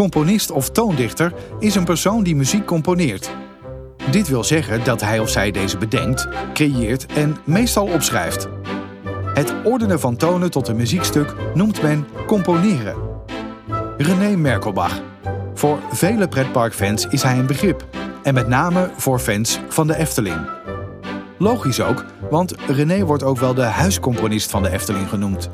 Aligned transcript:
Componist 0.00 0.50
of 0.50 0.70
toondichter 0.70 1.32
is 1.58 1.74
een 1.74 1.84
persoon 1.84 2.22
die 2.22 2.36
muziek 2.36 2.66
componeert. 2.66 3.30
Dit 4.10 4.28
wil 4.28 4.44
zeggen 4.44 4.84
dat 4.84 5.00
hij 5.00 5.18
of 5.18 5.28
zij 5.28 5.50
deze 5.50 5.78
bedenkt, 5.78 6.28
creëert 6.54 7.06
en 7.06 7.36
meestal 7.44 7.86
opschrijft. 7.86 8.48
Het 9.34 9.54
ordenen 9.64 10.00
van 10.00 10.16
tonen 10.16 10.50
tot 10.50 10.68
een 10.68 10.76
muziekstuk 10.76 11.34
noemt 11.54 11.82
men 11.82 12.06
componeren. 12.26 12.94
René 13.96 14.36
Merkelbach. 14.36 15.00
Voor 15.54 15.78
vele 15.90 16.28
pretparkfans 16.28 17.06
is 17.06 17.22
hij 17.22 17.38
een 17.38 17.46
begrip. 17.46 17.86
En 18.22 18.34
met 18.34 18.48
name 18.48 18.90
voor 18.96 19.18
fans 19.18 19.60
van 19.68 19.86
de 19.86 19.96
Efteling. 19.96 20.48
Logisch 21.38 21.80
ook, 21.80 22.04
want 22.30 22.54
René 22.66 23.04
wordt 23.04 23.22
ook 23.22 23.38
wel 23.38 23.54
de 23.54 23.62
huiscomponist 23.62 24.50
van 24.50 24.62
de 24.62 24.70
Efteling 24.70 25.08
genoemd. 25.08 25.50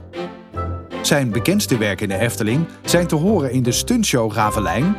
Zijn 1.06 1.30
bekendste 1.30 1.78
werken 1.78 2.10
in 2.10 2.18
de 2.18 2.24
Efteling 2.24 2.66
zijn 2.84 3.06
te 3.06 3.14
horen 3.14 3.50
in 3.50 3.62
de 3.62 3.72
stuntshow 3.72 4.32
Ravelijn, 4.32 4.96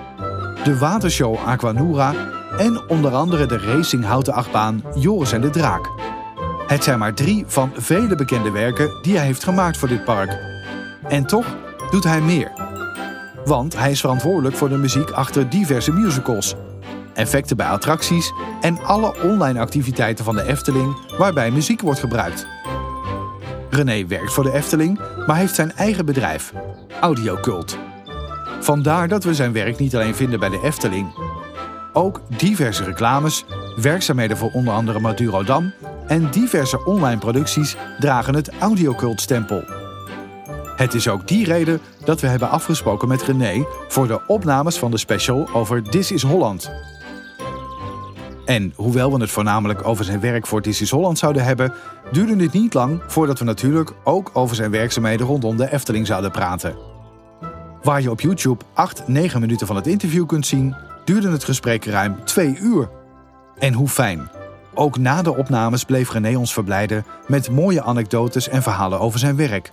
de 0.64 0.78
watershow 0.78 1.38
Aquanura 1.46 2.14
en 2.58 2.90
onder 2.90 3.14
andere 3.14 3.46
de 3.46 3.58
racing 3.58 4.06
houten 4.06 4.34
achtbaan 4.34 4.84
Joris 4.96 5.32
en 5.32 5.42
de 5.42 5.50
Draak. 5.50 5.90
Het 6.68 6.84
zijn 6.84 7.00
maar 7.00 7.14
drie 7.14 7.44
van 7.48 7.72
vele 7.76 8.16
bekende 8.16 8.52
werken 8.52 9.02
die 9.02 9.18
hij 9.18 9.26
heeft 9.26 9.44
gemaakt 9.44 9.78
voor 9.78 9.88
dit 9.88 10.04
park. 10.04 10.38
En 11.08 11.26
toch 11.26 11.56
doet 11.92 12.04
hij 12.04 12.22
meer. 12.22 12.52
Want 13.46 13.78
hij 13.78 13.92
is 13.92 14.00
verantwoordelijk 14.00 14.56
voor 14.56 14.70
de 14.70 14.78
muziek 14.78 15.12
achter 15.12 15.50
diverse 15.50 15.92
musicals, 15.92 16.56
effecten 17.14 17.58
bij 17.58 17.68
attracties 17.68 18.34
en 18.62 18.84
alle 18.84 19.22
online 19.22 19.60
activiteiten 19.60 20.26
van 20.26 20.36
de 20.36 20.44
Efteling 20.44 21.18
waarbij 21.18 21.52
muziek 21.52 21.82
wordt 21.82 22.00
gebruikt. 22.00 22.57
René 23.70 24.06
werkt 24.08 24.34
voor 24.34 24.44
de 24.44 24.54
Efteling, 24.54 25.00
maar 25.28 25.38
heeft 25.38 25.56
zijn 25.56 25.76
eigen 25.76 26.06
bedrijf, 26.06 26.54
Audiocult. 27.02 27.78
Vandaar 28.60 29.08
dat 29.08 29.24
we 29.24 29.34
zijn 29.34 29.54
werk 29.54 29.78
niet 29.78 29.96
alleen 29.96 30.16
vinden 30.16 30.40
bij 30.40 30.50
de 30.50 30.60
Efteling. 30.64 31.08
Ook 31.94 32.22
diverse 32.38 32.84
reclames, 32.84 33.46
werkzaamheden 33.76 34.38
voor 34.38 34.52
onder 34.52 34.74
andere 34.74 35.00
Madurodam 35.00 35.74
en 36.08 36.32
diverse 36.32 36.86
online 36.86 37.20
producties 37.20 37.76
dragen 38.00 38.36
het 38.36 38.52
Audiocult-stempel. 38.60 39.64
Het 40.76 40.94
is 40.94 41.08
ook 41.08 41.28
die 41.28 41.46
reden 41.46 41.82
dat 42.06 42.22
we 42.22 42.28
hebben 42.28 42.50
afgesproken 42.50 43.08
met 43.08 43.22
René 43.22 43.66
voor 43.88 44.08
de 44.08 44.22
opnames 44.28 44.80
van 44.80 44.92
de 44.92 44.98
special 44.98 45.50
over 45.54 45.84
This 45.84 46.12
is 46.12 46.24
Holland. 46.24 46.72
En 48.48 48.74
hoewel 48.76 49.12
we 49.12 49.22
het 49.22 49.30
voornamelijk 49.30 49.88
over 49.88 50.06
zijn 50.06 50.20
werk 50.20 50.48
voor 50.48 50.62
This 50.62 50.82
is 50.82 50.90
Holland 50.90 51.18
zouden 51.18 51.44
hebben, 51.44 51.74
duurde 52.12 52.44
het 52.44 52.54
niet 52.54 52.74
lang 52.74 53.02
voordat 53.08 53.40
we 53.40 53.46
natuurlijk 53.46 53.94
ook 54.04 54.30
over 54.34 54.56
zijn 54.56 54.72
werkzaamheden 54.72 55.28
rondom 55.28 55.58
de 55.58 55.72
Efteling 55.72 56.08
zouden 56.08 56.32
praten. 56.32 56.76
Waar 57.84 58.02
je 58.02 58.12
op 58.12 58.22
YouTube 58.22 58.64
8, 58.74 59.08
9 59.08 59.42
minuten 59.42 59.68
van 59.68 59.76
het 59.76 59.88
interview 59.88 60.26
kunt 60.26 60.46
zien, 60.46 60.76
duurde 61.06 61.30
het 61.30 61.44
gesprek 61.44 61.86
ruim 61.86 62.24
2 62.24 62.58
uur. 62.62 62.90
En 63.60 63.74
hoe 63.74 63.88
fijn. 63.88 64.30
Ook 64.74 64.98
na 64.98 65.22
de 65.22 65.38
opnames 65.38 65.84
bleef 65.84 66.12
René 66.12 66.38
ons 66.38 66.54
verblijden 66.54 67.06
met 67.28 67.52
mooie 67.52 67.84
anekdotes 67.84 68.50
en 68.50 68.64
verhalen 68.64 69.00
over 69.00 69.20
zijn 69.20 69.36
werk. 69.36 69.72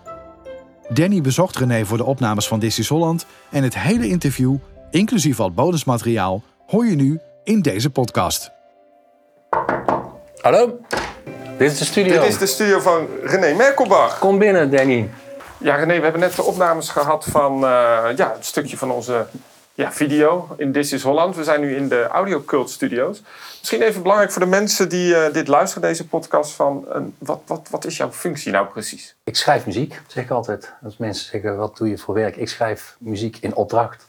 Danny 0.88 1.20
bezocht 1.20 1.56
René 1.56 1.84
voor 1.84 1.96
de 1.96 2.04
opnames 2.04 2.48
van 2.48 2.58
This 2.58 2.78
is 2.78 2.88
Holland 2.88 3.26
en 3.50 3.62
het 3.62 3.78
hele 3.78 4.08
interview, 4.08 4.56
inclusief 4.90 5.40
al 5.40 5.52
bonusmateriaal, 5.52 6.42
hoor 6.66 6.86
je 6.86 6.96
nu 6.96 7.20
in 7.44 7.62
deze 7.62 7.90
podcast. 7.90 8.53
Hallo, 10.44 10.80
dit 11.58 11.72
is 11.72 11.78
de 11.78 11.84
studio. 11.84 12.20
Dit 12.20 12.28
is 12.28 12.38
de 12.38 12.46
studio 12.46 12.80
van 12.80 13.06
René 13.22 13.54
Merkelbach. 13.54 14.18
Kom 14.18 14.38
binnen, 14.38 14.70
Danny. 14.70 15.10
Ja, 15.58 15.74
René, 15.74 15.96
we 15.96 16.02
hebben 16.02 16.20
net 16.20 16.36
de 16.36 16.42
opnames 16.42 16.88
gehad 16.88 17.24
van 17.24 17.54
uh, 17.54 17.60
ja, 18.16 18.34
een 18.36 18.44
stukje 18.44 18.76
van 18.76 18.90
onze 18.90 19.26
ja, 19.74 19.92
video 19.92 20.48
in 20.56 20.72
This 20.72 20.92
is 20.92 21.02
Holland. 21.02 21.36
We 21.36 21.44
zijn 21.44 21.60
nu 21.60 21.76
in 21.76 21.88
de 21.88 22.06
Audio 22.06 22.42
Cult 22.46 22.70
Studios. 22.70 23.22
Misschien 23.58 23.82
even 23.82 24.02
belangrijk 24.02 24.32
voor 24.32 24.42
de 24.42 24.48
mensen 24.48 24.88
die 24.88 25.14
uh, 25.14 25.32
dit 25.32 25.48
luisteren, 25.48 25.88
deze 25.88 26.06
podcast. 26.06 26.52
Van, 26.52 26.84
uh, 26.88 26.96
wat, 27.18 27.40
wat, 27.46 27.68
wat 27.70 27.84
is 27.84 27.96
jouw 27.96 28.12
functie 28.12 28.52
nou 28.52 28.66
precies? 28.66 29.16
Ik 29.24 29.36
schrijf 29.36 29.66
muziek, 29.66 30.00
zeg 30.06 30.24
ik 30.24 30.30
altijd. 30.30 30.72
Als 30.84 30.96
mensen 30.96 31.30
zeggen, 31.30 31.56
wat 31.56 31.76
doe 31.76 31.88
je 31.88 31.98
voor 31.98 32.14
werk? 32.14 32.36
Ik 32.36 32.48
schrijf 32.48 32.96
muziek 32.98 33.36
in 33.40 33.54
opdracht. 33.54 34.06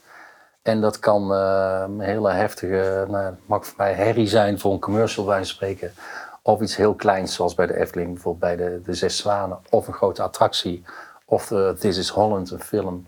En 0.65 0.81
dat 0.81 0.99
kan 0.99 1.31
uh, 1.31 1.83
een 1.87 1.99
hele 1.99 2.31
heftige, 2.31 3.05
nou, 3.09 3.33
mag 3.45 3.65
voor 3.65 3.73
mij 3.77 3.93
herrie 3.93 4.27
zijn 4.27 4.59
voor 4.59 4.73
een 4.73 4.79
commercial 4.79 5.25
bij 5.25 5.43
spreken. 5.43 5.93
Of 6.47 6.61
iets 6.61 6.75
heel 6.75 6.93
kleins, 6.93 7.33
zoals 7.33 7.53
bij 7.53 7.65
de 7.65 7.77
Efteling, 7.77 8.13
bijvoorbeeld 8.13 8.57
bij 8.57 8.67
de, 8.67 8.81
de 8.81 8.93
Zes 8.93 9.17
Zwanen. 9.17 9.57
Of 9.69 9.87
een 9.87 9.93
grote 9.93 10.21
attractie. 10.21 10.83
Of 11.25 11.47
de 11.47 11.75
This 11.79 11.97
is 11.97 12.09
Holland, 12.09 12.51
een 12.51 12.59
film, 12.59 13.07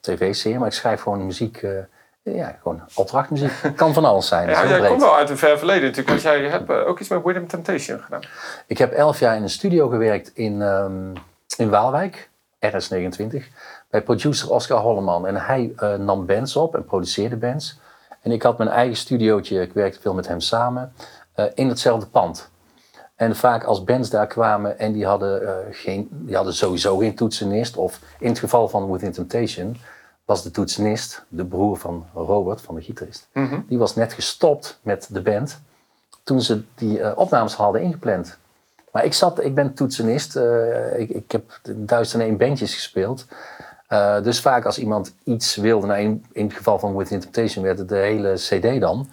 tv-serie. 0.00 0.58
Maar 0.58 0.68
ik 0.68 0.74
schrijf 0.74 1.00
gewoon 1.00 1.26
muziek, 1.26 1.62
uh, 1.62 1.78
ja, 2.22 2.56
gewoon 2.62 2.82
opdrachtmuziek. 2.94 3.50
kan 3.76 3.94
van 3.94 4.04
alles 4.04 4.28
zijn. 4.28 4.48
Ja, 4.48 4.66
jij 4.66 4.88
komt 4.88 5.00
wel 5.00 5.16
uit 5.16 5.30
een 5.30 5.38
ver 5.38 5.58
verleden 5.58 5.82
natuurlijk. 5.82 6.08
Want 6.08 6.22
jij 6.22 6.48
hebt 6.48 6.70
uh, 6.70 6.88
ook 6.88 7.00
iets 7.00 7.08
met 7.08 7.24
Rhythm 7.24 7.46
Temptation 7.46 8.00
gedaan. 8.00 8.22
Ik 8.66 8.78
heb 8.78 8.92
elf 8.92 9.18
jaar 9.18 9.36
in 9.36 9.42
een 9.42 9.50
studio 9.50 9.88
gewerkt 9.88 10.30
in, 10.34 10.60
um, 10.60 11.12
in 11.56 11.70
Waalwijk, 11.70 12.30
RS29. 12.66 13.36
Bij 13.90 14.02
producer 14.02 14.50
Oscar 14.50 14.80
Holleman. 14.80 15.26
En 15.26 15.36
hij 15.36 15.72
uh, 15.76 15.94
nam 15.94 16.26
bands 16.26 16.56
op 16.56 16.74
en 16.74 16.84
produceerde 16.84 17.36
bands. 17.36 17.80
En 18.22 18.30
ik 18.30 18.42
had 18.42 18.58
mijn 18.58 18.70
eigen 18.70 18.96
studiootje, 18.96 19.60
ik 19.60 19.72
werkte 19.72 20.00
veel 20.00 20.14
met 20.14 20.28
hem 20.28 20.40
samen, 20.40 20.92
in 21.54 21.68
hetzelfde 21.68 22.06
pand. 22.06 22.50
En 23.18 23.36
vaak 23.36 23.64
als 23.64 23.84
bands 23.84 24.10
daar 24.10 24.26
kwamen 24.26 24.78
en 24.78 24.92
die 24.92 25.06
hadden, 25.06 25.42
uh, 25.42 25.50
geen, 25.70 26.08
die 26.10 26.36
hadden 26.36 26.54
sowieso 26.54 26.96
geen 26.96 27.14
toetsenist. 27.14 27.76
Of 27.76 28.00
in 28.18 28.28
het 28.28 28.38
geval 28.38 28.68
van 28.68 28.90
Within 28.90 29.12
Temptation 29.12 29.76
was 30.24 30.42
de 30.42 30.50
toetsenist, 30.50 31.24
de 31.28 31.44
broer 31.44 31.76
van 31.76 32.06
Robert, 32.14 32.60
van 32.60 32.74
de 32.74 32.80
gitarist. 32.80 33.28
Mm 33.32 33.48
-hmm. 33.48 33.64
Die 33.68 33.78
was 33.78 33.94
net 33.94 34.12
gestopt 34.12 34.78
met 34.82 35.08
de 35.10 35.22
band 35.22 35.60
toen 36.22 36.42
ze 36.42 36.62
die 36.74 36.98
uh, 36.98 37.12
opnames 37.14 37.54
hadden 37.54 37.82
ingepland. 37.82 38.38
Maar 38.92 39.04
ik, 39.04 39.14
zat, 39.14 39.44
ik 39.44 39.54
ben 39.54 39.74
toetsenist, 39.74 40.36
uh, 40.36 40.98
ik, 40.98 41.10
ik 41.10 41.32
heb 41.32 41.60
duizend 41.76 42.22
en 42.22 42.28
één 42.28 42.36
bandjes 42.36 42.74
gespeeld. 42.74 43.26
Uh, 43.88 44.22
dus 44.22 44.40
vaak 44.40 44.64
als 44.64 44.78
iemand 44.78 45.14
iets 45.24 45.56
wilde, 45.56 45.86
nou 45.86 46.00
in, 46.00 46.24
in 46.32 46.46
het 46.46 46.56
geval 46.56 46.78
van 46.78 46.96
Within 46.96 47.20
Temptation 47.20 47.64
werd 47.64 47.78
het 47.78 47.88
de 47.88 47.96
hele 47.96 48.34
CD 48.34 48.80
dan. 48.80 49.08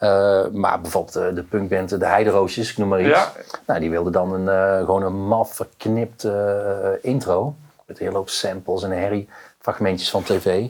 Uh, 0.00 0.46
maar 0.48 0.80
bijvoorbeeld 0.80 1.12
de, 1.12 1.32
de 1.32 1.42
punkband 1.42 1.88
De 1.88 2.06
Heideroosjes, 2.06 2.70
ik 2.70 2.76
noem 2.76 2.88
maar 2.88 3.00
iets. 3.00 3.08
Ja. 3.08 3.32
Nou, 3.66 3.80
die 3.80 3.90
wilde 3.90 4.10
dan 4.10 4.32
een, 4.32 4.44
uh, 4.44 4.84
gewoon 4.84 5.02
een 5.02 5.26
maf 5.26 5.54
verknipt 5.54 6.28
intro. 7.00 7.54
Met 7.86 7.98
een 7.98 8.04
hele 8.04 8.16
hoop 8.16 8.28
samples 8.28 8.82
en 8.82 8.90
herrie, 8.90 9.28
fragmentjes 9.58 10.10
van 10.10 10.22
tv. 10.22 10.68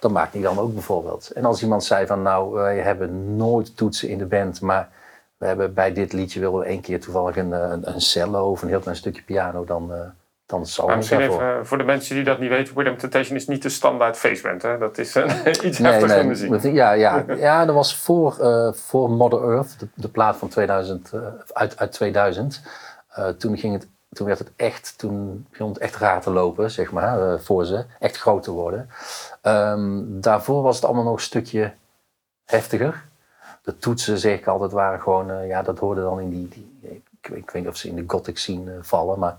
Dat 0.00 0.10
maakte 0.10 0.38
hij 0.38 0.46
dan 0.46 0.58
ook 0.58 0.72
bijvoorbeeld. 0.72 1.30
En 1.30 1.44
als 1.44 1.62
iemand 1.62 1.84
zei 1.84 2.06
van 2.06 2.22
nou, 2.22 2.52
wij 2.52 2.78
hebben 2.78 3.36
nooit 3.36 3.76
toetsen 3.76 4.08
in 4.08 4.18
de 4.18 4.26
band, 4.26 4.60
maar 4.60 4.88
we 5.36 5.46
hebben 5.46 5.74
bij 5.74 5.92
dit 5.92 6.12
liedje 6.12 6.40
willen 6.40 6.58
we 6.58 6.64
één 6.64 6.80
keer 6.80 7.00
toevallig 7.00 7.36
een, 7.36 7.52
een, 7.52 7.94
een 7.94 8.00
cello 8.00 8.50
of 8.50 8.62
een 8.62 8.68
heel 8.68 8.80
klein 8.80 8.96
stukje 8.96 9.22
piano, 9.22 9.64
dan 9.64 9.92
dan 10.52 10.66
zal 10.66 10.86
maar 10.86 10.96
misschien 10.96 11.20
even 11.20 11.66
voor 11.66 11.78
de 11.78 11.84
mensen 11.84 12.14
die 12.14 12.24
dat 12.24 12.38
niet 12.38 12.48
weten, 12.48 12.74
Rhythm 12.76 12.96
Temptation 12.96 13.36
is 13.36 13.46
niet 13.46 13.62
de 13.62 13.68
standaard 13.68 14.16
faceband. 14.16 14.62
Hè? 14.62 14.78
Dat 14.78 14.98
is 14.98 15.16
uh, 15.16 15.24
iets 15.46 15.78
nee, 15.78 15.92
heftiger 15.92 16.24
nee, 16.24 16.50
muziek. 16.50 16.72
Ja, 16.72 16.92
ja, 16.92 17.24
ja, 17.36 17.64
dat 17.64 17.74
was 17.74 17.96
voor, 17.96 18.36
uh, 18.40 18.72
voor 18.72 19.10
Mother 19.10 19.50
Earth, 19.50 19.78
de, 19.78 19.88
de 19.94 20.08
plaat 20.08 20.36
van 20.36 20.48
2000, 20.48 21.12
uh, 21.14 21.20
uit, 21.52 21.78
uit 21.78 21.92
2000. 21.92 22.62
toen, 23.38 23.58
ging 23.58 23.72
het, 23.72 23.86
toen 24.12 24.26
werd 24.26 24.38
het 24.38 24.50
echt, 24.56 24.94
toen 24.98 25.46
begon 25.50 25.68
het 25.68 25.78
echt 25.78 25.96
raar 25.96 26.20
te 26.20 26.30
lopen, 26.30 26.70
zeg 26.70 26.92
maar, 26.92 27.40
voor 27.40 27.64
ze. 27.64 27.84
Echt 27.98 28.16
groot 28.16 28.42
te 28.42 28.50
worden. 28.50 28.88
Um, 29.42 30.20
daarvoor 30.20 30.62
was 30.62 30.76
het 30.76 30.84
allemaal 30.84 31.04
nog 31.04 31.14
een 31.14 31.20
stukje 31.20 31.72
heftiger. 32.44 33.04
De 33.62 33.78
toetsen, 33.78 34.18
zeg 34.18 34.38
ik 34.38 34.46
altijd, 34.46 34.72
waren 34.72 35.00
gewoon, 35.00 35.46
ja, 35.46 35.62
dat 35.62 35.78
hoorde 35.78 36.00
dan 36.00 36.20
in 36.20 36.30
die, 36.30 36.48
die 36.48 36.72
ik, 37.22 37.36
ik, 37.36 37.50
weet 37.50 37.62
niet 37.62 37.72
of 37.72 37.76
ze 37.76 37.88
in 37.88 37.96
de 37.96 38.04
gothic 38.06 38.38
scene 38.38 38.78
vallen, 38.80 39.18
maar 39.18 39.36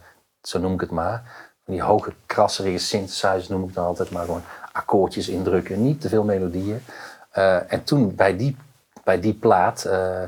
zo 0.48 0.60
noem 0.60 0.74
ik 0.74 0.82
het 0.82 0.92
maar. 0.92 1.24
Die 1.66 1.82
hoge, 1.82 2.14
krasserige 2.26 2.78
synthesizers 2.78 3.48
noem 3.48 3.64
ik 3.64 3.74
dan 3.74 3.86
altijd 3.86 4.12
maar 4.12 4.26
gewoon 4.26 4.44
akkoordjes 4.72 5.30
indrukken, 5.30 5.84
niet 5.84 6.02
te 6.02 6.10
veel 6.10 6.24
melodieën. 6.24 6.84
Uh, 7.38 7.72
en 7.74 7.84
toen 7.84 8.16
bij 8.16 8.38
die, 8.38 8.58
bij 9.04 9.20
die 9.20 9.34
plaat 9.34 9.86
uh, 9.88 10.22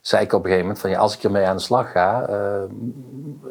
zei 0.00 0.24
ik 0.24 0.32
op 0.32 0.38
een 0.38 0.44
gegeven 0.44 0.62
moment 0.62 0.80
van 0.80 0.90
ja, 0.90 0.98
als 0.98 1.16
ik 1.16 1.22
ermee 1.24 1.46
aan 1.46 1.56
de 1.56 1.62
slag 1.62 1.90
ga, 1.92 2.28
uh, 2.28 2.62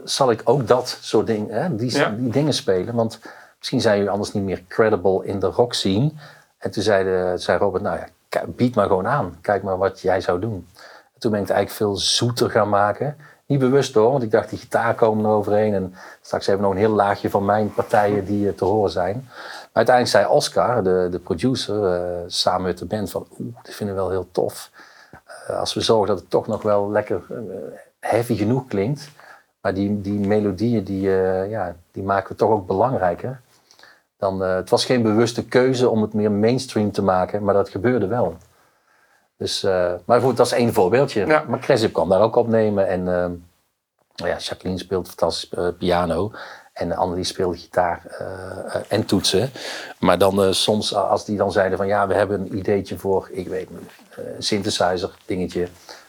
zal 0.03 0.31
ik 0.31 0.41
ook 0.43 0.67
dat 0.67 0.97
soort 1.01 1.27
dingen, 1.27 1.77
die, 1.77 1.97
ja. 1.97 2.09
die, 2.09 2.29
dingen 2.29 2.53
spelen. 2.53 2.95
Want 2.95 3.19
misschien 3.57 3.81
zijn 3.81 3.95
jullie 3.95 4.11
anders 4.11 4.33
niet 4.33 4.43
meer 4.43 4.63
credible 4.67 5.25
in 5.25 5.39
de 5.39 5.47
rock 5.47 5.73
scene. 5.73 6.11
En 6.57 6.71
toen 6.71 6.83
zei, 6.83 7.03
de, 7.03 7.33
zei 7.35 7.57
Robert, 7.57 7.83
nou 7.83 7.99
ja, 7.99 8.07
bied 8.47 8.75
maar 8.75 8.87
gewoon 8.87 9.07
aan. 9.07 9.37
Kijk 9.41 9.63
maar 9.63 9.77
wat 9.77 10.01
jij 10.01 10.21
zou 10.21 10.39
doen. 10.39 10.67
En 11.13 11.19
toen 11.19 11.31
ben 11.31 11.41
ik 11.41 11.47
het 11.47 11.55
eigenlijk 11.55 11.69
veel 11.69 11.97
zoeter 11.97 12.49
gaan 12.49 12.69
maken. 12.69 13.17
Niet 13.47 13.59
bewust 13.59 13.93
hoor, 13.93 14.11
want 14.11 14.23
ik 14.23 14.31
dacht 14.31 14.49
die 14.49 14.59
gitaar 14.59 14.95
komen 14.95 15.25
er 15.25 15.31
overheen. 15.31 15.73
En 15.73 15.93
straks 16.21 16.45
hebben 16.45 16.65
we 16.65 16.73
nog 16.73 16.81
een 16.81 16.87
heel 16.87 16.97
laagje 16.97 17.29
van 17.29 17.45
mijn 17.45 17.73
partijen 17.73 18.25
die 18.25 18.55
te 18.55 18.65
horen 18.65 18.91
zijn. 18.91 19.25
Maar 19.25 19.85
uiteindelijk 19.85 20.15
zei 20.15 20.35
Oscar, 20.35 20.83
de, 20.83 21.07
de 21.11 21.19
producer, 21.19 22.01
uh, 22.01 22.17
samen 22.27 22.61
met 22.61 22.77
de 22.77 22.85
band 22.85 23.11
van... 23.11 23.27
Oeh, 23.39 23.55
dit 23.63 23.75
vinden 23.75 23.95
we 23.95 24.01
wel 24.01 24.09
heel 24.09 24.27
tof. 24.31 24.71
Uh, 25.49 25.59
als 25.59 25.73
we 25.73 25.81
zorgen 25.81 26.07
dat 26.07 26.19
het 26.19 26.29
toch 26.29 26.47
nog 26.47 26.61
wel 26.61 26.91
lekker 26.91 27.21
heavy 27.99 28.35
genoeg 28.35 28.67
klinkt. 28.67 29.09
Maar 29.61 29.73
die, 29.73 30.01
die 30.01 30.27
melodieën, 30.27 30.83
die, 30.83 31.09
ja, 31.49 31.75
die 31.91 32.03
maken 32.03 32.31
we 32.31 32.35
toch 32.35 32.49
ook 32.49 32.67
belangrijker. 32.67 33.41
Dan, 34.17 34.43
eh, 34.43 34.55
het 34.55 34.69
was 34.69 34.85
geen 34.85 35.01
bewuste 35.01 35.45
keuze 35.45 35.89
om 35.89 36.01
het 36.01 36.13
meer 36.13 36.31
mainstream 36.31 36.91
te 36.91 37.01
maken, 37.01 37.43
maar 37.43 37.53
dat 37.53 37.69
gebeurde 37.69 38.07
wel. 38.07 38.37
Dus, 39.37 39.63
eh, 39.63 39.93
maar 40.05 40.21
goed, 40.21 40.37
dat 40.37 40.45
is 40.45 40.51
één 40.51 40.73
voorbeeldje. 40.73 41.25
Ja. 41.25 41.43
Maar 41.47 41.59
Cresip 41.59 41.93
kwam 41.93 42.09
daar 42.09 42.21
ook 42.21 42.35
opnemen. 42.35 42.87
En 42.87 42.99
ehm, 42.99 43.31
nou 44.15 44.29
ja, 44.29 44.37
Jacqueline 44.37 44.79
speelt 44.79 45.07
fantastisch 45.07 45.49
eh, 45.49 45.67
piano. 45.77 46.31
En 46.73 46.91
Annelie 46.91 47.23
speelde 47.23 47.57
gitaar 47.57 48.05
eh, 48.05 48.81
en 48.87 49.05
toetsen. 49.05 49.49
Maar 49.99 50.17
dan 50.17 50.53
soms, 50.53 50.95
als 50.95 51.25
die 51.25 51.37
dan 51.37 51.51
zeiden 51.51 51.77
van 51.77 51.87
ja, 51.87 52.07
we 52.07 52.13
hebben 52.13 52.39
een 52.39 52.57
ideetje 52.57 52.97
voor, 52.97 53.29
ik 53.31 53.47
weet 53.47 53.69
niet, 53.69 53.89
een 54.15 54.43
synthesizer 54.43 55.17
dingetje. 55.25 55.67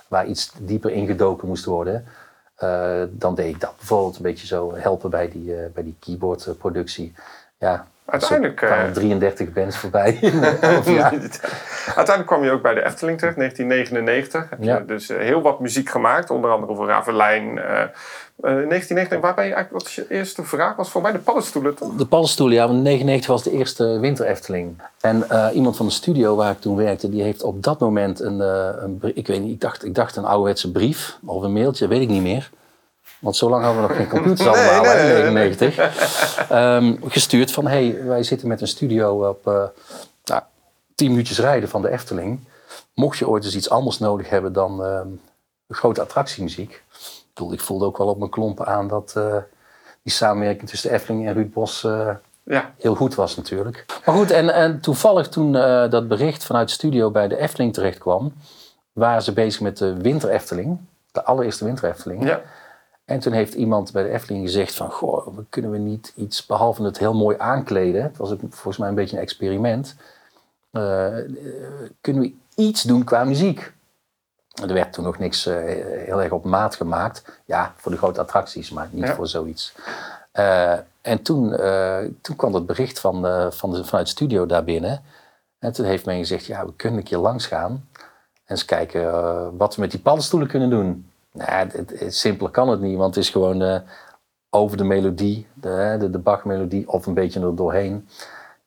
Waar 0.08 0.26
iets 0.26 0.52
dieper 0.58 0.90
ingedoken 0.90 1.48
moest 1.48 1.64
worden. 1.64 2.06
dan 3.10 3.34
deed 3.34 3.54
ik 3.54 3.60
dat 3.60 3.76
bijvoorbeeld 3.76 4.16
een 4.16 4.22
beetje 4.22 4.46
zo 4.46 4.74
helpen 4.74 5.10
bij 5.10 5.28
die, 5.28 5.54
bij 5.74 5.82
die 5.82 5.96
keyboardproductie. 5.98 7.14
Ja, 7.58 7.86
Uiteindelijk, 8.10 8.56
kwamen 8.56 8.86
eh, 8.86 8.92
33 8.92 9.52
bands 9.52 9.76
voorbij. 9.76 10.18
Uiteindelijk 11.86 12.26
kwam 12.26 12.44
je 12.44 12.50
ook 12.50 12.62
bij 12.62 12.74
de 12.74 12.84
Efteling 12.84 13.18
terecht, 13.18 13.36
1999. 13.36 14.46
Heb 14.50 14.58
je 14.58 14.64
Ja. 14.64 14.80
dus 14.80 15.08
eh, 15.08 15.18
heel 15.18 15.42
wat 15.42 15.60
muziek 15.60 15.88
gemaakt, 15.88 16.30
onder 16.30 16.50
andere 16.50 16.74
voor 16.74 16.86
Ravelijn. 16.86 17.58
eh, 17.58 17.82
eh, 17.82 17.88
1999, 18.40 19.20
waar 19.20 19.34
ben 19.34 19.46
je 19.46 19.54
eigenlijk, 19.54 19.84
wat 19.84 19.92
je 19.92 20.06
eerste 20.08 20.44
vraag? 20.44 20.76
Was 20.76 20.90
voor 20.90 21.02
mij 21.02 21.12
de 21.12 21.18
paddenstoelen 21.18 21.74
toch? 21.74 21.94
De 21.94 22.06
paddenstoelen, 22.06 22.56
ja, 22.56 22.66
want 22.66 22.82
99 22.82 23.30
was 23.30 23.42
de 23.42 23.50
eerste 23.50 23.98
winter 24.00 24.26
Efteling. 24.26 24.82
En 25.00 25.24
iemand 25.52 25.76
van 25.76 25.86
de 25.86 25.92
studio 25.92 26.36
waar 26.36 26.50
ik 26.50 26.60
toen 26.60 26.76
werkte, 26.76 27.08
die 27.08 27.22
heeft 27.22 27.42
op 27.42 27.62
dat 27.62 27.80
moment 27.80 28.20
een, 28.20 28.40
een 28.40 29.00
ik 29.14 29.26
weet 29.26 29.40
niet, 29.40 29.52
ik 29.52 29.60
dacht, 29.60 29.84
ik 29.84 29.94
dacht 29.94 30.16
een 30.16 30.24
ouderwetse 30.24 30.72
brief 30.72 31.18
of 31.26 31.42
een 31.42 31.52
mailtje, 31.52 31.88
weet 31.88 32.00
ik 32.00 32.08
niet 32.08 32.22
meer. 32.22 32.50
Want 33.18 33.36
zo 33.36 33.50
lang 33.50 33.64
hadden 33.64 33.82
we 33.82 33.88
nog 33.88 33.96
geen 33.96 34.08
computers 34.18 34.48
allemaal, 34.48 34.82
nee, 34.82 34.90
hè, 34.90 35.12
nee, 35.12 35.26
in 35.26 35.32
nee. 35.32 35.56
99. 35.56 36.48
Ehm, 36.48 36.96
gestuurd 37.04 37.52
van, 37.52 37.66
hey, 37.66 38.04
wij 38.04 38.22
zitten 38.22 38.48
met 38.48 38.60
een 38.60 38.68
studio 38.68 39.28
op 39.28 39.46
eh 39.46 39.62
nou, 40.24 40.42
10 40.94 41.10
minuutjes 41.10 41.38
rijden 41.38 41.68
van 41.68 41.82
de 41.82 41.90
Efteling. 41.90 42.40
Mocht 42.94 43.18
je 43.18 43.28
ooit 43.28 43.44
eens 43.44 43.56
iets 43.56 43.70
anders 43.70 43.98
nodig 43.98 44.28
hebben 44.28 44.52
dan 44.52 44.84
ehm, 44.84 45.08
grote 45.68 46.00
attractiemuziek. 46.00 46.72
Ik, 46.72 47.34
bedoel, 47.34 47.52
ik 47.52 47.60
voelde 47.60 47.84
ook 47.84 47.98
wel 47.98 48.06
op 48.06 48.18
mijn 48.18 48.30
klompen 48.30 48.66
aan 48.66 48.88
dat 48.88 49.12
eh, 49.16 49.36
die 50.02 50.12
samenwerking 50.12 50.68
tussen 50.68 50.88
de 50.88 50.94
Efteling 50.94 51.26
en 51.26 51.34
Ruud 51.34 51.52
Bos 51.52 51.84
eh, 51.84 52.10
Ja, 52.42 52.72
heel 52.78 52.94
goed 52.94 53.14
was 53.14 53.36
natuurlijk. 53.36 53.84
Maar 54.04 54.14
goed, 54.14 54.30
en, 54.30 54.54
en 54.54 54.80
toevallig 54.80 55.28
toen 55.28 55.52
dat 55.90 56.08
bericht 56.08 56.44
vanuit 56.44 56.68
de 56.68 56.74
studio 56.74 57.10
bij 57.10 57.28
de 57.28 57.36
Efteling 57.36 57.72
terecht 57.72 57.98
kwam, 57.98 58.32
waren 58.92 59.22
ze 59.22 59.32
bezig 59.32 59.60
met 59.60 59.78
de 59.78 59.94
Winter 59.94 60.30
Efteling, 60.30 60.78
de 61.12 61.24
allereerste 61.24 61.64
Winter 61.64 61.88
Efteling. 61.88 62.26
ja. 62.26 62.40
En 63.08 63.18
toen 63.18 63.32
heeft 63.32 63.54
iemand 63.54 63.92
bij 63.92 64.02
de 64.02 64.08
Efteling 64.08 64.44
gezegd 64.44 64.74
van, 64.74 64.90
goh, 64.90 65.26
we 65.36 65.44
kunnen 65.48 65.70
we 65.70 65.78
niet 65.78 66.12
iets, 66.16 66.46
behalve 66.46 66.82
het 66.82 66.98
heel 66.98 67.14
mooi 67.14 67.36
aankleden, 67.38 68.02
het 68.02 68.16
was 68.16 68.30
ook 68.30 68.40
volgens 68.40 68.76
mij 68.76 68.88
een 68.88 68.94
beetje 68.94 69.16
een 69.16 69.22
experiment, 69.22 69.96
eh, 70.70 71.18
eh, 71.18 71.24
kunnen 72.00 72.22
we 72.22 72.32
iets 72.54 72.82
doen 72.82 73.04
qua 73.04 73.24
muziek? 73.24 73.72
Er 74.62 74.72
werd 74.72 74.92
toen 74.92 75.04
nog 75.04 75.18
niks 75.18 75.46
eh, 75.46 75.56
heel 76.04 76.22
erg 76.22 76.32
op 76.32 76.44
maat 76.44 76.76
gemaakt. 76.76 77.40
Ja, 77.44 77.72
voor 77.76 77.92
de 77.92 77.98
grote 77.98 78.20
attracties, 78.20 78.70
maar 78.70 78.88
niet 78.90 79.06
Ja. 79.06 79.14
voor 79.14 79.26
zoiets. 79.26 79.74
En 81.00 81.22
toen, 81.22 81.56
toen 82.20 82.36
kwam 82.36 82.54
het 82.54 82.66
bericht 82.66 83.00
van, 83.00 83.14
van 83.52 83.70
de, 83.70 83.84
vanuit 83.84 84.06
de 84.06 84.12
studio 84.12 84.46
daar 84.46 84.64
binnen. 84.64 85.02
En 85.58 85.72
toen 85.72 85.84
heeft 85.86 86.06
men 86.06 86.18
gezegd, 86.18 86.46
ja, 86.46 86.66
we 86.66 86.74
kunnen 86.76 86.98
een 86.98 87.04
keer 87.04 87.18
langs 87.18 87.46
gaan. 87.46 87.70
En 87.72 88.54
eens 88.54 88.64
kijken 88.64 89.56
wat 89.56 89.74
we 89.74 89.80
met 89.80 89.90
die 89.90 90.00
paddenstoelen 90.00 90.48
kunnen 90.48 90.70
doen. 90.70 91.07
Nou, 91.38 91.50
het, 91.50 91.72
het- 91.72 92.00
het- 92.00 92.14
simpeler 92.14 92.50
kan 92.52 92.68
het 92.68 92.80
niet, 92.80 92.96
want 92.96 93.14
het 93.14 93.24
is 93.24 93.30
gewoon 93.30 93.62
eh, 93.62 93.80
over 94.50 94.76
de 94.76 94.84
melodie, 94.84 95.46
de, 95.54 95.96
de, 95.98 96.10
de 96.10 96.18
Bach-melodie 96.18 96.88
of 96.88 97.06
een 97.06 97.14
beetje 97.14 97.40
er 97.40 97.56
doorheen. 97.56 98.08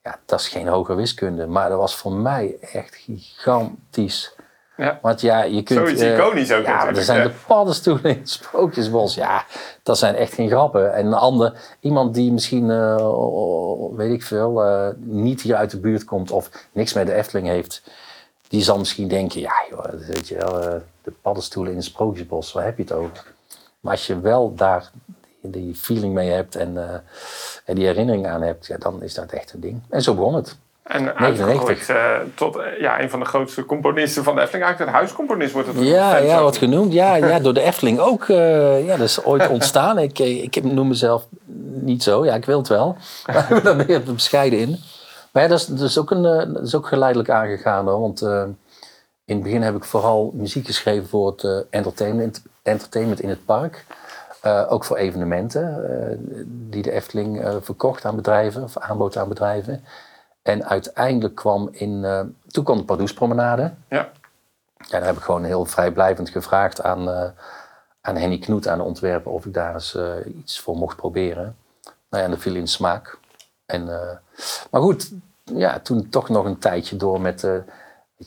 Ja, 0.03 0.19
dat 0.25 0.39
is 0.39 0.47
geen 0.47 0.67
hoge 0.67 0.93
wiskunde, 0.95 1.47
maar 1.47 1.69
dat 1.69 1.77
was 1.77 1.95
voor 1.95 2.11
mij 2.13 2.55
echt 2.73 2.95
gigantisch. 2.95 4.35
Ja. 4.77 4.99
Want 5.01 5.21
ja, 5.21 5.43
je 5.43 5.63
kunt... 5.63 5.79
Zoiets 5.79 6.01
eh, 6.01 6.13
iconisch 6.17 6.51
ook 6.53 6.65
Ja, 6.65 6.87
er 6.87 7.03
zijn 7.03 7.23
de 7.27 7.33
paddenstoelen 7.47 8.03
in 8.03 8.17
het 8.17 8.29
Sprookjesbos. 8.29 9.15
Ja, 9.15 9.45
dat 9.83 9.97
zijn 9.97 10.15
echt 10.15 10.33
geen 10.33 10.49
grappen. 10.49 10.93
En 10.93 11.05
een 11.05 11.13
ander, 11.13 11.53
iemand 11.79 12.13
die 12.13 12.31
misschien, 12.31 12.69
eh, 12.71 13.95
weet 13.95 14.11
ik 14.11 14.23
veel, 14.23 14.63
niet 14.97 15.41
hier 15.41 15.55
uit 15.55 15.71
de 15.71 15.79
buurt 15.79 16.03
komt 16.05 16.31
of 16.31 16.49
niks 16.71 16.93
met 16.93 17.07
de 17.07 17.13
Efteling 17.13 17.47
heeft, 17.47 17.83
die 18.47 18.61
zal 18.63 18.77
misschien 18.77 19.07
denken, 19.07 19.39
ja 19.39 19.53
joh, 19.69 19.85
weet 20.07 20.27
je 20.27 20.35
wel, 20.35 20.81
de 21.03 21.13
paddenstoelen 21.21 21.71
in 21.71 21.77
het 21.77 21.87
Sprookjesbos, 21.87 22.51
waar 22.51 22.65
heb 22.65 22.77
je 22.77 22.83
het 22.83 22.91
over? 22.91 23.33
Maar 23.79 23.91
als 23.91 24.07
je 24.07 24.19
wel 24.19 24.55
daar 24.55 24.91
die, 25.41 25.75
feeling 25.75 26.13
mee 26.13 26.29
hebt 26.29 26.55
en, 26.55 26.77
eh, 26.77 26.95
en 27.65 27.75
die 27.75 27.85
herinnering 27.85 28.27
aan 28.27 28.41
hebt, 28.41 28.67
ja, 28.67 28.77
dan 28.77 29.03
is 29.03 29.13
dat 29.13 29.31
echt 29.31 29.53
een 29.53 29.59
ding. 29.59 29.81
En 29.89 30.01
zo 30.01 30.13
begon 30.13 30.35
het. 30.35 30.57
En 30.83 31.03
99. 31.03 31.45
uitgegroeid 31.45 31.89
eh, 31.89 32.27
tot 32.35 32.55
eh, 32.55 32.79
ja, 32.79 33.01
een 33.01 33.09
van 33.09 33.19
de 33.19 33.25
grootste 33.25 33.65
componisten 33.65 34.23
van 34.23 34.35
de 34.35 34.41
Efteling. 34.41 34.65
Eigenlijk 34.65 34.91
het 34.91 35.01
huiscomponist 35.01 35.53
wordt 35.53 35.67
het 35.67 35.77
Ja, 35.79 36.17
ja 36.17 36.37
ook. 36.37 36.43
wat 36.43 36.57
genoemd. 36.57 36.93
Ja, 36.93 37.15
ja, 37.15 37.39
door 37.39 37.53
de 37.53 37.61
Efteling 37.61 37.99
ook. 37.99 38.25
ja, 38.27 38.97
dat 38.97 38.99
is 38.99 39.23
ooit 39.23 39.47
ontstaan. 39.47 39.97
Ik, 39.97 40.19
ik 40.19 40.63
noem 40.63 40.87
mezelf 40.87 41.27
niet 41.81 42.03
zo. 42.03 42.25
Ja, 42.25 42.35
ik 42.35 42.45
wil 42.45 42.57
het 42.57 42.67
wel. 42.67 42.97
Maar 43.25 43.41
ik 43.41 43.47
ben 43.47 43.63
daar 43.63 43.85
meer 43.87 44.03
bescheiden 44.03 44.59
in. 44.59 44.79
Maar 45.31 45.43
ja, 45.43 45.49
dat 45.49 45.59
is, 45.59 45.65
dat 45.65 45.79
is, 45.89 45.97
ook, 45.97 46.11
een, 46.11 46.53
dat 46.53 46.63
is 46.63 46.75
ook 46.75 46.87
geleidelijk 46.87 47.29
aangegaan. 47.29 47.87
Hoor, 47.87 47.99
want 47.99 48.21
in 49.31 49.37
het 49.37 49.45
begin 49.45 49.61
heb 49.61 49.75
ik 49.75 49.83
vooral 49.83 50.31
muziek 50.33 50.65
geschreven 50.65 51.07
voor 51.07 51.31
het 51.31 51.43
eh, 51.43 51.59
entertainment, 51.69 52.43
entertainment 52.61 53.21
in 53.21 53.29
het 53.29 53.45
park. 53.45 53.85
Eh, 54.41 54.65
ook 54.69 54.83
voor 54.83 54.97
evenementen 54.97 55.89
eh, 55.89 56.17
die 56.45 56.81
de 56.81 56.91
Efteling 56.91 57.45
verkocht 57.61 58.05
aan 58.05 58.15
bedrijven 58.15 58.63
of 58.63 58.77
aanbood 58.77 59.17
aan 59.17 59.27
bedrijven. 59.27 59.83
En 60.41 60.65
uiteindelijk 60.65 61.35
kwam 61.35 61.69
in, 61.71 62.05
toen 62.47 62.63
kwam 62.63 62.77
de 62.77 62.83
Pardoespromenade. 62.83 63.73
Ja. 63.87 64.09
Ja, 64.77 64.97
daar 64.97 65.05
heb 65.05 65.17
ik 65.17 65.23
gewoon 65.23 65.43
heel 65.43 65.65
vrijblijvend 65.65 66.29
gevraagd 66.29 66.81
aan, 66.83 67.33
aan 68.01 68.15
Henny 68.15 68.37
Knoet, 68.37 68.67
aan 68.67 68.77
de 68.77 68.83
ontwerper, 68.83 69.31
of 69.31 69.45
ik 69.45 69.53
daar 69.53 69.73
eens 69.73 69.97
iets 70.37 70.59
voor 70.59 70.75
mocht 70.75 70.95
proberen. 70.95 71.55
Nou 71.83 71.93
ja, 72.09 72.23
en 72.23 72.29
dat 72.29 72.39
viel 72.39 72.55
in 72.55 72.67
smaak. 72.67 73.17
En, 73.65 73.85
maar 74.71 74.81
goed, 74.81 75.11
ja, 75.43 75.79
toen 75.79 76.09
toch 76.09 76.29
nog 76.29 76.45
een 76.45 76.59
tijdje 76.59 76.95
door 76.95 77.21
met, 77.21 77.47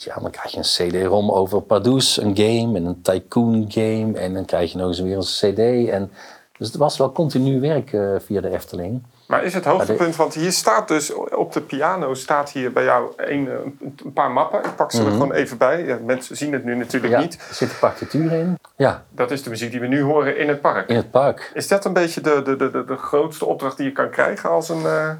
je, 0.02 0.12
dan 0.20 0.30
krijg 0.30 0.50
je 0.50 0.56
een 0.58 0.90
CD-ROM 0.90 1.30
over 1.30 1.60
Pardoes, 1.62 2.20
een 2.20 2.36
game 2.36 2.76
en 2.78 2.84
een 2.84 3.02
tycoon 3.02 3.64
game. 3.68 4.18
En 4.18 4.34
dan 4.34 4.44
krijg 4.44 4.72
je 4.72 4.78
nog 4.78 4.86
eens 4.88 5.00
weer 5.00 5.16
een 5.16 5.22
CD. 5.22 5.88
En, 5.90 6.10
dus 6.58 6.66
het 6.66 6.76
was 6.76 6.98
wel 6.98 7.12
continu 7.12 7.60
werk 7.60 7.92
eh, 7.92 8.14
via 8.18 8.40
de 8.40 8.50
Efteling. 8.50 9.02
Maar 9.26 9.44
is 9.44 9.54
het 9.54 9.64
hoogtepunt, 9.64 10.16
want 10.16 10.34
hier 10.34 10.52
staat 10.52 10.88
dus 10.88 11.12
op 11.14 11.52
de 11.52 11.60
piano 11.60 12.14
staat 12.14 12.50
hier 12.50 12.72
bij 12.72 12.84
jou 12.84 13.12
een, 13.16 13.48
eh, 13.48 13.54
een, 13.54 13.96
een 14.04 14.12
paar 14.12 14.30
mappen. 14.30 14.58
Ik 14.64 14.76
pak 14.76 14.90
ze 14.92 15.04
er 15.04 15.10
gewoon 15.10 15.32
even 15.32 15.58
bij. 15.58 15.84
Ja, 15.84 15.98
mensen 16.04 16.36
zien 16.36 16.52
het 16.52 16.64
nu 16.64 16.76
natuurlijk 16.76 17.12
Mhm. 17.12 17.22
Ja, 17.22 17.28
niet. 17.28 17.34
er 17.48 17.54
zitten 17.54 17.78
partituren 17.78 18.38
in. 18.38 18.58
Ja, 18.76 19.04
Dat 19.10 19.30
is 19.30 19.42
de 19.42 19.50
muziek 19.50 19.70
die 19.70 19.80
we 19.80 19.86
nu 19.86 20.02
horen 20.02 20.38
in 20.38 20.48
het 20.48 20.60
park. 20.60 20.88
in 20.88 20.96
het 20.96 21.10
park. 21.10 21.50
Is 21.54 21.68
dat 21.68 21.84
een 21.84 21.92
beetje 21.92 22.20
de, 22.20 22.42
de, 22.44 22.56
de, 22.56 22.70
de, 22.70 22.84
de 22.84 22.96
grootste 22.96 23.44
opdracht 23.46 23.76
die 23.76 23.86
je 23.86 23.92
kan 23.92 24.10
krijgen 24.10 24.50
als 24.50 24.68
een... 24.68 24.84
eh, 24.86 25.10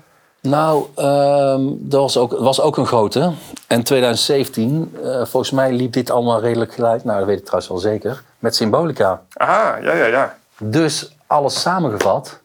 Nou, 0.49 0.87
ehm, 0.95 1.63
dat 1.71 2.01
was 2.01 2.17
ook, 2.17 2.33
was 2.33 2.61
ook 2.61 2.77
een 2.77 2.87
grote. 2.87 3.33
En 3.67 3.83
2017, 3.83 4.97
eh, 5.03 5.25
volgens 5.25 5.51
mij 5.51 5.73
liep 5.73 5.93
dit 5.93 6.11
allemaal 6.11 6.41
redelijk 6.41 6.75
gelijk. 6.75 7.05
Nou, 7.05 7.19
dat 7.19 7.27
weet 7.27 7.39
ik 7.39 7.45
trouwens 7.45 7.71
wel 7.71 7.79
zeker. 7.79 8.23
Met 8.39 8.55
Symbolica. 8.55 9.23
Aha, 9.33 9.77
ja, 9.77 9.93
ja, 9.93 10.07
ja. 10.07 10.37
Dus 10.59 11.17
alles 11.27 11.61
samengevat 11.61 12.41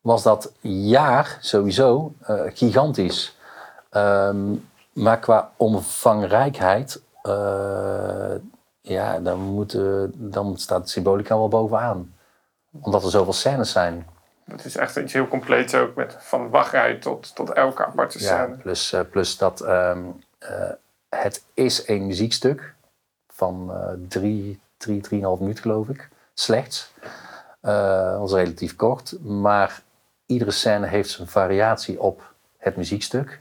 was 0.00 0.22
dat 0.22 0.52
jaar 0.60 1.38
sowieso 1.40 2.12
eh, 2.20 2.40
gigantisch. 2.54 3.36
Ehm, 3.90 4.54
maar 4.92 5.18
qua 5.18 5.50
omvangrijkheid, 5.56 7.02
eh, 7.22 8.34
ja, 8.80 9.18
dan, 9.18 9.40
moeten, 9.40 10.12
dan 10.14 10.56
staat 10.56 10.88
Symbolica 10.88 11.36
wel 11.36 11.48
bovenaan. 11.48 12.14
Omdat 12.80 13.04
er 13.04 13.10
zoveel 13.10 13.32
scènes 13.32 13.70
zijn. 13.70 14.06
Het 14.50 14.64
is 14.64 14.76
echt 14.76 14.96
iets 14.96 15.12
heel 15.12 15.28
compleets 15.28 15.74
ook. 15.74 15.94
Met 15.94 16.16
van 16.18 16.50
wachtrij 16.50 16.94
tot, 16.98 17.34
tot 17.34 17.50
elke 17.52 17.84
aparte 17.86 18.18
Ja, 18.18 18.24
scène. 18.44 18.56
plus, 18.56 18.92
eh, 18.92 19.00
plus 19.10 19.36
dat 19.36 19.60
ehm, 19.60 20.04
eh, 20.38 20.70
het 21.08 21.44
is 21.54 21.88
een 21.88 22.06
muziekstuk 22.06 22.74
van 23.28 23.70
eh 23.72 23.92
drie, 24.08 24.60
drie, 24.76 25.00
drieënhalf 25.00 25.38
minuut 25.40 25.60
geloof 25.60 25.88
ik. 25.88 26.08
Slechts. 26.34 26.92
Eh 27.60 28.10
dat 28.18 28.28
is 28.28 28.34
relatief 28.34 28.76
kort. 28.76 29.16
Maar 29.22 29.82
iedere 30.26 30.50
scène 30.50 30.86
heeft 30.86 31.10
zijn 31.10 31.28
variatie 31.28 32.00
op 32.00 32.34
het 32.58 32.76
muziekstuk. 32.76 33.40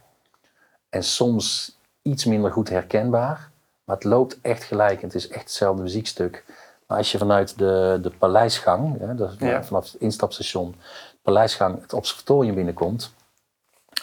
En 0.90 1.04
soms 1.04 1.78
iets 2.02 2.26
minder 2.26 2.52
goed 2.52 2.70
herkenbaar. 2.70 3.50
Maar 3.84 3.96
het 3.96 4.06
loopt 4.06 4.38
echt 4.42 4.64
gelijk. 4.64 5.02
Het 5.02 5.16
is 5.16 5.28
echt 5.28 5.42
hetzelfde 5.42 5.82
muziekstuk. 5.82 6.44
Maar 6.88 6.98
als 6.98 7.12
je 7.12 7.18
vanuit 7.18 7.58
de, 7.58 8.00
de 8.02 8.10
paleisgang, 8.10 9.00
hè, 9.00 9.48
Ja. 9.48 9.64
vanaf 9.64 9.92
het 9.92 10.02
instapstation, 10.02 10.76
paleisgang, 11.22 11.82
het 11.82 11.94
observatorium 11.94 12.56
binnenkomt. 12.56 13.14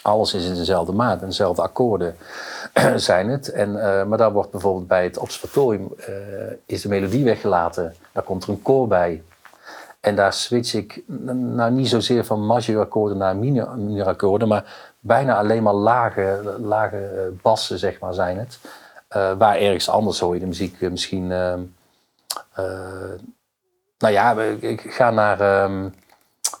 Alles 0.01 0.33
is 0.33 0.45
in 0.45 0.55
dezelfde 0.55 0.91
maat 0.93 1.21
en 1.21 1.27
dezelfde 1.27 1.61
akkoorden 1.61 2.15
zijn 2.95 3.29
het. 3.29 3.51
En, 3.51 3.69
eh, 3.99 4.03
maar 4.05 4.17
daar 4.17 4.31
wordt 4.31 4.51
bijvoorbeeld 4.51 4.87
bij 4.87 5.03
het 5.03 5.17
observatorium 5.17 5.93
eh, 5.97 6.13
is 6.65 6.81
de 6.81 6.87
melodie 6.89 7.23
weggelaten. 7.23 7.95
Daar 8.11 8.23
komt 8.23 8.43
er 8.43 8.49
een 8.49 8.61
koor 8.61 8.87
bij. 8.87 9.23
En 9.99 10.15
daar 10.15 10.33
switch 10.33 10.73
ik 10.73 11.03
nou 11.07 11.71
niet 11.71 11.89
zozeer 11.89 12.25
van 12.25 12.45
majorakkoorden 12.45 13.17
naar 13.17 13.35
minor- 13.35 13.77
minorakkoorden, 13.77 14.47
maar 14.47 14.93
bijna 14.99 15.37
alleen 15.37 15.63
maar 15.63 15.73
lage, 15.73 16.55
lage 16.61 16.97
eh, 16.97 17.41
bassen, 17.41 17.79
zeg 17.79 17.99
maar, 17.99 18.13
zijn 18.13 18.37
het. 18.37 18.59
Waar 19.37 19.55
ergens 19.55 19.89
anders 19.89 20.19
hoor 20.19 20.33
je 20.33 20.39
de 20.39 20.45
muziek 20.45 20.81
misschien. 20.81 21.31
Eh, 22.53 22.65
nou 23.97 24.13
ja, 24.13 24.31
ik, 24.59 24.81
ga 24.81 25.09
naar, 25.11 25.39
ehm, 25.39 25.89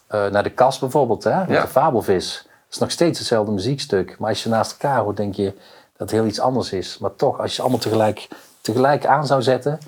eh, 0.07 0.25
naar 0.25 0.43
de 0.43 0.49
kast 0.51 0.79
bijvoorbeeld, 0.79 1.23
hè, 1.23 1.39
met 1.39 1.49
Ja. 1.49 1.61
de 1.61 1.67
fabelvis. 1.67 2.41
Dat 2.43 2.51
is 2.69 2.77
nog 2.77 2.91
steeds 2.91 3.19
hetzelfde 3.19 3.51
muziekstuk. 3.51 4.19
Maar 4.19 4.29
als 4.29 4.43
je 4.43 4.49
naast 4.49 4.71
elkaar 4.71 4.99
hoort, 4.99 5.17
denk 5.17 5.35
je 5.35 5.53
dat 5.97 6.09
het 6.09 6.11
heel 6.11 6.25
iets 6.25 6.39
anders 6.39 6.71
is. 6.73 6.97
Maar 6.97 7.15
toch, 7.15 7.39
als 7.39 7.55
je 7.55 7.61
allemaal 7.61 7.79
tegelijk, 7.79 8.27
tegelijk 8.61 9.05
aan 9.05 9.25
zou 9.25 9.41
zetten, 9.41 9.79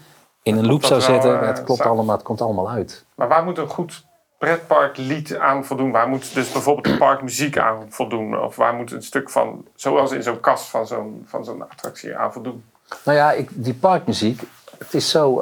in 0.43 0.57
een 0.57 0.67
loop 0.67 0.85
zou 0.85 1.01
zetten, 1.01 1.41
eh, 1.41 1.47
het 1.47 1.63
klopt 1.63 1.81
allemaal, 1.81 2.15
het 2.15 2.25
komt 2.25 2.41
allemaal 2.41 2.69
uit. 2.69 3.05
Maar 3.15 3.27
waar 3.27 3.43
moet 3.43 3.57
een 3.57 3.67
goed 3.67 4.05
pretparklied 4.37 5.37
aan 5.37 5.65
voldoen? 5.65 5.91
Waar 5.91 6.07
moet 6.07 6.33
dus 6.33 6.51
bijvoorbeeld 6.51 6.85
de 6.85 6.97
parkmuziek 6.97 7.57
aan 7.57 7.85
voldoen? 7.89 8.39
Of 8.39 8.55
waar 8.55 8.73
moet 8.73 8.91
een 8.91 9.03
stuk 9.03 9.29
van, 9.29 9.65
zoals 9.75 10.11
in 10.11 10.23
zo'n 10.23 10.39
kast 10.39 10.65
van 10.65 10.87
zo'n, 10.87 11.23
van 11.27 11.45
zo'n 11.45 11.69
attractie 11.69 12.17
aan 12.17 12.33
voldoen? 12.33 12.63
Nou 13.05 13.17
ja, 13.17 13.31
ik, 13.31 13.49
die 13.53 13.73
parkmuziek, 13.73 14.41
het 14.85 14.93
is 14.93 15.09
zo. 15.09 15.39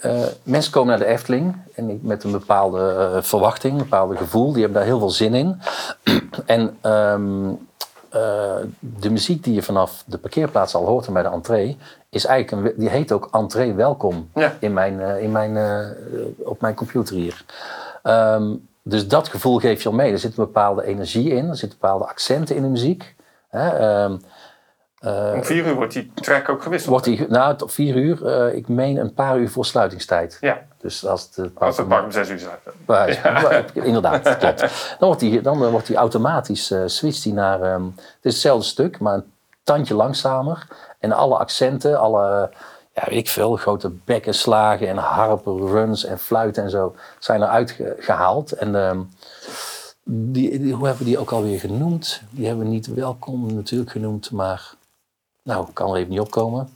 eh, 0.00 0.22
mensen 0.42 0.72
komen 0.72 0.88
naar 0.88 0.98
de 1.06 1.12
Efteling 1.12 1.56
en 1.74 2.00
met 2.02 2.24
een 2.24 2.30
bepaalde 2.32 3.10
eh, 3.14 3.22
verwachting, 3.22 3.72
een 3.72 3.78
bepaalde 3.78 4.16
gevoel. 4.16 4.52
Die 4.52 4.62
hebben 4.62 4.78
daar 4.78 4.88
heel 4.88 4.98
veel 4.98 5.10
zin 5.10 5.34
in. 5.34 5.60
en 6.46 6.76
ehm, 6.80 7.48
eh, 8.08 8.56
de 8.78 9.10
muziek 9.10 9.44
die 9.44 9.54
je 9.54 9.62
vanaf 9.62 10.02
de 10.06 10.18
parkeerplaats 10.18 10.74
al 10.74 10.86
hoort 10.86 11.06
en 11.06 11.12
bij 11.12 11.22
de 11.22 11.28
entree, 11.28 11.76
is 12.08 12.24
eigenlijk 12.24 12.66
een, 12.66 12.74
die 12.80 12.88
heet 12.88 13.12
ook 13.12 13.28
entree 13.32 13.72
welkom 13.74 14.30
Ja. 14.34 14.56
in 14.60 14.72
mijn, 14.72 15.00
in 15.00 15.32
mijn, 15.32 15.56
op 16.38 16.60
mijn 16.60 16.74
computer 16.74 17.14
hier. 17.16 17.44
Ehm, 18.02 18.54
dus 18.82 19.08
dat 19.08 19.28
gevoel 19.28 19.58
geef 19.58 19.82
je 19.82 19.88
al 19.88 19.94
mee. 19.94 20.12
Er 20.12 20.18
zit 20.18 20.30
een 20.38 20.44
bepaalde 20.44 20.84
energie 20.84 21.30
in, 21.30 21.48
er 21.48 21.56
zitten 21.56 21.78
bepaalde 21.80 22.04
accenten 22.06 22.56
in 22.56 22.62
de 22.62 22.68
muziek. 22.68 23.14
Hè? 23.48 23.68
Eh, 25.02 25.32
Om 25.34 25.44
vier 25.44 25.66
uur 25.66 25.74
wordt 25.74 25.92
die 25.92 26.12
track 26.14 26.48
ook 26.48 26.62
gewisseld. 26.62 26.90
Wordt 26.90 27.04
die, 27.04 27.26
nou, 27.28 27.56
tot 27.56 27.72
vier 27.72 27.96
uur. 27.96 28.26
eh, 28.26 28.54
ik 28.56 28.68
meen 28.68 28.96
een 28.96 29.14
paar 29.14 29.38
uur 29.38 29.50
voor 29.50 29.64
sluitingstijd. 29.66 30.38
Ja, 30.40 30.58
Dus 30.80 31.06
als 31.06 31.30
het, 31.34 31.50
als 31.54 31.76
het 31.76 31.88
park 31.88 32.04
om 32.04 32.10
zes 32.10 32.28
uur 32.30 32.38
sluit. 32.38 32.60
Waar- 32.86 33.64
Inderdaad, 33.74 34.36
klopt. 34.38 34.60
Dan 34.98 35.08
wordt 35.08 35.20
die, 35.20 35.40
dan 35.40 35.64
eh, 35.64 35.70
wordt 35.70 35.86
die 35.86 35.96
automatisch, 35.96 36.74
switcht 36.86 37.22
die 37.22 37.32
naar... 37.32 37.62
ehm, 37.62 37.84
het 37.84 37.94
is 38.22 38.32
hetzelfde 38.32 38.66
stuk, 38.66 38.98
maar 38.98 39.14
een 39.14 39.32
tandje 39.64 39.94
langzamer. 39.94 40.66
En 40.98 41.12
alle 41.12 41.36
accenten, 41.36 41.98
alle, 42.00 42.50
ja, 42.94 43.02
weet 43.08 43.18
ik 43.18 43.28
veel, 43.28 43.56
grote 43.56 43.88
bekkenslagen 43.90 44.88
en 44.88 44.96
harpen, 44.96 45.66
runs 45.66 46.04
en 46.04 46.18
fluiten 46.18 46.62
en 46.62 46.70
zo... 46.70 46.94
zijn 47.18 47.42
eruit 47.42 47.70
ge- 47.70 47.96
gehaald. 47.98 48.52
En 48.52 48.74
ehm, 48.76 49.00
die, 50.04 50.58
die- 50.60 50.72
hoe 50.74 50.86
hebben 50.86 51.04
we 51.04 51.10
die 51.10 51.18
ook 51.18 51.30
alweer 51.30 51.58
genoemd? 51.58 52.22
Die 52.30 52.46
hebben 52.46 52.64
we 52.64 52.70
niet 52.70 52.86
welkom 52.94 53.54
natuurlijk 53.54 53.90
genoemd, 53.90 54.30
maar... 54.30 54.72
Nou, 55.42 55.66
kan 55.72 55.90
er 55.90 55.96
even 55.96 56.10
niet 56.10 56.20
opkomen. 56.20 56.68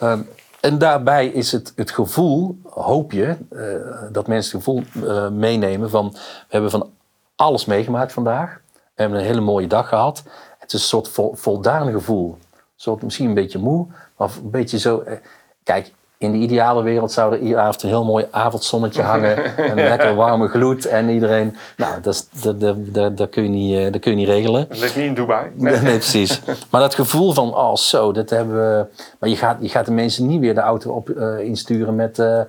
Ehm, 0.00 0.22
en 0.60 0.78
daarbij 0.78 1.26
is 1.26 1.52
het, 1.52 1.72
het 1.76 1.90
gevoel, 1.90 2.58
hoop 2.70 3.12
je, 3.12 3.36
eh, 3.50 4.12
dat 4.12 4.26
mensen 4.26 4.58
het 4.58 4.64
gevoel 4.64 5.08
eh, 5.08 5.28
meenemen 5.28 5.90
van... 5.90 6.10
We 6.12 6.18
hebben 6.48 6.70
van 6.70 6.90
alles 7.36 7.64
meegemaakt 7.64 8.12
vandaag. 8.12 8.60
We 8.72 9.02
hebben 9.02 9.18
een 9.18 9.24
hele 9.24 9.40
mooie 9.40 9.66
dag 9.66 9.88
gehad. 9.88 10.22
Het 10.58 10.72
is 10.72 10.80
een 10.80 10.88
soort 10.88 11.08
vol, 11.08 11.34
voldaan 11.34 11.90
gevoel. 11.90 12.30
Een 12.30 12.60
soort 12.76 13.02
misschien 13.02 13.28
een 13.28 13.34
beetje 13.34 13.58
moe, 13.58 13.86
maar 14.16 14.30
een 14.42 14.50
beetje 14.50 14.78
zo... 14.78 15.00
eh, 15.00 15.18
kijk, 15.62 15.92
in 16.20 16.32
de 16.32 16.38
ideale 16.38 16.82
wereld 16.82 17.12
zou 17.12 17.32
er 17.32 17.38
iedere 17.38 17.60
avond 17.60 17.82
een 17.82 17.88
heel 17.88 18.04
mooi 18.04 18.26
avondzonnetje 18.30 19.02
hangen. 19.02 19.38
Een 19.70 19.74
lekker 19.74 20.14
warme 20.14 20.48
gloed 20.48 20.86
en 20.86 21.08
iedereen... 21.08 21.56
Nou, 21.76 22.00
dat, 22.00 22.14
is- 22.14 22.42
dat, 22.42 22.60
dat, 22.60 22.76
dat, 22.94 23.16
dat, 23.16 23.28
kun 23.30 23.42
je 23.42 23.48
niet, 23.48 23.76
eh, 23.78 23.92
dat 23.92 24.00
kun 24.00 24.10
je 24.10 24.16
niet 24.16 24.28
regelen. 24.28 24.66
Dat 24.68 24.78
ligt 24.78 24.96
niet 24.96 25.04
in 25.04 25.14
Dubai. 25.14 25.46
Nee, 25.56 25.76
nee, 25.80 25.96
precies. 25.96 26.40
Maar 26.70 26.80
dat 26.80 26.94
gevoel 26.94 27.32
van, 27.32 27.54
oh 27.56 27.74
zo, 27.74 28.12
dat 28.12 28.30
hebben 28.30 28.54
we... 28.54 28.86
Maar 29.18 29.28
je 29.28 29.36
gaat, 29.36 29.56
je 29.60 29.68
gaat 29.68 29.86
de 29.86 29.92
mensen 29.92 30.26
niet 30.26 30.40
weer 30.40 30.54
de 30.54 30.60
auto 30.60 30.90
op, 30.90 31.08
eh, 31.10 31.38
insturen 31.38 31.94
met 31.94 32.18
eh, 32.18 32.40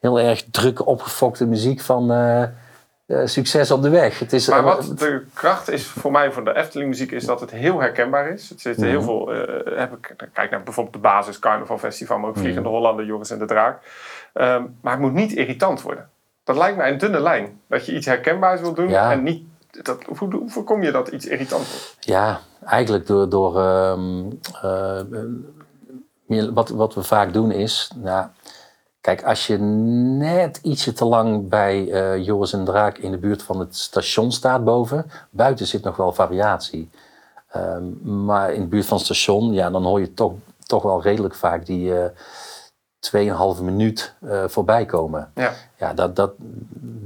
heel 0.00 0.20
erg 0.20 0.44
drukke, 0.50 0.84
opgefokte 0.84 1.46
muziek 1.46 1.80
van 1.80 2.12
succes 3.06 3.70
op 3.70 3.82
de 3.82 3.88
weg. 3.88 4.18
Het 4.18 4.32
is, 4.32 4.48
Maar 4.48 4.58
eh, 4.58 4.64
wat 4.64 4.98
de 4.98 5.24
kracht 5.34 5.70
is 5.70 5.86
voor 5.86 6.10
mij 6.10 6.32
voor 6.32 6.44
de 6.44 6.54
Efteling 6.56 6.88
muziek 6.88 7.10
is 7.12 7.24
dat 7.24 7.40
het 7.40 7.50
heel 7.50 7.80
herkenbaar 7.80 8.28
is. 8.28 8.48
Het 8.48 8.60
zit 8.60 8.76
heel 8.76 9.02
veel, 9.02 9.32
eh, 9.32 9.78
heb 9.78 9.92
ik, 9.92 10.14
kijk 10.32 10.50
naar 10.50 10.62
bijvoorbeeld 10.62 10.94
de 10.94 11.00
basis 11.00 11.38
Carnaval 11.38 11.78
Festival, 11.78 12.18
maar 12.18 12.30
ook 12.30 12.38
Vliegende 12.38 12.68
Hollander, 12.68 13.04
Joris 13.04 13.30
en 13.30 13.38
de 13.38 13.44
Draak. 13.44 13.82
Ehm, 14.32 14.64
maar 14.80 14.92
het 14.92 15.00
moet 15.00 15.12
niet 15.12 15.32
irritant 15.32 15.82
worden. 15.82 16.08
Dat 16.44 16.56
lijkt 16.56 16.76
mij 16.76 16.90
een 16.92 16.98
dunne 16.98 17.20
lijn. 17.20 17.60
Dat 17.68 17.86
je 17.86 17.94
iets 17.94 18.06
herkenbaars 18.06 18.60
wil 18.60 18.74
doen 18.74 18.88
Ja. 18.88 19.12
en 19.12 19.22
niet... 19.22 19.44
Dat, 19.82 20.02
hoe, 20.18 20.34
hoe 20.34 20.50
voorkom 20.50 20.82
je 20.82 20.90
dat 20.90 21.08
iets 21.08 21.26
irritant 21.26 21.68
wordt? 21.70 21.96
Ja, 22.00 22.40
eigenlijk 22.64 23.06
door, 23.06 23.28
door 23.28 23.60
ehm, 23.60 24.24
eh, 24.62 25.00
wat, 26.52 26.68
wat 26.68 26.94
we 26.94 27.02
vaak 27.02 27.32
doen 27.32 27.50
is, 27.50 27.92
nou, 27.96 28.26
kijk, 29.06 29.24
als 29.24 29.46
je 29.46 29.58
net 29.58 30.58
ietsje 30.62 30.92
te 30.92 31.04
lang 31.04 31.48
bij 31.48 31.90
eh, 31.90 32.24
Joris 32.24 32.52
en 32.52 32.64
Draak 32.64 32.98
in 32.98 33.10
de 33.10 33.18
buurt 33.18 33.42
van 33.42 33.60
het 33.60 33.76
station 33.76 34.32
staat 34.32 34.64
boven, 34.64 35.10
buiten 35.30 35.66
zit 35.66 35.82
nog 35.82 35.96
wel 35.96 36.12
variatie. 36.12 36.90
Ehm, 37.50 37.84
maar 38.24 38.52
in 38.52 38.60
de 38.60 38.66
buurt 38.66 38.86
van 38.86 38.96
het 38.96 39.06
station, 39.06 39.52
ja, 39.52 39.70
dan 39.70 39.84
hoor 39.84 40.00
je 40.00 40.14
toch, 40.14 40.32
toch 40.66 40.82
wel 40.82 41.02
redelijk 41.02 41.34
vaak 41.34 41.66
die 41.66 41.98
eh 41.98 42.10
2,5 42.98 43.62
minuut 43.62 44.14
eh, 44.20 44.44
voorbij 44.46 44.84
komen. 44.84 45.30
Ja. 45.34 45.52
Ja, 45.78 45.94
dat, 45.94 46.16
dat, 46.16 46.32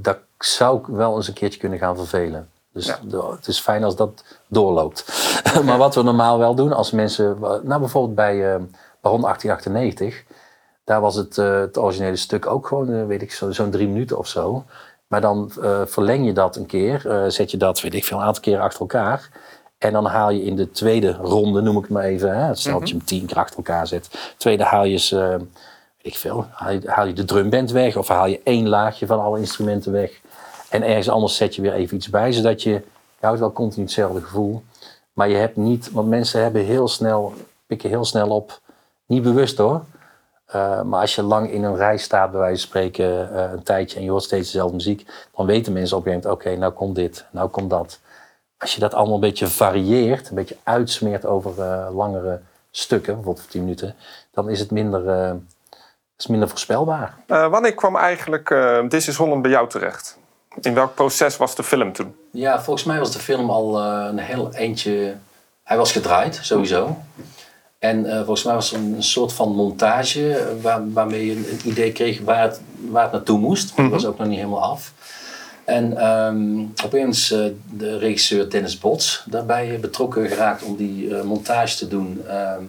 dat 0.02 0.19
zou 0.38 0.78
ik 0.78 0.87
wel 0.87 1.16
eens 1.16 1.28
een 1.28 1.35
keertje 1.35 1.61
kunnen 1.61 1.78
gaan 1.78 1.97
vervelen. 1.97 2.49
Dus 2.73 2.87
Ja. 2.87 2.99
het 3.37 3.47
is 3.47 3.61
fijn 3.61 3.85
als 3.85 3.97
dat 3.97 4.25
doorloopt. 4.47 5.04
maar 5.66 5.78
wat 5.78 5.95
we 5.95 6.02
normaal 6.02 6.38
wel 6.38 6.54
doen, 6.54 6.73
als 6.73 6.90
mensen... 6.90 7.37
Nou, 7.40 7.80
bijvoorbeeld 7.80 8.14
bij 8.14 8.37
Baron 9.00 9.21
1898... 9.21 10.25
Daar 10.90 11.00
was 11.00 11.14
het, 11.14 11.38
eh, 11.38 11.61
het 11.61 11.78
originele 11.78 12.16
stuk 12.16 12.47
ook 12.47 12.66
gewoon, 12.66 12.92
eh, 12.92 13.06
weet 13.06 13.23
ik, 13.23 13.32
zo- 13.32 13.50
zo'n 13.50 13.70
drie 13.70 13.88
minuten 13.88 14.18
of 14.18 14.26
zo. 14.26 14.64
Maar 15.06 15.20
dan 15.20 15.52
eh, 15.62 15.80
verleng 15.85 16.26
je 16.26 16.32
dat 16.32 16.56
een 16.56 16.66
keer. 16.66 17.25
zet 17.28 17.50
je 17.50 17.56
dat, 17.56 17.80
weet 17.80 17.94
ik 17.94 18.04
veel, 18.04 18.16
een 18.18 18.25
aantal 18.25 18.42
keren 18.42 18.62
achter 18.62 18.80
elkaar. 18.80 19.28
En 19.78 19.92
dan 19.92 20.06
haal 20.06 20.30
je 20.30 20.44
in 20.44 20.56
de 20.56 20.70
tweede 20.70 21.12
ronde, 21.12 21.61
noem 21.61 21.76
ik 21.76 21.82
het 21.82 21.90
maar 21.90 22.02
even... 22.04 22.38
Hè, 22.44 22.54
stel 22.54 22.78
dat 22.78 22.88
je 22.88 22.94
hem 22.97 23.04
tien 23.04 23.26
keer 23.26 23.37
achter 23.37 23.56
elkaar 23.56 23.87
zet. 23.87 24.35
Tweede 24.37 24.64
haal 24.64 24.85
je 24.85 25.09
eh, 25.12 25.28
weet 25.38 26.12
ik 26.12 26.16
veel, 26.16 26.47
haal 26.50 26.73
je, 26.73 26.80
haal 26.85 27.06
je 27.06 27.12
de 27.12 27.25
drumband 27.25 27.70
weg 27.70 27.97
of 27.97 28.09
haal 28.09 28.26
je 28.26 28.40
één 28.44 28.68
laagje 28.68 29.06
van 29.06 29.20
alle 29.20 29.38
instrumenten 29.38 29.92
weg. 29.92 30.20
En 30.70 30.82
ergens 30.82 31.09
anders 31.09 31.37
zet 31.37 31.54
je 31.54 31.62
weer 31.62 31.73
even 31.73 31.97
iets 31.97 32.11
bij, 32.11 32.32
zodat 32.32 32.62
je, 32.62 32.70
je 32.70 32.82
houdt 33.20 33.40
wel 33.40 33.52
continu 33.52 33.85
hetzelfde 33.85 34.20
gevoel. 34.20 34.62
Maar 35.12 35.28
je 35.28 35.37
hebt 35.37 35.56
niet, 35.56 35.90
want 35.90 36.09
mensen 36.09 36.42
hebben 36.42 36.64
heel 36.64 36.88
snel, 36.88 37.35
pikken 37.66 37.88
heel 37.88 38.04
snel 38.04 38.28
op, 38.28 38.61
niet 39.06 39.23
bewust 39.23 39.59
hoor. 39.59 39.82
Eh, 40.52 40.83
maar 40.83 41.00
als 41.00 41.14
je 41.14 41.23
lang 41.23 41.50
in 41.50 41.64
een 41.64 41.76
rij 41.76 41.97
staat, 41.97 42.30
bij 42.30 42.40
wijze 42.40 42.61
van 42.61 42.69
spreken, 42.69 43.35
eh, 43.35 43.52
een 43.52 43.62
tijdje 43.62 43.97
en 43.97 44.04
je 44.04 44.11
hoort 44.11 44.23
steeds 44.23 44.47
dezelfde 44.50 44.76
muziek, 44.76 45.07
dan 45.37 45.47
weten 45.47 45.73
mensen 45.73 45.97
op 45.97 46.07
een 46.07 46.12
gegeven 46.12 46.28
moment, 46.28 46.47
oké, 46.47 46.61
nou 46.61 46.73
komt 46.73 46.95
dit, 46.95 47.25
nou 47.30 47.49
komt 47.49 47.71
dat. 47.71 48.00
Als 48.59 48.75
je 48.75 48.80
dat 48.80 48.95
allemaal 48.95 49.14
een 49.14 49.21
beetje 49.21 49.47
varieert, 49.47 50.28
een 50.28 50.35
beetje 50.35 50.57
uitsmeert 50.62 51.26
over 51.26 51.62
eh, 51.62 51.88
langere 51.95 52.40
stukken, 52.71 53.14
bijvoorbeeld 53.14 53.45
voor 53.45 53.52
10 53.52 53.62
minuten, 53.62 53.95
dan 54.30 54.49
is 54.49 54.61
het 54.61 54.71
minder, 54.71 55.09
eh, 55.09 55.33
is 56.19 56.26
minder 56.26 56.49
voorspelbaar. 56.49 57.14
Eh, 57.26 57.49
wanneer 57.49 57.75
kwam 57.75 57.97
eigenlijk 57.97 58.50
eh 58.50 58.78
This 58.78 59.09
is 59.09 59.16
Holland 59.16 59.42
bij 59.42 59.50
jou 59.50 59.69
terecht? 59.69 60.19
In 60.61 60.75
welk 60.75 60.95
proces 60.95 61.37
was 61.37 61.54
de 61.54 61.62
film 61.62 61.92
toen? 61.92 62.16
Ja, 62.30 62.62
volgens 62.62 62.85
mij 62.87 62.99
was 62.99 63.12
de 63.12 63.19
film 63.19 63.50
al 63.50 63.78
eh, 63.78 64.07
een 64.09 64.19
heel 64.19 64.54
eentje. 64.54 65.14
Hij 65.62 65.76
was 65.76 65.92
gedraaid, 65.92 66.38
sowieso. 66.42 66.97
En 67.81 68.07
eh, 68.07 68.17
volgens 68.17 68.43
mij 68.43 68.55
was 68.55 68.73
er 68.73 68.79
een, 68.79 68.95
een 68.95 69.03
soort 69.03 69.33
van 69.33 69.55
montage 69.55 70.37
eh, 70.37 70.63
waar, 70.63 70.93
waarmee 70.93 71.27
je 71.27 71.33
een, 71.33 71.61
idee 71.65 71.93
kreeg 71.93 72.21
waar 72.21 72.43
het, 72.43 72.61
waar 72.89 73.03
het 73.03 73.13
naartoe 73.13 73.39
moest. 73.39 73.77
Dat 73.77 73.91
was 73.91 74.05
ook 74.05 74.19
nog 74.19 74.27
niet 74.27 74.37
helemaal 74.37 74.63
af. 74.63 74.93
En 75.65 75.97
ehm, 75.97 76.65
opeens 76.85 77.31
eh, 77.31 77.45
de 77.71 77.99
regisseur 77.99 78.51
Dennis 78.51 78.79
Bots 78.79 79.25
daarbij 79.27 79.81
betrokken 79.81 80.29
geraakt 80.29 80.63
om 80.63 80.77
die 80.77 81.15
montage 81.15 81.77
te 81.77 81.89
doen 81.89 82.23
ehm, 82.29 82.63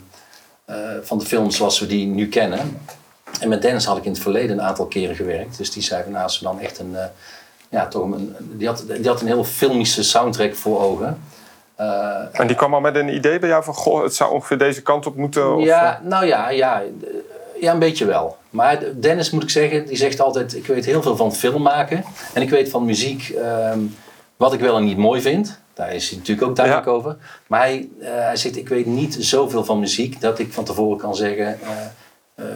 eh, 0.66 0.78
van 1.02 1.18
de 1.18 1.26
film 1.26 1.52
zoals 1.52 1.80
we 1.80 1.88
die 1.88 2.08
nu 2.08 2.28
kennen. 2.28 2.80
En 3.40 3.50
met 3.50 3.62
Dennis 3.62 3.86
had 3.86 3.98
ik 3.98 4.06
in 4.06 4.12
het 4.12 4.22
verleden 4.22 4.58
een 4.58 4.66
aantal 4.66 4.86
keren 4.86 5.16
gewerkt. 5.16 5.58
Dus 5.58 5.72
die 5.72 5.84
zei 5.84 6.04
van 6.04 6.12
nou, 6.12 6.32
dan 6.42 6.60
echt 6.60 6.80
een, 6.80 6.96
ja, 7.70 7.88
toch 7.88 8.12
een, 8.12 8.36
die, 8.40 8.68
had, 8.68 8.84
die 8.88 9.08
had 9.08 9.22
een 9.22 9.28
heel 9.28 9.44
filmische 9.44 10.04
soundtrack 10.04 10.56
voor 10.56 10.82
ogen. 10.82 11.22
Eh, 11.82 12.40
En 12.40 12.48
die 12.48 12.56
kwam 12.56 12.74
al 12.74 12.80
met 12.82 12.96
een 12.96 13.14
idee 13.14 13.40
bij 13.40 13.50
jou 13.50 13.64
van, 13.64 13.74
goh, 13.74 14.04
het 14.04 14.16
zou 14.16 14.32
ongeveer 14.34 14.58
deze 14.58 14.82
kant 14.82 15.06
op 15.06 15.16
moeten? 15.16 15.56
Of, 15.56 15.64
ja, 15.64 16.00
nou 16.04 16.26
ja, 16.26 16.50
ja, 16.50 16.82
eh, 16.82 16.88
ja, 17.62 17.74
een 17.74 17.80
beetje 17.80 18.06
wel. 18.06 18.38
Maar 18.50 18.80
Dennis 19.00 19.30
moet 19.32 19.44
ik 19.44 19.50
zeggen, 19.50 19.86
die 19.86 19.98
zegt 19.98 20.20
altijd: 20.22 20.56
ik 20.56 20.66
weet 20.68 20.86
heel 20.86 21.02
veel 21.02 21.16
van 21.16 21.34
film 21.34 21.62
maken 21.62 22.04
en 22.34 22.42
ik 22.42 22.50
weet 22.50 22.70
van 22.70 22.86
muziek 22.86 23.30
ehm, 23.30 23.80
wat 24.38 24.54
ik 24.54 24.60
wel 24.60 24.78
en 24.78 24.84
niet 24.84 24.98
mooi 24.98 25.22
vind. 25.22 25.60
Daar 25.74 25.94
is 25.94 26.10
hij 26.10 26.18
natuurlijk 26.18 26.48
ook 26.48 26.56
duidelijk 26.56 26.86
Ja. 26.86 26.92
over. 26.92 27.16
Maar 27.48 27.60
hij, 27.60 27.90
eh, 28.02 28.10
hij 28.14 28.36
zegt: 28.36 28.58
ik 28.58 28.70
weet 28.70 28.86
niet 28.86 29.16
zoveel 29.20 29.64
van 29.66 29.80
muziek 29.80 30.22
dat 30.22 30.40
ik 30.40 30.54
van 30.54 30.64
tevoren 30.64 30.98
kan 30.98 31.16
zeggen. 31.16 31.46
eh, 31.46 31.52
eh, 31.52 31.78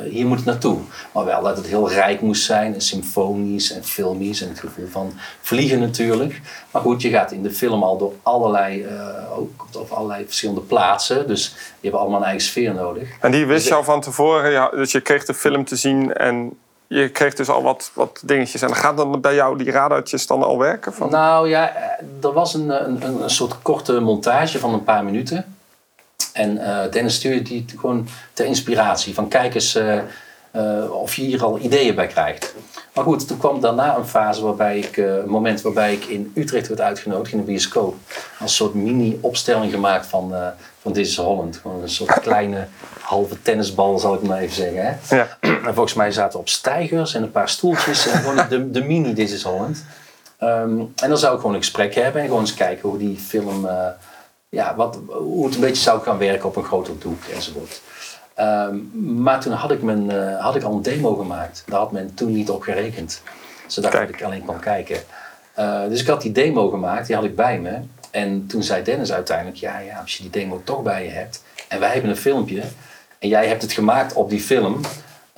hier 0.09 0.25
moet 0.25 0.37
het 0.37 0.45
naartoe. 0.45 0.77
Maar 1.11 1.25
wel 1.25 1.41
dat 1.41 1.57
het 1.57 1.67
heel 1.67 1.89
rijk 1.89 2.21
moest 2.21 2.43
zijn, 2.43 2.73
en 2.73 2.81
symfonisch 2.81 3.71
en 3.71 3.83
filmisch 3.83 4.41
en 4.41 4.49
het 4.49 4.59
gevoel 4.59 4.87
van 4.87 5.13
vliegen 5.41 5.79
natuurlijk. 5.79 6.41
Maar 6.71 6.81
goed, 6.81 7.01
je 7.01 7.09
gaat 7.09 7.31
in 7.31 7.43
de 7.43 7.51
film 7.51 7.83
al 7.83 7.97
door 7.97 8.13
allerlei, 8.23 8.83
uh, 8.83 9.37
ook 9.37 9.65
op 9.77 9.91
allerlei 9.91 10.25
verschillende 10.25 10.61
plaatsen. 10.61 11.27
Dus 11.27 11.55
je 11.79 11.87
hebt 11.87 12.01
allemaal 12.01 12.19
een 12.19 12.25
eigen 12.25 12.43
sfeer 12.43 12.73
nodig. 12.73 13.09
En 13.19 13.31
die 13.31 13.45
wist 13.45 13.59
dus 13.59 13.67
je 13.67 13.75
al 13.75 13.83
van 13.83 14.01
tevoren, 14.01 14.51
ja, 14.51 14.69
dus 14.69 14.91
je 14.91 15.01
kreeg 15.01 15.25
de 15.25 15.33
film 15.33 15.65
te 15.65 15.75
zien 15.75 16.13
en 16.13 16.57
je 16.87 17.09
kreeg 17.09 17.33
dus 17.33 17.49
al 17.49 17.63
wat, 17.63 17.91
wat 17.93 18.21
dingetjes. 18.25 18.61
En 18.61 18.75
gaat 18.75 18.97
dan 18.97 19.21
bij 19.21 19.35
jou 19.35 19.57
die 19.57 19.71
radartjes 19.71 20.27
dan 20.27 20.43
al 20.43 20.57
werken? 20.57 20.93
Van? 20.93 21.09
Nou 21.09 21.49
ja, 21.49 21.75
er 22.21 22.33
was 22.33 22.53
een, 22.53 22.69
een, 22.87 23.21
een 23.23 23.29
soort 23.29 23.61
korte 23.61 23.99
montage 23.99 24.59
van 24.59 24.73
een 24.73 24.83
paar 24.83 25.03
minuten. 25.03 25.54
En 26.33 26.57
uh, 26.57 26.79
Dennis 26.91 27.15
stuurde 27.15 27.41
die 27.41 27.65
gewoon 27.77 28.07
ter 28.33 28.45
inspiratie. 28.45 29.13
Van 29.13 29.27
kijk 29.27 29.55
eens 29.55 29.75
uh, 29.75 29.97
uh, 30.55 30.91
of 30.91 31.15
je 31.15 31.21
hier 31.21 31.43
al 31.43 31.59
ideeën 31.59 31.95
bij 31.95 32.07
krijgt. 32.07 32.55
Maar 32.93 33.03
goed, 33.03 33.27
toen 33.27 33.37
kwam 33.37 33.61
daarna 33.61 33.97
een 33.97 34.05
fase 34.05 34.43
waarbij 34.43 34.77
ik, 34.77 34.97
een 34.97 35.29
moment 35.29 35.61
waarbij 35.61 35.93
ik 35.93 36.05
in 36.05 36.31
Utrecht 36.35 36.67
werd 36.67 36.81
uitgenodigd 36.81 37.33
in 37.33 37.39
een 37.39 37.45
bioscoop. 37.45 37.95
Als 38.39 38.55
soort 38.55 38.73
mini-opstelling 38.73 39.71
gemaakt 39.71 40.05
van, 40.05 40.33
van 40.81 40.93
This 40.93 41.09
is 41.09 41.17
Holland. 41.17 41.57
Gewoon 41.57 41.81
een 41.81 41.89
soort 41.89 42.19
kleine 42.19 42.67
halve 42.99 43.41
tennisbal, 43.41 43.99
zal 43.99 44.13
ik 44.13 44.21
maar 44.21 44.39
even 44.39 44.55
zeggen. 44.55 44.85
Hè? 44.85 45.15
Ja. 45.15 45.37
En 45.39 45.73
volgens 45.73 45.93
mij 45.93 46.11
zaten 46.11 46.39
op 46.39 46.49
stijgers 46.49 47.13
en 47.13 47.23
een 47.23 47.31
paar 47.31 47.49
stoeltjes. 47.49 48.07
En 48.07 48.19
gewoon 48.19 48.45
de, 48.49 48.71
de 48.71 48.83
mini 48.83 49.13
This 49.13 49.31
is 49.31 49.43
Holland. 49.43 49.83
Um, 50.43 50.93
en 50.95 51.09
dan 51.09 51.17
zou 51.17 51.33
ik 51.33 51.39
gewoon 51.39 51.55
een 51.55 51.61
gesprek 51.61 51.95
hebben 51.95 52.21
en 52.21 52.27
gewoon 52.27 52.41
eens 52.41 52.53
kijken 52.53 52.89
hoe 52.89 52.97
die 52.97 53.17
film 53.17 53.69
ja, 54.49 54.75
wat, 54.75 54.99
hoe 55.07 55.45
het 55.45 55.55
een 55.55 55.61
beetje 55.61 55.83
zou 55.83 56.01
gaan 56.01 56.17
werken 56.17 56.49
op 56.49 56.55
een 56.55 56.63
groter 56.63 56.99
doek 56.99 57.23
enzovoort. 57.33 57.81
Um, 58.39 58.91
maar 59.21 59.41
toen 59.41 59.53
had 59.53 59.71
ik, 59.71 59.81
mijn, 59.81 60.09
uh, 60.09 60.39
had 60.43 60.55
ik 60.55 60.63
al 60.63 60.73
een 60.73 60.81
demo 60.81 61.15
gemaakt. 61.15 61.63
Daar 61.67 61.79
had 61.79 61.91
men 61.91 62.13
toen 62.13 62.33
niet 62.33 62.49
op 62.49 62.61
gerekend. 62.61 63.21
Ze 63.67 63.81
dachten 63.81 63.99
dat 63.99 64.09
ik 64.09 64.23
alleen 64.23 64.45
kon 64.45 64.59
kijken. 64.59 64.97
Uh, 65.59 65.81
dus 65.89 66.01
ik 66.01 66.07
had 66.07 66.21
die 66.21 66.31
demo 66.31 66.69
gemaakt, 66.69 67.07
die 67.07 67.15
had 67.15 67.25
ik 67.25 67.35
bij 67.35 67.59
me. 67.59 67.79
En 68.11 68.47
toen 68.47 68.63
zei 68.63 68.83
Dennis 68.83 69.11
uiteindelijk, 69.11 69.57
ja, 69.57 69.79
ja, 69.79 69.99
als 69.99 70.17
je 70.17 70.21
die 70.21 70.31
demo 70.31 70.61
toch 70.63 70.83
bij 70.83 71.03
je 71.03 71.09
hebt... 71.09 71.43
en 71.67 71.79
wij 71.79 71.91
hebben 71.91 72.09
een 72.09 72.17
filmpje 72.17 72.61
en 73.19 73.27
jij 73.27 73.47
hebt 73.47 73.61
het 73.61 73.71
gemaakt 73.71 74.13
op 74.13 74.29
die 74.29 74.41
film... 74.41 74.81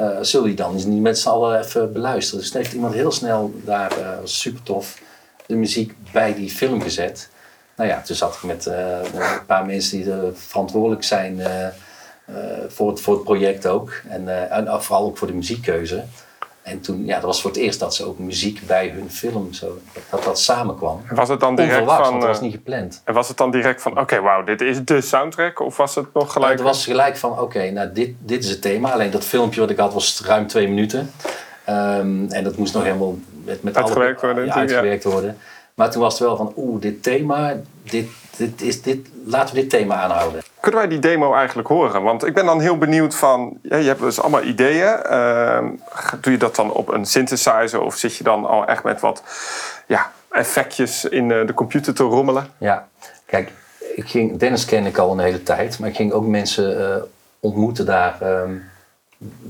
Uh, 0.01 0.17
zul 0.21 0.45
je 0.45 0.53
dan 0.53 0.75
niet 0.75 1.01
met 1.01 1.19
z'n 1.19 1.29
allen 1.29 1.59
even 1.59 1.93
beluisteren. 1.93 2.39
Dus 2.39 2.51
toen 2.51 2.61
heeft 2.61 2.73
iemand 2.73 2.93
heel 2.93 3.11
snel 3.11 3.53
daar, 3.63 3.91
super 4.23 4.63
tof, 4.63 5.01
de 5.45 5.55
muziek 5.55 5.93
bij 6.11 6.33
die 6.33 6.49
film 6.49 6.81
gezet 6.81 7.29
nou 7.77 7.89
ja, 7.89 8.01
toen 8.01 8.15
zat 8.15 8.35
ik 8.35 8.43
met 8.43 8.65
uh, 8.65 8.75
een 9.13 9.45
paar 9.45 9.65
mensen 9.65 9.97
die 9.97 10.13
verantwoordelijk 10.33 11.03
zijn 11.03 11.37
uh, 11.37 11.47
voor, 12.67 12.89
het, 12.89 13.01
voor 13.01 13.13
het 13.13 13.23
project 13.23 13.67
ook. 13.67 14.01
En, 14.07 14.51
en 14.51 14.83
vooral 14.83 15.05
ook 15.05 15.17
voor 15.17 15.27
de 15.27 15.33
muziekkeuze. 15.33 16.03
En 16.61 16.81
toen, 16.81 17.05
ja, 17.05 17.15
dat 17.15 17.23
was 17.23 17.41
voor 17.41 17.51
het 17.51 17.59
eerst 17.59 17.79
dat 17.79 17.95
ze 17.95 18.05
ook 18.05 18.19
muziek 18.19 18.67
bij 18.67 18.89
hun 18.89 19.11
film, 19.11 19.53
zo, 19.53 19.77
dat 20.09 20.23
dat 20.23 20.39
samenkwam. 20.39 21.01
Was 21.09 21.29
het 21.29 21.39
dan 21.39 21.55
direct 21.55 21.73
Onverwacht, 21.73 22.01
van... 22.01 22.09
want 22.09 22.21
dat 22.21 22.31
was 22.31 22.41
niet 22.41 22.51
gepland. 22.51 23.01
En 23.03 23.13
was 23.13 23.27
het 23.27 23.37
dan 23.37 23.51
direct 23.51 23.81
van, 23.81 23.91
oké, 23.91 24.01
okay, 24.01 24.21
wauw, 24.21 24.43
dit 24.43 24.61
is 24.61 24.83
de 24.83 25.01
soundtrack? 25.01 25.59
Of 25.59 25.77
was 25.77 25.95
het 25.95 26.13
nog 26.13 26.33
gelijk... 26.33 26.51
het 26.51 26.61
was 26.61 26.85
gelijk 26.85 27.17
van, 27.17 27.39
oké, 27.39 27.71
nou, 27.71 27.91
dit, 27.91 28.13
dit 28.19 28.43
is 28.43 28.49
het 28.49 28.61
thema. 28.61 28.91
Alleen 28.91 29.11
dat 29.11 29.25
filmpje 29.25 29.59
wat 29.59 29.69
ik 29.69 29.77
had 29.77 29.93
was 29.93 30.21
ruim 30.25 30.47
twee 30.47 30.67
minuten. 30.67 31.11
Um, 31.69 32.27
en 32.29 32.43
dat 32.43 32.57
moest 32.57 32.73
nog 32.73 32.83
helemaal 32.83 33.17
met, 33.43 33.63
met 33.63 33.77
uitgewerkt 33.77 34.23
alle, 34.23 34.33
worden. 34.33 34.49
Ja, 34.49 34.59
uitgewerkt 34.59 35.03
worden. 35.03 35.37
Maar 35.77 35.91
toen 35.91 36.01
was 36.01 36.19
het 36.19 36.27
wel 36.27 36.37
van, 36.37 36.53
oeh, 36.55 36.81
dit 36.81 37.03
thema, 37.03 37.53
dit, 37.83 38.07
dit 38.37 38.61
is, 38.61 38.81
dit, 38.81 39.07
laten 39.25 39.55
we 39.55 39.61
dit 39.61 39.69
thema 39.69 39.95
aanhouden. 39.95 40.41
Kunnen 40.59 40.79
wij 40.79 40.89
die 40.89 40.99
demo 40.99 41.33
eigenlijk 41.33 41.67
horen? 41.67 42.03
Want 42.03 42.25
ik 42.25 42.33
ben 42.33 42.45
dan 42.45 42.59
heel 42.59 42.77
benieuwd 42.77 43.15
van, 43.15 43.57
ja, 43.61 43.77
je 43.77 43.87
hebt 43.87 43.99
dus 43.99 44.19
allemaal 44.19 44.43
ideeën. 44.43 44.99
Uh, 45.09 45.59
doe 46.21 46.31
je 46.31 46.37
dat 46.37 46.55
dan 46.55 46.71
op 46.71 46.87
een 46.87 47.05
synthesizer 47.05 47.81
of 47.81 47.95
zit 47.95 48.15
je 48.15 48.23
dan 48.23 48.45
al 48.45 48.65
echt 48.65 48.83
met 48.83 48.99
wat 48.99 49.23
ja, 49.87 50.11
effectjes 50.31 51.05
in 51.05 51.31
eh, 51.31 51.47
de 51.47 51.53
computer 51.53 51.93
te 51.93 52.03
rommelen? 52.03 52.47
Ja, 52.57 52.87
kijk, 53.25 53.51
ik 53.95 54.07
ging, 54.07 54.39
Dennis 54.39 54.65
ken 54.65 54.85
ik 54.85 54.97
al 54.97 55.11
een 55.11 55.19
hele 55.19 55.43
tijd, 55.43 55.79
maar 55.79 55.89
ik 55.89 55.95
ging 55.95 56.11
ook 56.11 56.25
mensen 56.25 56.79
uh, 56.79 56.95
ontmoeten 57.39 57.85
daar 57.85 58.41
um, 58.41 58.69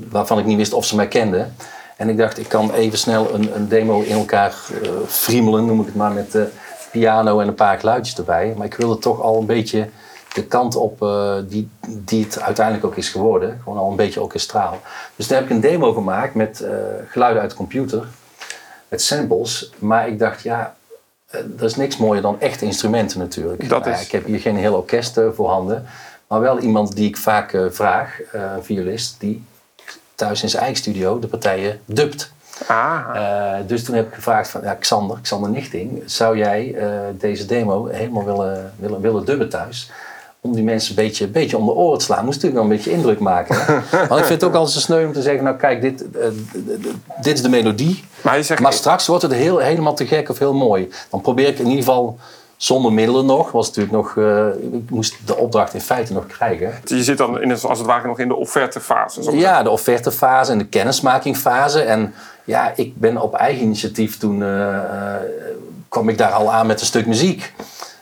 waarvan 0.09 0.39
ik 0.39 0.45
niet 0.45 0.57
wist 0.57 0.73
of 0.73 0.85
ze 0.85 0.95
mij 0.95 1.07
kenden. 1.07 1.55
En 1.97 2.09
ik 2.09 2.17
dacht, 2.17 2.37
ik 2.37 2.47
kan 2.47 2.73
even 2.73 2.97
snel 2.97 3.33
een, 3.33 3.55
een 3.55 3.67
demo 3.67 4.01
in 4.01 4.17
elkaar 4.17 4.55
uh, 4.83 4.89
friemelen, 5.07 5.65
noem 5.65 5.79
ik 5.79 5.85
het 5.85 5.95
maar, 5.95 6.11
met 6.11 6.35
uh, 6.35 6.43
piano 6.91 7.39
en 7.39 7.47
een 7.47 7.53
paar 7.53 7.79
geluidjes 7.79 8.17
erbij. 8.17 8.53
Maar 8.57 8.65
ik 8.65 8.73
wilde 8.73 8.97
toch 8.97 9.21
al 9.21 9.39
een 9.39 9.45
beetje 9.45 9.89
de 10.33 10.43
kant 10.43 10.75
op 10.75 11.01
uh, 11.01 11.35
die, 11.47 11.69
die 11.87 12.23
het 12.23 12.41
uiteindelijk 12.41 12.85
ook 12.85 12.95
is 12.95 13.09
geworden. 13.09 13.59
Gewoon 13.63 13.77
al 13.77 13.89
een 13.89 13.95
beetje 13.95 14.21
orkestraal. 14.21 14.79
Dus 15.15 15.27
daar 15.27 15.37
heb 15.37 15.47
ik 15.47 15.55
een 15.55 15.61
demo 15.61 15.93
gemaakt 15.93 16.35
met 16.35 16.65
geluiden 17.07 17.41
uit 17.41 17.51
de 17.51 17.57
computer. 17.57 18.05
Met 18.87 19.01
samples. 19.01 19.71
Maar 19.79 20.07
ik 20.07 20.19
dacht, 20.19 20.41
ja, 20.41 20.75
er 21.29 21.63
is 21.63 21.75
niks 21.75 21.97
mooier 21.97 22.21
dan 22.21 22.39
echte 22.39 22.65
instrumenten 22.65 23.19
natuurlijk. 23.19 23.69
Dat 23.69 23.85
nou, 23.85 23.95
is... 23.95 24.05
Ik 24.05 24.11
heb 24.11 24.25
hier 24.25 24.39
geen 24.39 24.57
heel 24.57 24.75
orkest 24.75 25.19
voorhanden. 25.33 25.85
Maar 26.27 26.39
wel 26.39 26.59
iemand 26.59 26.95
die 26.95 27.07
ik 27.07 27.17
vaak 27.17 27.57
vraag, 27.69 28.19
een 28.31 28.63
violist, 28.63 29.15
die 29.19 29.43
thuis 30.17 30.43
in 30.43 30.49
zijn 30.49 30.63
eigen 30.63 30.81
studio 30.81 31.19
de 31.19 31.27
partijen 31.27 31.79
dubt. 31.85 32.31
Ah. 32.67 32.99
Uh, 33.15 33.53
dus 33.67 33.83
toen 33.83 33.95
heb 33.95 34.07
ik 34.07 34.13
gevraagd 34.13 34.49
van 34.49 34.61
ja, 34.61 34.73
Xander, 34.73 35.17
Xander 35.21 35.49
Nichting, 35.49 36.03
zou 36.05 36.37
jij 36.37 36.75
uh, 36.75 36.89
deze 37.19 37.45
demo 37.45 37.85
helemaal 37.85 38.25
willen, 38.25 38.73
willen, 38.79 39.01
willen 39.01 39.25
dubben 39.25 39.49
thuis? 39.49 39.91
Om 40.41 40.53
die 40.53 40.63
mensen 40.63 40.89
een 40.89 41.03
beetje, 41.03 41.25
een 41.25 41.31
beetje 41.31 41.57
om 41.57 41.65
de 41.65 41.71
oren 41.71 41.97
te 41.97 42.03
slaan. 42.03 42.25
Moest 42.25 42.41
natuurlijk 42.41 42.63
wel 42.63 42.71
een 42.71 42.77
beetje 42.77 42.97
indruk 42.97 43.19
maken. 43.19 43.55
Want 44.09 44.21
ik 44.21 44.25
vind 44.25 44.41
het 44.41 44.43
ook 44.43 44.53
altijd 44.53 44.73
zo 44.73 44.79
sneu 44.79 45.05
om 45.05 45.13
te 45.13 45.21
zeggen, 45.21 45.43
nou 45.43 45.57
kijk, 45.57 45.81
dit, 45.81 46.05
uh, 46.15 46.25
dit 47.21 47.33
is 47.33 47.41
de 47.41 47.49
melodie. 47.49 48.03
Maar, 48.21 48.43
zegt, 48.43 48.61
maar 48.61 48.73
straks 48.73 49.07
wordt 49.07 49.23
het 49.23 49.33
heel, 49.33 49.57
helemaal 49.57 49.95
te 49.95 50.07
gek 50.07 50.29
of 50.29 50.39
heel 50.39 50.53
mooi. 50.53 50.89
Dan 51.09 51.21
probeer 51.21 51.47
ik 51.47 51.59
in 51.59 51.65
ieder 51.65 51.83
geval 51.83 52.19
zonder 52.57 52.93
middelen 52.93 53.25
nog. 53.25 53.51
Was 53.51 53.67
natuurlijk 53.67 53.93
nog, 53.93 54.15
uh, 54.15 54.47
ik 54.71 54.89
moest 54.89 55.15
de 55.25 55.35
opdracht 55.35 55.73
in 55.73 55.81
feite 55.81 56.13
nog 56.13 56.25
krijgen. 56.25 56.73
Je 56.85 57.03
zit 57.03 57.17
dan 57.17 57.41
in, 57.41 57.51
als 57.51 57.77
het 57.77 57.87
ware 57.87 58.07
nog 58.07 58.19
in 58.19 58.27
de 58.27 58.35
offertefase. 58.35 59.37
Ja, 59.37 59.63
de 59.63 59.69
offertefase 59.69 60.51
en 60.51 60.57
de 60.57 60.67
kennismakingfase. 60.67 61.81
En 61.81 62.13
ja, 62.43 62.73
ik 62.75 62.97
ben 62.97 63.21
op 63.21 63.33
eigen 63.33 63.63
initiatief 63.63 64.17
toen 64.17 64.39
uh, 64.39 64.77
kwam 65.89 66.09
ik 66.09 66.17
daar 66.17 66.31
al 66.31 66.51
aan 66.51 66.67
met 66.67 66.79
een 66.79 66.85
stuk 66.85 67.05
muziek. 67.05 67.53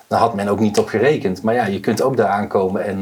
Daar 0.07 0.19
had 0.19 0.33
men 0.33 0.47
ook 0.47 0.59
niet 0.59 0.79
op 0.79 0.87
gerekend. 0.87 1.41
Maar 1.41 1.53
ja, 1.53 1.65
je 1.65 1.79
kunt 1.79 2.01
ook 2.01 2.17
daar 2.17 2.29
aankomen 2.29 2.85
en 2.85 3.01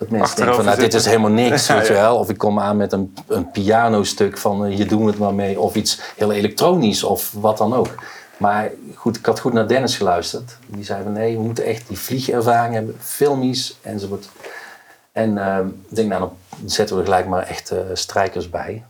dat 0.00 0.10
mensen 0.10 0.36
denken 0.36 0.54
van, 0.54 0.64
nou, 0.64 0.78
dit 0.78 0.94
is 0.94 1.04
helemaal 1.04 1.30
niks, 1.30 1.68
weet 1.72 1.86
je 1.86 1.92
wel. 1.92 2.16
Of 2.16 2.28
ik 2.28 2.38
kom 2.38 2.60
aan 2.60 2.76
met 2.76 2.92
een, 2.92 3.14
een 3.26 3.50
pianostuk 3.50 4.38
van, 4.38 4.76
je 4.76 4.86
doet 4.86 5.06
het 5.06 5.18
maar 5.18 5.34
mee. 5.34 5.60
Of 5.60 5.74
iets 5.74 6.00
heel 6.16 6.32
elektronisch 6.32 7.04
of 7.04 7.32
wat 7.32 7.58
dan 7.58 7.74
ook. 7.74 7.94
Maar 8.40 8.70
goed, 8.94 9.16
ik 9.16 9.26
had 9.26 9.40
goed 9.40 9.52
naar 9.52 9.68
Dennis 9.68 9.96
geluisterd. 9.96 10.56
Die 10.66 10.84
zei 10.84 11.02
van 11.02 11.12
nee, 11.12 11.36
we 11.36 11.42
moeten 11.42 11.64
echt 11.64 11.88
die 11.88 11.98
vliegervaring 11.98 12.74
hebben, 12.74 12.96
filmisch 12.98 13.78
enzovoort. 13.82 14.28
En 15.12 15.36
uh, 15.36 15.58
ik 15.88 15.96
denk, 15.96 16.08
nou 16.08 16.20
dan 16.20 16.70
zetten 16.70 16.96
we 16.96 17.02
er 17.02 17.08
gelijk 17.08 17.26
maar 17.26 17.42
echt 17.42 17.72
uh, 17.72 17.78
strijkers 17.92 18.50
bij. 18.50 18.84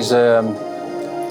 Deze 0.00 0.42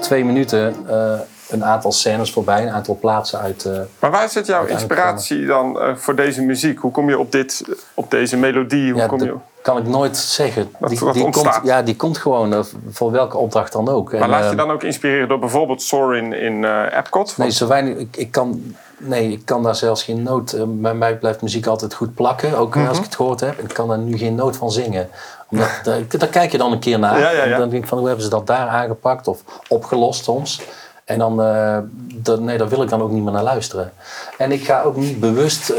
twee 0.00 0.24
minuten 0.24 0.76
uh, 0.90 1.12
een 1.48 1.64
aantal 1.64 1.92
scènes 1.92 2.32
voorbij, 2.32 2.62
een 2.62 2.70
aantal 2.72 2.96
plaatsen 3.00 3.38
uit. 3.40 3.64
Uh, 3.64 3.78
maar 3.98 4.10
waar 4.10 4.28
zit 4.28 4.46
jouw 4.46 4.64
inspiratie 4.64 5.46
dan 5.46 5.76
uh, 5.76 5.96
voor 5.96 6.14
deze 6.16 6.42
muziek? 6.42 6.78
Hoe 6.78 6.90
kom 6.90 7.08
je 7.08 7.18
op, 7.18 7.32
dit, 7.32 7.64
op 7.94 8.10
deze 8.10 8.36
melodie? 8.36 8.92
Hoe 8.92 9.00
ja, 9.00 9.06
kom 9.06 9.22
je... 9.22 9.34
kan 9.62 9.78
ik 9.78 9.86
nooit 9.86 10.16
zeggen. 10.16 10.70
Die, 10.80 11.12
die 11.12 11.30
komt, 11.30 11.60
ja, 11.62 11.82
die 11.82 11.96
komt 11.96 12.18
gewoon 12.18 12.64
voor 12.90 13.10
welke 13.10 13.36
opdracht 13.36 13.72
dan 13.72 13.88
ook. 13.88 14.12
Maar 14.12 14.20
En, 14.20 14.28
laat 14.28 14.42
je 14.42 14.48
ehm, 14.48 14.56
dan 14.56 14.70
ook 14.70 14.82
inspireren 14.82 15.28
door 15.28 15.38
bijvoorbeeld 15.38 15.82
Sorin 15.82 16.32
in 16.32 16.64
Epcot? 16.98 17.36
Nee, 17.36 17.50
zo 17.50 17.66
weinig. 17.66 17.96
Ik, 17.96 18.16
ik 18.16 18.30
kan, 18.30 18.74
nee, 18.98 19.32
ik 19.32 19.42
kan 19.44 19.62
daar 19.62 19.74
zelfs 19.76 20.02
geen 20.02 20.22
noot. 20.22 20.56
Bij 20.66 20.94
mij 20.94 21.16
blijft 21.16 21.42
muziek 21.42 21.66
altijd 21.66 21.94
goed 21.94 22.14
plakken, 22.14 22.56
ook 22.56 22.74
Mhm. 22.74 22.88
als 22.88 22.98
ik 22.98 23.04
het 23.04 23.14
gehoord 23.14 23.40
heb. 23.40 23.58
Ik 23.58 23.74
kan 23.74 23.88
daar 23.88 23.98
nu 23.98 24.18
geen 24.18 24.34
noot 24.34 24.56
van 24.56 24.70
zingen. 24.70 25.08
Omdat, 25.50 25.68
daar, 25.82 26.02
daar 26.08 26.28
kijk 26.28 26.52
je 26.52 26.58
dan 26.58 26.72
een 26.72 26.78
keer 26.78 26.98
naar. 26.98 27.18
Ja, 27.18 27.30
ja, 27.30 27.44
ja. 27.44 27.52
En 27.52 27.58
dan 27.58 27.68
denk 27.68 27.82
ik 27.82 27.88
van 27.88 27.98
hoe 27.98 28.06
hebben 28.06 28.24
ze 28.24 28.30
dat 28.30 28.46
daar 28.46 28.68
aangepakt 28.68 29.28
of 29.28 29.42
opgelost 29.68 30.24
soms. 30.24 30.60
En 31.04 31.18
dan, 31.18 31.40
uh, 31.40 31.78
dat, 32.14 32.40
nee, 32.40 32.58
daar 32.58 32.68
wil 32.68 32.82
ik 32.82 32.88
dan 32.88 33.02
ook 33.02 33.10
niet 33.10 33.22
meer 33.22 33.32
naar 33.32 33.42
luisteren. 33.42 33.92
En 34.38 34.52
ik 34.52 34.64
ga 34.64 34.82
ook 34.82 34.96
niet 34.96 35.20
bewust, 35.20 35.70
uh, 35.70 35.76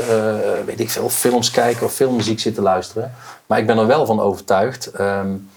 weet 0.66 0.80
ik 0.80 0.90
veel, 0.90 1.10
films 1.10 1.52
kijken 1.52 1.86
of 1.86 1.94
filmmuziek 1.94 2.40
zitten 2.40 2.64
luisteren. 2.64 3.14
Maar 3.46 3.60
ik 3.60 3.66
ben 3.66 3.78
er 3.78 3.88
wel 3.88 4.06
van 4.06 4.20
overtuigd. 4.20 5.00
Um, 5.00 5.50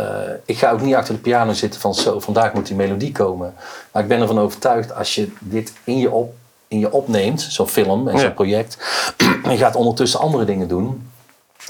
uh, 0.00 0.06
ik 0.44 0.58
ga 0.58 0.70
ook 0.70 0.80
niet 0.80 0.94
achter 0.94 1.14
de 1.14 1.20
piano 1.20 1.52
zitten 1.52 1.80
van 1.80 1.94
zo, 1.94 2.20
vandaag 2.20 2.52
moet 2.52 2.66
die 2.66 2.76
melodie 2.76 3.12
komen. 3.12 3.54
Maar 3.92 4.02
ik 4.02 4.08
ben 4.08 4.20
ervan 4.20 4.38
overtuigd 4.38 4.94
als 4.94 5.14
je 5.14 5.32
dit 5.38 5.72
in 5.84 5.98
je, 5.98 6.10
op, 6.10 6.34
in 6.68 6.78
je 6.78 6.92
opneemt, 6.92 7.40
zo'n 7.40 7.68
film 7.68 8.08
en 8.08 8.18
zo'n 8.18 8.34
project, 8.34 8.78
en 9.44 9.50
je 9.50 9.56
gaat 9.56 9.76
ondertussen 9.76 10.20
andere 10.20 10.44
dingen 10.44 10.68
doen. 10.68 11.10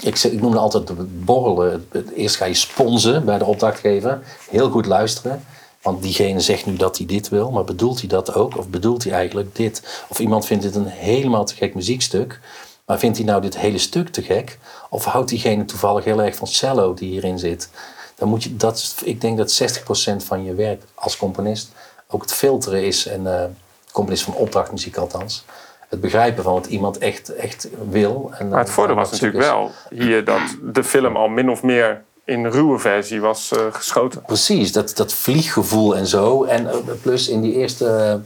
Ik, 0.01 0.23
ik 0.23 0.41
noemde 0.41 0.57
altijd 0.57 1.25
borrelen. 1.25 1.89
Eerst 2.15 2.35
ga 2.35 2.45
je 2.45 2.53
sponsen 2.53 3.25
bij 3.25 3.37
de 3.37 3.45
opdrachtgever, 3.45 4.21
heel 4.49 4.69
goed 4.69 4.85
luisteren. 4.85 5.45
Want 5.81 6.01
diegene 6.01 6.39
zegt 6.39 6.65
nu 6.65 6.75
dat 6.75 6.97
hij 6.97 7.05
dit 7.05 7.29
wil, 7.29 7.51
maar 7.51 7.63
bedoelt 7.63 7.99
hij 7.99 8.07
dat 8.07 8.33
ook? 8.33 8.57
Of 8.57 8.67
bedoelt 8.67 9.03
hij 9.03 9.13
eigenlijk 9.13 9.55
dit? 9.55 10.03
Of 10.07 10.19
iemand 10.19 10.45
vindt 10.45 10.63
dit 10.63 10.75
een 10.75 10.87
helemaal 10.87 11.45
te 11.45 11.55
gek 11.55 11.75
muziekstuk, 11.75 12.39
maar 12.85 12.99
vindt 12.99 13.17
hij 13.17 13.25
nou 13.25 13.41
dit 13.41 13.57
hele 13.57 13.77
stuk 13.77 14.09
te 14.09 14.21
gek? 14.21 14.57
Of 14.89 15.05
houdt 15.05 15.29
diegene 15.29 15.65
toevallig 15.65 16.03
heel 16.03 16.21
erg 16.21 16.35
van 16.35 16.47
cello 16.47 16.93
die 16.93 17.09
hierin 17.09 17.39
zit? 17.39 17.69
Dan 18.15 18.29
moet 18.29 18.43
je, 18.43 18.55
dat, 18.55 18.95
ik 19.03 19.21
denk 19.21 19.37
dat 19.37 19.61
60% 19.61 20.25
van 20.25 20.43
je 20.43 20.53
werk 20.53 20.83
als 20.95 21.17
componist 21.17 21.71
ook 22.07 22.21
het 22.21 22.33
filteren 22.33 22.85
is. 22.85 23.05
En 23.05 23.39
eh, 23.39 23.45
componist 23.91 24.23
van 24.23 24.33
opdrachtmuziek 24.33 24.97
althans. 24.97 25.45
Het 25.87 26.01
begrijpen 26.01 26.43
van 26.43 26.53
wat 26.53 26.65
iemand 26.65 26.97
echt, 26.97 27.35
echt 27.35 27.69
wil. 27.89 28.31
En, 28.37 28.49
Maar 28.49 28.59
het 28.59 28.67
eh, 28.67 28.73
voordeel 28.73 28.95
was 28.95 29.11
natuurlijk 29.11 29.43
is. 29.43 29.49
wel 29.49 29.71
hier 29.89 30.23
dat 30.23 30.41
de 30.61 30.83
film 30.83 31.15
al 31.15 31.27
min 31.27 31.49
of 31.49 31.63
meer 31.63 32.03
in 32.25 32.45
ruwe 32.47 32.79
versie 32.79 33.21
was 33.21 33.51
eh, 33.51 33.59
geschoten. 33.71 34.21
Precies, 34.21 34.71
dat, 34.71 34.95
dat 34.95 35.13
vlieggevoel 35.13 35.95
en 35.95 36.07
zo. 36.07 36.43
En 36.43 36.69
eh, 36.69 36.75
plus 37.01 37.27
in 37.27 37.41
die 37.41 37.53
eerste 37.53 38.19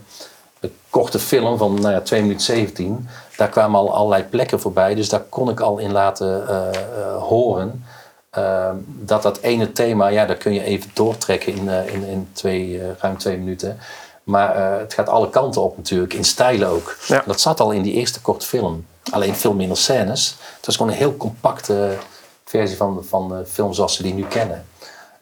korte 0.89 1.19
film 1.19 1.57
van 1.57 1.81
nou 1.81 1.93
ja, 1.93 2.01
2 2.01 2.21
minuten 2.21 2.43
17, 2.45 3.07
daar 3.37 3.49
kwamen 3.49 3.79
al 3.79 3.93
allerlei 3.93 4.23
plekken 4.23 4.59
voorbij. 4.59 4.95
Dus 4.95 5.09
daar 5.09 5.23
kon 5.29 5.49
ik 5.49 5.59
al 5.59 5.77
in 5.77 5.91
laten 5.91 6.43
horen. 7.19 7.83
dat 8.85 9.23
dat 9.23 9.39
ene 9.39 9.71
thema, 9.71 10.07
ja, 10.07 10.25
daar 10.25 10.35
kun 10.35 10.53
je 10.53 10.63
even 10.63 10.89
doortrekken 10.93 11.53
in, 11.53 11.69
in, 11.69 12.03
in 12.03 12.29
twee, 12.33 12.81
ruim 12.99 13.17
twee 13.17 13.37
minuten. 13.37 13.79
Maar 14.23 14.55
eh, 14.55 14.79
het 14.79 14.93
gaat 14.93 15.09
alle 15.09 15.29
kanten 15.29 15.61
op 15.61 15.77
natuurlijk, 15.77 16.13
in 16.13 16.23
stijlen 16.23 16.67
ook. 16.67 16.97
Ja. 17.07 17.23
Dat 17.25 17.41
zat 17.41 17.59
al 17.59 17.71
in 17.71 17.81
die 17.81 17.93
eerste 17.93 18.21
korte 18.21 18.45
film. 18.45 18.85
Alleen 19.11 19.35
veel 19.35 19.53
minder 19.53 19.77
scènes. 19.77 20.37
Het 20.55 20.65
was 20.65 20.75
gewoon 20.75 20.91
een 20.91 20.97
heel 20.97 21.17
compacte 21.17 21.97
versie 22.45 22.77
van, 22.77 23.03
van 23.07 23.29
de 23.29 23.45
film 23.45 23.73
zoals 23.73 23.95
ze 23.95 24.03
die 24.03 24.13
nu 24.13 24.25
kennen. 24.25 24.65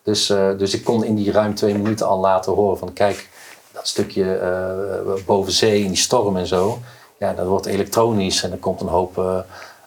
Dus, 0.03 0.29
eh, 0.29 0.57
dus 0.57 0.73
ik 0.73 0.83
kon 0.83 1.03
in 1.03 1.15
die 1.15 1.31
ruim 1.31 1.55
twee 1.55 1.73
minuten 1.73 2.07
al 2.07 2.19
laten 2.19 2.53
horen 2.53 2.77
van 2.77 2.93
kijk, 2.93 3.29
dat 3.71 3.87
stukje 3.87 4.35
eh, 4.35 5.25
boven 5.25 5.51
zee 5.51 5.81
in 5.81 5.87
die 5.87 5.97
storm 5.97 6.37
en 6.37 6.47
zo. 6.47 6.79
Ja, 7.19 7.33
dat 7.33 7.47
wordt 7.47 7.65
elektronisch 7.65 8.43
en 8.43 8.51
er 8.51 8.57
komt 8.57 8.81
een 8.81 8.87
hoop 8.87 9.17
eh, 9.17 9.39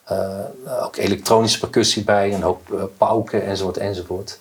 eh, 0.04 0.84
ook 0.84 0.96
elektronische 0.96 1.58
percussie 1.58 2.04
bij, 2.04 2.34
een 2.34 2.42
hoop 2.42 2.72
eh, 2.72 2.82
pauken 2.98 3.44
enzovoort 3.46 3.76
enzovoort. 3.76 4.38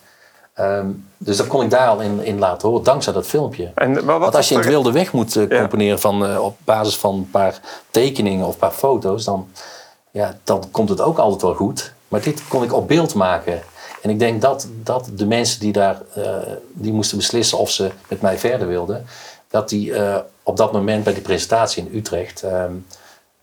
Ehm, 0.54 0.86
dus 1.16 1.36
dat 1.36 1.46
kon 1.46 1.62
ik 1.62 1.70
daar 1.70 1.88
al 1.88 2.00
in, 2.00 2.24
in 2.24 2.38
laten 2.38 2.68
horen, 2.68 2.84
dankzij 2.84 3.12
dat 3.12 3.26
filmpje. 3.26 3.70
En 3.74 4.04
Want 4.04 4.36
als 4.36 4.48
je 4.48 4.54
in 4.54 4.60
het 4.60 4.68
wilde 4.68 4.92
weg 4.92 5.12
moet 5.12 5.36
eh, 5.36 5.48
Ja. 5.48 5.58
componeren 5.58 6.00
van, 6.00 6.26
eh, 6.26 6.44
op 6.44 6.56
basis 6.64 6.96
van 6.96 7.14
een 7.14 7.30
paar 7.30 7.60
tekeningen 7.90 8.46
of 8.46 8.52
een 8.52 8.58
paar 8.58 8.70
foto's, 8.70 9.24
dan, 9.24 9.48
ja, 10.10 10.38
dan 10.44 10.70
komt 10.70 10.88
het 10.88 11.00
ook 11.00 11.18
altijd 11.18 11.42
wel 11.42 11.54
goed. 11.54 11.92
Maar 12.08 12.20
dit 12.22 12.48
kon 12.48 12.62
ik 12.62 12.72
op 12.72 12.88
beeld 12.88 13.14
maken. 13.14 13.62
En 14.02 14.10
ik 14.10 14.18
denk 14.18 14.42
dat, 14.42 14.68
dat 14.82 15.10
de 15.14 15.26
mensen 15.26 15.60
die 15.60 15.72
daar 15.72 16.02
eh, 16.14 16.36
die 16.72 16.92
moesten 16.92 17.16
beslissen 17.16 17.58
of 17.58 17.70
ze 17.70 17.90
met 18.08 18.20
mij 18.20 18.38
verder 18.38 18.66
wilden, 18.68 19.06
dat 19.48 19.68
die 19.68 19.92
op 20.42 20.56
dat 20.56 20.72
moment 20.72 21.04
bij 21.04 21.12
die 21.14 21.22
presentatie 21.22 21.86
in 21.86 21.98
Utrecht 21.98 22.42
ehm, 22.42 22.72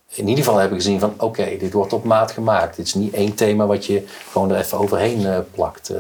in 0.10 0.28
ieder 0.28 0.44
geval 0.44 0.60
hebben 0.60 0.78
gezien 0.78 1.00
van 1.00 1.14
oké, 1.18 1.58
dit 1.60 1.74
wordt 1.74 1.94
op 1.94 2.04
maat 2.04 2.32
gemaakt. 2.32 2.76
Dit 2.76 2.86
is 2.86 2.94
niet 2.94 3.14
één 3.14 3.36
thema 3.36 3.66
wat 3.66 3.86
je 3.86 4.04
gewoon 4.32 4.52
er 4.52 4.58
even 4.58 4.78
overheen 4.78 5.46
plakt. 5.52 5.92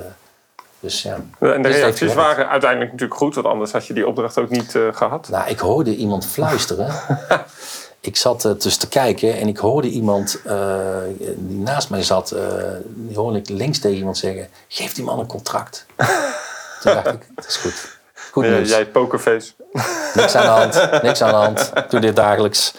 Dus 0.79 1.01
ja. 1.01 1.13
En 1.39 1.61
de 1.61 1.67
Dus 1.67 1.77
reacties 1.77 2.13
waren 2.13 2.49
uiteindelijk 2.49 2.91
natuurlijk 2.91 3.19
goed, 3.19 3.35
want 3.35 3.47
anders 3.47 3.71
had 3.71 3.87
je 3.87 3.93
die 3.93 4.07
opdracht 4.07 4.37
ook 4.37 4.49
niet 4.49 4.75
eh, 4.75 4.87
gehad. 4.91 5.29
Nou, 5.29 5.49
ik 5.49 5.59
hoorde 5.59 5.95
iemand 5.95 6.25
fluisteren. 6.25 6.93
ik 7.99 8.15
zat 8.15 8.45
uh, 8.45 8.51
dus 8.57 8.77
te 8.77 8.87
kijken 8.87 9.37
en 9.37 9.47
ik 9.47 9.57
hoorde 9.57 9.89
iemand 9.89 10.41
uh, 10.45 10.87
die 11.35 11.57
naast 11.57 11.89
mij 11.89 12.03
zat, 12.03 12.35
die 12.85 13.17
hoorde 13.17 13.37
ik 13.37 13.49
links 13.49 13.79
tegen 13.79 13.97
iemand 13.97 14.17
zeggen: 14.17 14.47
Geef 14.67 14.93
die 14.93 15.03
man 15.03 15.19
een 15.19 15.27
contract. 15.27 15.85
Toen 16.81 16.93
dacht 16.93 17.07
ik: 17.07 17.27
Dat 17.35 17.47
is 17.47 17.55
goed. 17.55 17.97
Goed 18.31 18.45
Ja, 18.45 18.51
nieuws. 18.51 18.69
jij 18.69 18.85
pokerface. 18.85 19.51
Niks 20.13 20.35
aan 20.35 20.41
de 20.43 20.49
hand, 20.49 21.01
niks 21.01 21.21
aan 21.21 21.29
de 21.29 21.35
hand. 21.35 21.71
Ik 21.75 21.89
Doe 21.89 21.99
dit 21.99 22.15
dagelijks. 22.15 22.73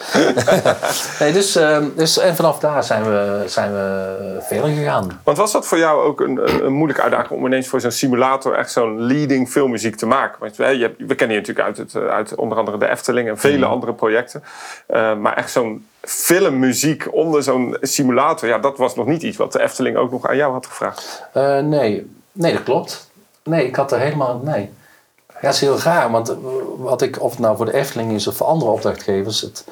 nee, 1.21 1.33
dus, 1.33 1.57
uh, 1.57 1.79
dus, 1.97 2.19
en 2.19 2.37
vanaf 2.37 2.59
daar 2.59 2.85
zijn 2.85 3.05
we, 3.05 3.43
zijn 3.47 3.73
we 3.73 4.37
verder 4.41 4.71
gegaan. 4.71 5.21
Want 5.25 5.37
was 5.37 5.53
dat 5.53 5.67
voor 5.67 5.79
jou 5.79 6.03
ook 6.03 6.21
een, 6.21 6.65
een, 6.65 6.73
moeilijke 6.73 7.03
uitdaging 7.03 7.41
om 7.41 7.47
ineens 7.47 7.69
voor 7.69 7.81
zo'n 7.81 7.91
simulator 7.91 8.55
echt 8.55 8.73
zo'n 8.73 9.01
leading 9.01 9.49
filmmuziek 9.49 9.97
te 9.97 10.07
maken? 10.07 10.37
Want 10.41 10.57
hè, 10.57 10.69
je 10.69 10.83
hebt, 10.83 10.95
we 10.99 11.15
kennen 11.15 11.37
je 11.37 11.43
natuurlijk 11.43 11.67
uit, 11.67 11.77
het, 11.77 11.95
eh, 11.95 12.07
uit 12.07 12.35
onder 12.35 12.59
andere 12.59 12.79
de 12.79 12.89
Efteling 12.89 13.29
en 13.29 13.39
vele 13.39 13.67
Mm. 13.67 13.73
andere 13.73 13.93
projecten. 13.93 14.43
Uh, 14.89 15.17
maar 15.17 15.37
echt 15.37 15.51
zo'n 15.51 15.87
filmmuziek 16.01 17.15
onder 17.15 17.43
zo'n 17.43 17.77
simulator, 17.81 18.49
ja, 18.49 18.59
dat 18.59 18.79
was 18.79 18.95
nog 18.95 19.07
niet 19.07 19.23
iets 19.23 19.37
wat 19.37 19.53
de 19.53 19.63
Efteling 19.63 19.97
ook 19.97 20.11
nog 20.11 20.29
aan 20.29 20.37
jou 20.37 20.53
had 20.53 20.67
gevraagd. 20.67 21.23
Uh, 21.35 21.59
nee. 21.59 22.11
nee, 22.33 22.53
dat 22.53 22.63
klopt. 22.63 23.11
Nee, 23.43 23.67
ik 23.67 23.77
had 23.77 23.93
er 23.93 23.99
helemaal. 23.99 24.41
Nee. 24.45 24.71
Ja, 25.41 25.47
dat 25.47 25.55
is 25.55 25.61
heel 25.61 25.79
raar, 25.79 26.11
want 26.11 26.37
wat 26.77 27.03
ik, 27.03 27.23
of 27.23 27.31
het 27.31 27.41
nou 27.41 27.57
voor 27.57 27.67
de 27.67 27.75
Efteling 27.75 28.13
is 28.13 28.27
of 28.27 28.37
voor 28.37 28.47
andere 28.47 28.71
opdrachtgevers, 28.71 29.41
het, 29.41 29.65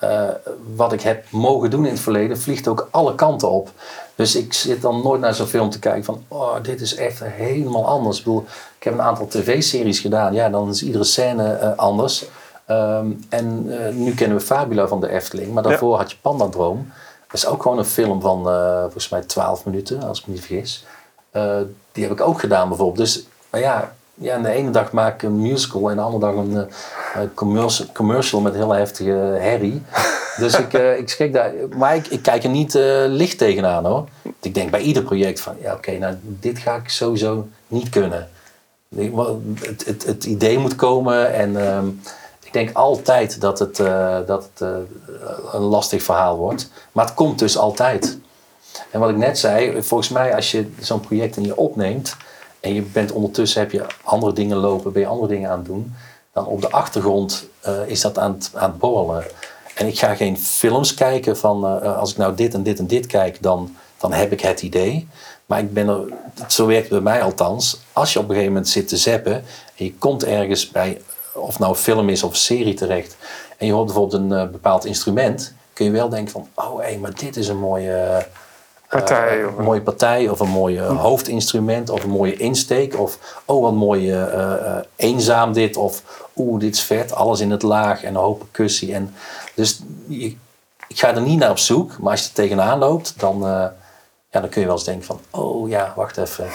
uh, 0.00 0.28
wat 0.74 0.92
ik 0.92 1.00
heb 1.00 1.24
mogen 1.30 1.70
doen 1.70 1.84
in 1.84 1.92
het 1.92 2.00
verleden, 2.00 2.38
vliegt 2.38 2.68
ook 2.68 2.88
alle 2.90 3.14
kanten 3.14 3.50
op. 3.50 3.70
Dus 4.14 4.36
ik 4.36 4.52
zit 4.52 4.82
dan 4.82 5.02
nooit 5.02 5.20
naar 5.20 5.34
zo'n 5.34 5.46
film 5.46 5.70
te 5.70 5.78
kijken 5.78 6.04
van, 6.04 6.24
oh, 6.28 6.54
dit 6.62 6.80
is 6.80 6.94
echt 6.94 7.24
helemaal 7.24 7.86
anders. 7.86 8.18
Ik 8.18 8.24
bedoel, 8.24 8.44
ik 8.78 8.84
heb 8.84 8.92
een 8.92 9.02
aantal 9.02 9.26
tv-series 9.26 10.00
gedaan, 10.00 10.34
ja, 10.34 10.48
dan 10.48 10.68
is 10.68 10.82
iedere 10.82 11.04
scène 11.04 11.58
uh, 11.62 11.76
anders. 11.76 12.24
Um, 12.70 13.24
en 13.28 13.66
uh, 13.66 13.88
nu 13.88 14.14
kennen 14.14 14.38
we 14.38 14.44
Fabula 14.44 14.86
van 14.86 15.00
de 15.00 15.08
Efteling, 15.08 15.52
maar 15.52 15.62
daarvoor 15.62 15.92
ja. 15.92 15.98
had 15.98 16.10
je 16.10 16.16
Pandadroom. 16.20 16.92
Dat 17.26 17.36
is 17.36 17.46
ook 17.46 17.62
gewoon 17.62 17.78
een 17.78 17.84
film 17.84 18.20
van, 18.20 18.42
volgens 18.82 19.08
mij, 19.08 19.20
12 19.20 19.64
minuten, 19.64 20.02
als 20.02 20.20
ik 20.20 20.26
me 20.26 20.32
niet 20.32 20.44
vergis. 20.44 20.84
Die 21.92 22.02
heb 22.02 22.12
ik 22.12 22.20
ook 22.20 22.40
gedaan 22.40 22.68
bijvoorbeeld. 22.68 22.98
Dus, 22.98 23.26
maar 23.50 23.60
ja, 23.60 23.94
ja, 24.14 24.38
de 24.38 24.48
ene 24.48 24.70
dag 24.70 24.92
maak 24.92 25.14
ik 25.14 25.22
een 25.22 25.40
musical 25.40 25.90
en 25.90 25.96
de 25.96 26.02
andere 26.02 26.32
dag 26.32 26.34
een 26.34 26.54
uh, 26.54 27.28
commercial, 27.34 27.88
commercial 27.92 28.40
met 28.40 28.54
heel 28.54 28.70
heftige 28.70 29.10
herrie. 29.40 29.82
Dus 30.38 30.58
ik, 30.58 30.72
uh, 30.72 30.98
ik 30.98 31.08
schrik 31.08 31.32
daar. 31.32 31.52
Maar 31.76 31.96
ik, 31.96 32.06
ik 32.06 32.22
kijk 32.22 32.44
er 32.44 32.50
niet 32.50 32.74
uh, 32.74 33.04
licht 33.06 33.38
tegenaan 33.38 33.84
hoor. 33.84 34.08
Ik 34.40 34.54
denk 34.54 34.70
bij 34.70 34.80
ieder 34.80 35.02
project 35.02 35.40
van 35.40 35.56
ja, 35.60 35.68
oké, 35.68 35.76
okay, 35.76 35.96
nou 35.96 36.14
dit 36.22 36.58
ga 36.58 36.74
ik 36.74 36.88
sowieso 36.88 37.48
niet 37.66 37.88
kunnen. 37.88 38.28
Het, 38.96 39.84
het, 39.84 40.04
het 40.04 40.24
idee 40.24 40.58
moet 40.58 40.74
komen 40.74 41.34
en 41.34 41.56
um, 41.76 42.00
ik 42.44 42.52
denk 42.52 42.76
altijd 42.76 43.40
dat 43.40 43.58
het, 43.58 43.76
dat 44.26 44.50
het 44.54 44.68
een 45.52 45.60
lastig 45.60 46.02
verhaal 46.02 46.36
wordt. 46.36 46.70
Maar 46.92 47.04
het 47.04 47.14
komt 47.14 47.38
dus 47.38 47.58
altijd. 47.58 48.18
En 48.90 49.00
wat 49.00 49.10
ik 49.10 49.16
net 49.16 49.38
zei, 49.38 49.82
volgens 49.82 50.08
mij 50.08 50.34
als 50.34 50.50
je 50.50 50.70
zo'n 50.80 51.00
project 51.00 51.36
in 51.36 51.44
je 51.44 51.56
opneemt 51.56 52.16
en 52.64 52.74
je 52.74 52.82
bent 52.82 53.12
ondertussen 53.12 53.60
heb 53.60 53.70
je 53.70 53.86
andere 54.02 54.32
dingen 54.32 54.56
lopen, 54.56 54.92
ben 54.92 55.02
je 55.02 55.08
andere 55.08 55.28
dingen 55.28 55.50
aan 55.50 55.58
het 55.58 55.66
doen, 55.66 55.94
dan 56.32 56.46
op 56.46 56.60
de 56.60 56.70
achtergrond 56.70 57.48
uh, 57.66 57.72
is 57.86 58.00
dat 58.00 58.18
aan 58.18 58.32
het, 58.32 58.50
aan 58.54 58.70
het 58.70 58.78
borrelen. 58.78 59.24
En 59.74 59.86
ik 59.86 59.98
ga 59.98 60.14
geen 60.14 60.38
films 60.38 60.94
kijken 60.94 61.36
van 61.36 61.64
uh, 61.64 61.98
als 61.98 62.10
ik 62.10 62.16
nou 62.16 62.34
dit 62.34 62.54
en 62.54 62.62
dit 62.62 62.78
en 62.78 62.86
dit 62.86 63.06
kijk, 63.06 63.42
dan, 63.42 63.76
dan 63.98 64.12
heb 64.12 64.32
ik 64.32 64.40
het 64.40 64.62
idee. 64.62 65.08
Maar 65.46 65.58
ik 65.58 65.72
ben 65.72 65.88
er, 65.88 66.02
zo 66.48 66.66
werkt 66.66 66.82
het 66.82 67.02
bij 67.02 67.12
mij 67.12 67.22
althans, 67.22 67.80
als 67.92 68.12
je 68.12 68.18
op 68.18 68.24
een 68.24 68.30
gegeven 68.30 68.52
moment 68.52 68.70
zit 68.70 68.88
te 68.88 68.96
zappen 68.96 69.34
en 69.76 69.84
je 69.84 69.94
komt 69.94 70.24
ergens 70.24 70.70
bij, 70.70 71.00
of 71.32 71.58
nou 71.58 71.74
film 71.74 72.08
is 72.08 72.22
of 72.22 72.36
serie 72.36 72.74
terecht, 72.74 73.16
en 73.56 73.66
je 73.66 73.72
hoort 73.72 73.86
bijvoorbeeld 73.86 74.22
een 74.22 74.50
bepaald 74.50 74.84
instrument, 74.84 75.54
kun 75.72 75.84
je 75.84 75.90
wel 75.90 76.08
denken 76.08 76.32
van, 76.32 76.48
oh 76.54 76.78
hé, 76.78 76.84
hey, 76.84 76.98
maar 76.98 77.14
dit 77.14 77.36
is 77.36 77.48
een 77.48 77.58
mooie 77.58 78.26
Partij, 78.98 79.42
eh, 79.42 79.56
een 79.58 79.64
mooie 79.64 79.80
partij 79.80 80.28
of 80.28 80.40
een 80.40 80.48
mooie 80.48 80.80
hoofdinstrument 80.82 81.90
of 81.90 82.02
een 82.04 82.10
mooie 82.10 82.36
insteek. 82.36 82.98
Of 82.98 83.18
oh, 83.44 83.62
wat 83.62 83.72
mooi 83.72 84.10
eh, 84.12 84.52
eh, 84.52 84.76
eenzaam 84.96 85.52
dit. 85.52 85.76
Of 85.76 86.02
oeh, 86.36 86.60
dit 86.60 86.74
is 86.74 86.82
vet. 86.82 87.14
Alles 87.14 87.40
in 87.40 87.50
het 87.50 87.62
laag 87.62 88.02
en 88.02 88.08
een 88.14 88.20
hoop 88.20 88.38
percussie. 88.38 88.94
En, 88.94 89.14
dus 89.54 89.82
je- 90.06 90.36
ik 90.88 90.98
ga 90.98 91.14
er 91.14 91.20
niet 91.22 91.38
naar 91.38 91.50
op 91.50 91.58
zoek. 91.58 91.98
Maar 91.98 92.10
als 92.10 92.20
je 92.20 92.28
er 92.28 92.34
tegenaan 92.34 92.78
loopt, 92.78 93.14
dan, 93.20 93.38
ja, 94.30 94.40
dan 94.40 94.48
kun 94.48 94.60
je 94.60 94.66
wel 94.66 94.76
eens 94.76 94.84
denken 94.84 95.04
van... 95.04 95.20
Oh 95.30 95.68
ja, 95.68 95.92
wacht 95.96 96.16
even. 96.16 96.46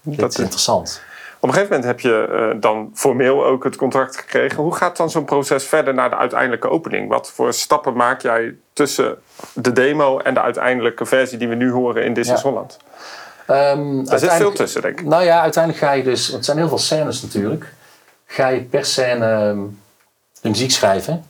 Dit 0.00 0.18
Dat 0.20 0.30
is 0.30 0.38
interessant. 0.38 1.00
Op 1.40 1.48
een 1.48 1.54
gegeven 1.54 1.76
moment 1.76 1.90
heb 1.90 2.00
je 2.00 2.56
dan 2.60 2.90
formeel 2.94 3.44
ook 3.44 3.64
het 3.64 3.76
contract 3.76 4.16
gekregen. 4.16 4.62
Hoe 4.62 4.74
gaat 4.74 4.96
dan 4.96 5.10
zo'n 5.10 5.24
proces 5.24 5.64
verder 5.64 5.94
naar 5.94 6.10
de 6.10 6.16
uiteindelijke 6.16 6.68
opening? 6.68 7.08
Wat 7.08 7.30
voor 7.30 7.52
stappen 7.52 7.94
maak 7.94 8.20
jij 8.22 8.54
tussen 8.72 9.18
de 9.54 9.72
demo 9.72 10.18
en 10.18 10.34
de 10.34 10.40
uiteindelijke 10.42 11.06
versie 11.06 11.38
die 11.38 11.48
we 11.48 11.54
nu 11.54 11.70
horen 11.70 12.04
in 12.04 12.14
This 12.14 12.26
Ja. 12.26 12.34
is 12.34 12.40
Holland? 12.40 12.76
Ehm, 13.46 14.04
Daar 14.04 14.18
zit 14.18 14.32
veel 14.32 14.52
tussen, 14.52 14.82
denk 14.82 15.00
ik. 15.00 15.06
Nou 15.06 15.22
ja, 15.24 15.40
uiteindelijk 15.40 15.84
ga 15.84 15.92
je 15.92 16.02
dus, 16.02 16.26
het 16.28 16.44
zijn 16.44 16.56
heel 16.56 16.68
veel 16.68 16.78
scènes 16.78 17.22
natuurlijk, 17.22 17.72
ga 18.26 18.48
je 18.48 18.60
per 18.60 18.84
scène 18.84 19.26
ehm, 19.26 19.58
de 20.40 20.48
muziek 20.48 20.70
schrijven, 20.70 21.24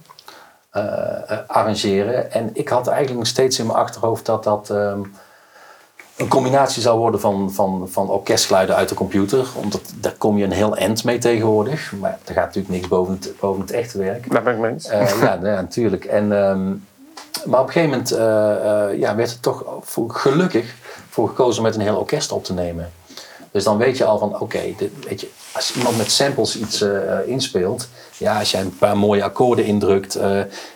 eh, 0.71 0.83
arrangeren. 1.47 2.33
En 2.33 2.51
ik 2.53 2.69
had 2.69 2.87
eigenlijk 2.87 3.19
nog 3.19 3.29
steeds 3.29 3.59
in 3.59 3.67
mijn 3.67 3.79
achterhoofd 3.79 4.27
dat 4.27 4.45
dat 4.45 4.71
ehm, 4.71 5.01
een 6.17 6.29
combinatie 6.29 6.83
zou 6.83 6.99
worden 6.99 7.21
van, 7.21 7.53
van, 7.53 7.89
van 7.91 8.11
orkestgeluiden 8.11 8.77
uit 8.77 8.89
de 8.89 8.95
computer. 8.95 9.47
Omdat 9.57 9.93
daar 10.01 10.15
kom 10.19 10.39
je 10.39 10.45
een 10.45 10.53
heel 10.53 10.77
end 10.77 11.05
mee 11.05 11.19
tegenwoordig. 11.19 11.93
Maar 12.01 12.19
er 12.25 12.35
gaat 12.35 12.45
natuurlijk 12.45 12.75
niks 12.75 12.89
boven 12.89 13.13
het, 13.15 13.33
boven 13.41 13.61
het 13.61 13.71
echte 13.71 13.99
werk. 13.99 14.31
Daar 14.33 14.43
ben 14.43 14.55
ik 14.55 14.59
mee 14.61 14.71
eens. 14.71 14.87
Eh, 14.89 15.21
ja, 15.21 15.33
ja, 15.43 15.55
natuurlijk. 15.55 16.05
En, 16.05 16.33
ehm, 16.45 16.73
maar 17.45 17.61
op 17.61 17.67
een 17.67 17.73
gegeven 17.73 17.91
moment 17.91 18.13
eh, 18.13 18.91
eh, 18.91 18.99
ja, 18.99 19.15
werd 19.15 19.31
er 19.31 19.41
toch 19.41 19.65
voor, 19.81 20.11
gelukkig 20.11 20.75
voor 21.09 21.29
gekozen 21.29 21.63
met 21.63 21.75
een 21.75 21.81
heel 21.81 21.97
orkest 21.97 22.33
op 22.33 22.45
te 22.45 22.53
nemen. 22.53 22.93
Dus 23.51 23.65
dan 23.65 23.79
weet 23.79 23.97
je 23.97 24.05
al 24.05 24.19
van, 24.19 24.41
oké, 24.41 24.61
je, 24.61 25.29
als 25.53 25.77
iemand 25.77 25.97
met 25.97 26.11
samples 26.11 26.59
iets 26.59 26.81
eh, 26.81 27.19
inspeelt, 27.27 27.89
ja, 28.17 28.39
als 28.39 28.51
jij 28.51 28.61
een 28.61 28.79
paar 28.79 28.97
mooie 28.97 29.23
akkoorden 29.23 29.65
indrukt 29.65 30.17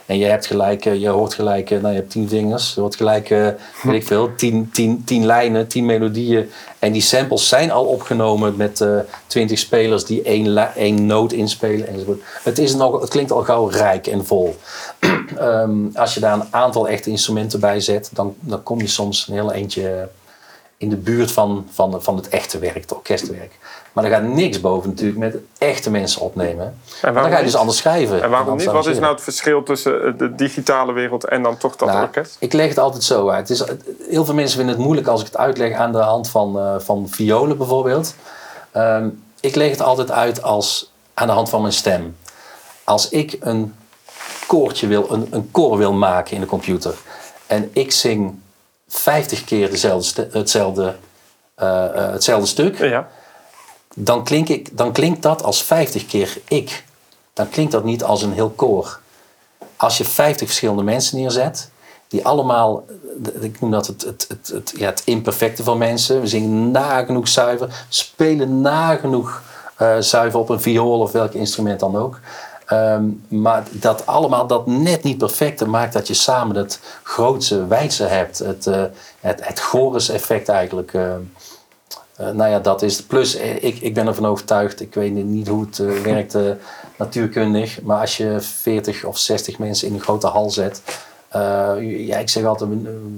en 0.06 0.18
je 0.18 0.24
hebt 0.24 0.46
gelijk, 0.46 0.84
je 0.84 1.08
hoort 1.08 1.34
gelijk, 1.34 1.70
nou 1.70 1.88
je 1.88 1.94
hebt 1.94 2.10
tien 2.10 2.28
vingers, 2.28 2.74
je 2.74 2.80
hoort 2.80 2.96
gelijk, 2.96 3.28
weet 3.28 3.94
ik 3.94 4.06
veel, 4.06 4.34
tien, 4.34 4.70
tien, 4.70 5.04
tien 5.04 5.26
lijnen, 5.26 5.66
tien 5.66 5.86
melodieën. 5.86 6.50
En 6.78 6.92
die 6.92 7.02
samples 7.02 7.48
zijn 7.48 7.70
al 7.70 7.84
opgenomen 7.84 8.56
met 8.56 8.84
twintig 9.26 9.58
spelers 9.58 10.04
die 10.04 10.22
één, 10.22 10.74
één 10.74 11.06
noot 11.06 11.32
inspelen 11.32 11.88
enzovoort. 11.88 12.20
Het, 12.42 12.58
is 12.58 12.74
nog, 12.74 13.00
het 13.00 13.10
klinkt 13.10 13.32
al 13.32 13.42
gauw 13.42 13.66
rijk 13.66 14.06
en 14.06 14.26
vol. 14.26 14.56
Ehm, 15.36 15.70
als 15.94 16.14
je 16.14 16.20
daar 16.20 16.34
een 16.34 16.46
aantal 16.50 16.88
echte 16.88 17.10
instrumenten 17.10 17.60
bij 17.60 17.80
zet, 17.80 18.10
dan, 18.12 18.34
dan 18.40 18.62
kom 18.62 18.80
je 18.80 18.86
soms 18.86 19.28
een 19.28 19.34
heel 19.34 19.52
eentje 19.52 20.08
in 20.78 20.88
de 20.88 20.96
buurt 20.96 21.32
van, 21.32 21.66
van, 21.70 22.02
van 22.02 22.16
het 22.16 22.28
echte 22.28 22.58
werk, 22.58 22.74
het 22.74 22.92
orkestwerk. 22.92 23.58
Maar 23.92 24.04
er 24.04 24.10
gaat 24.10 24.22
niks 24.22 24.60
boven 24.60 24.88
natuurlijk 24.88 25.18
met 25.18 25.36
echte 25.58 25.90
mensen 25.90 26.20
opnemen. 26.20 26.78
En 27.02 27.14
dan 27.14 27.30
ga 27.30 27.38
je 27.38 27.44
dus 27.44 27.56
anders 27.56 27.78
schrijven. 27.78 28.22
En 28.22 28.30
waarom 28.30 28.56
niet? 28.56 28.66
Wat 28.66 28.86
is 28.86 28.98
nou 28.98 29.12
het 29.12 29.22
verschil 29.22 29.62
tussen 29.62 30.18
de 30.18 30.34
digitale 30.34 30.92
wereld 30.92 31.24
en 31.24 31.42
dan 31.42 31.56
toch 31.56 31.76
dat 31.76 31.88
Nou, 31.88 32.02
orkest? 32.02 32.36
Ik 32.38 32.52
leg 32.52 32.68
het 32.68 32.78
altijd 32.78 33.04
zo 33.04 33.28
uit. 33.28 33.48
Het 33.48 33.60
is, 33.60 33.64
heel 34.08 34.24
veel 34.24 34.34
mensen 34.34 34.56
vinden 34.56 34.74
het 34.74 34.84
moeilijk 34.84 35.06
als 35.06 35.20
ik 35.20 35.26
het 35.26 35.36
uitleg 35.36 35.72
aan 35.72 35.92
de 35.92 35.98
hand 35.98 36.28
van, 36.28 36.58
eh, 36.58 36.74
van 36.78 37.08
violen 37.08 37.56
bijvoorbeeld. 37.56 38.14
Ehm, 38.72 39.08
ik 39.40 39.54
leg 39.54 39.70
het 39.70 39.82
altijd 39.82 40.10
uit 40.10 40.42
als 40.42 40.92
aan 41.14 41.26
de 41.26 41.32
hand 41.32 41.48
van 41.48 41.60
mijn 41.60 41.72
stem. 41.72 42.16
Als 42.84 43.08
ik 43.08 43.36
een 43.40 43.74
koortje 44.46 44.86
wil, 44.86 45.06
een, 45.10 45.26
een 45.30 45.50
koor 45.50 45.76
wil 45.78 45.92
maken 45.92 46.34
in 46.34 46.40
de 46.40 46.46
computer 46.46 46.94
en 47.46 47.70
ik 47.72 47.92
zing 47.92 48.38
50 48.88 49.44
keer 49.44 49.70
dezelfde, 49.70 50.28
hetzelfde, 50.32 50.96
eh, 51.54 51.84
eh, 51.84 52.12
hetzelfde 52.12 52.46
stuk, 52.46 52.78
Ja. 52.78 53.08
dan, 53.94 54.24
klink 54.24 54.48
ik, 54.48 54.76
dan 54.76 54.92
klinkt 54.92 55.22
dat 55.22 55.42
als 55.42 55.62
50 55.62 56.06
keer 56.06 56.38
ik. 56.48 56.84
Dan 57.32 57.48
klinkt 57.48 57.72
dat 57.72 57.84
niet 57.84 58.04
als 58.04 58.22
een 58.22 58.32
heel 58.32 58.50
koor. 58.50 58.98
Als 59.76 59.98
je 59.98 60.04
50 60.04 60.46
verschillende 60.46 60.82
mensen 60.82 61.18
neerzet, 61.18 61.70
die 62.08 62.26
allemaal, 62.26 62.84
ik 63.40 63.60
noem 63.60 63.70
dat 63.70 63.86
het, 63.86 64.02
het, 64.02 64.26
het, 64.28 64.50
het, 64.52 64.72
ja, 64.76 64.86
het 64.86 65.02
imperfecte 65.04 65.62
van 65.64 65.78
mensen. 65.78 66.20
We 66.20 66.26
zingen 66.26 66.70
nagenoeg 66.70 67.28
zuiver, 67.28 67.84
spelen 67.88 68.60
nagenoeg 68.60 69.42
eh 69.76 69.96
zuiver 69.98 70.40
op 70.40 70.48
een 70.48 70.60
viool 70.60 71.00
of 71.00 71.12
welk 71.12 71.32
instrument 71.32 71.80
dan 71.80 71.96
ook. 71.96 72.20
Ehm, 72.66 73.04
maar 73.28 73.62
dat 73.70 74.06
allemaal 74.06 74.46
dat 74.46 74.66
net 74.66 75.02
niet 75.02 75.18
perfecte 75.18 75.68
maakt 75.68 75.92
dat 75.92 76.06
je 76.06 76.14
samen 76.14 76.56
het 76.56 76.80
grootste 77.02 77.66
wijdse 77.66 78.04
hebt. 78.04 78.38
Het, 78.38 78.66
eh 78.66 78.84
het, 79.20 79.46
het 79.46 79.60
chorus 79.60 80.08
effect 80.08 80.48
eigenlijk. 80.48 80.94
Eh, 80.94 81.14
nou 82.16 82.50
ja, 82.50 82.58
dat 82.58 82.82
is. 82.82 83.02
Plus, 83.02 83.34
ik, 83.34 83.78
ik 83.80 83.94
ben 83.94 84.06
ervan 84.06 84.26
overtuigd, 84.26 84.80
ik 84.80 84.94
weet 84.94 85.12
niet 85.12 85.48
hoe 85.48 85.66
het 85.66 85.76
werkt 86.12 86.36
natuurkundig, 86.98 87.82
maar 87.82 88.00
als 88.00 88.16
je 88.16 88.40
40 88.40 89.04
of 89.04 89.18
60 89.18 89.58
mensen 89.58 89.88
in 89.88 89.94
een 89.94 90.00
grote 90.00 90.26
hal 90.26 90.50
zet, 90.50 90.82
ja, 91.80 92.18
ik 92.18 92.28
zeg 92.28 92.44
altijd, 92.44 92.70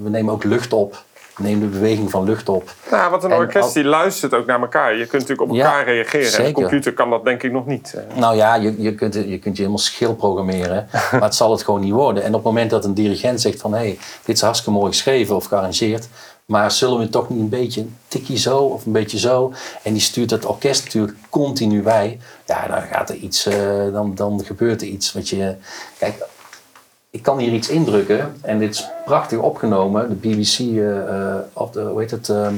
we 0.03 0.09
nemen 0.09 0.33
ook 0.33 0.45
lucht 0.45 0.73
op. 0.73 1.05
Nemen 1.39 1.61
de 1.71 1.79
beweging 1.79 2.11
van 2.11 2.25
lucht 2.25 2.49
op. 2.49 2.75
Nou, 2.91 3.11
wat 3.11 3.25
een 3.25 3.31
En 3.31 3.37
orkest 3.37 3.75
die 3.75 3.85
luistert 3.85 4.35
ook 4.35 4.47
naar 4.47 4.61
elkaar. 4.61 4.93
Je 4.93 5.07
kunt 5.07 5.13
natuurlijk 5.23 5.51
op 5.51 5.57
Ja, 5.57 5.65
elkaar 5.65 5.85
reageren. 5.85 6.21
En 6.21 6.27
een 6.27 6.33
zeker. 6.47 6.53
computer 6.53 6.93
kan 6.95 7.11
dat 7.11 7.25
denk 7.25 7.43
ik 7.43 7.53
nog 7.53 7.67
niet. 7.67 7.95
eh. 7.95 8.17
Nou 8.19 8.37
ja, 8.37 8.55
je, 8.55 8.83
je, 8.83 8.95
kunt, 8.95 9.15
je 9.15 9.39
kunt 9.39 9.55
je 9.57 9.63
helemaal 9.63 9.79
schil 9.79 10.15
programmeren, 10.15 10.89
maar 11.13 11.23
het 11.23 11.35
zal 11.35 11.51
het 11.51 11.63
gewoon 11.63 11.81
niet 11.81 11.93
worden. 11.93 12.23
En 12.23 12.29
op 12.29 12.35
het 12.35 12.45
moment 12.45 12.71
dat 12.71 12.85
een 12.85 12.95
dirigent 12.95 13.41
zegt 13.41 13.61
van, 13.61 13.73
hé, 13.73 13.79
hey, 13.79 13.99
dit 14.25 14.37
is 14.37 14.43
hartstikke 14.43 14.79
mooi 14.79 14.93
geschreven 14.93 15.37
of 15.37 15.45
gearrangeerd, 15.45 16.09
maar 16.45 16.71
zullen 16.71 16.99
we 16.99 17.09
toch 17.09 17.29
niet 17.29 17.41
een 17.41 17.49
beetje 17.49 17.81
een 17.81 17.97
tikje 18.09 18.37
zo 18.39 18.59
of 18.59 18.87
een 18.87 18.93
beetje 18.93 19.19
zo? 19.19 19.53
En 19.83 19.93
die 19.93 20.03
stuurt 20.03 20.31
het 20.31 20.47
orkest 20.47 20.85
natuurlijk 20.85 21.17
continu 21.31 21.83
bij. 21.83 22.19
Ja, 22.47 22.67
dan 22.67 22.83
gaat 22.83 23.09
er 23.11 23.17
iets, 23.17 23.47
eh, 23.47 23.57
dan, 23.93 24.15
dan 24.15 24.43
gebeurt 24.45 24.81
er 24.83 24.89
iets. 24.89 25.13
Wat 25.13 25.29
je, 25.29 25.55
kijk, 25.99 26.15
ik 27.11 27.23
kan 27.23 27.39
hier 27.39 27.53
iets 27.53 27.69
indrukken 27.69 28.37
en 28.41 28.59
dit 28.59 28.75
is 28.75 28.89
prachtig 29.05 29.39
opgenomen. 29.39 30.09
De 30.09 30.15
BBC, 30.15 30.59
eh, 30.59 31.09
eh, 31.09 31.37
of 31.53 31.71
de, 31.71 31.81
hoe 31.81 32.01
heet 32.01 32.11
het, 32.11 32.29
ehm, 32.29 32.55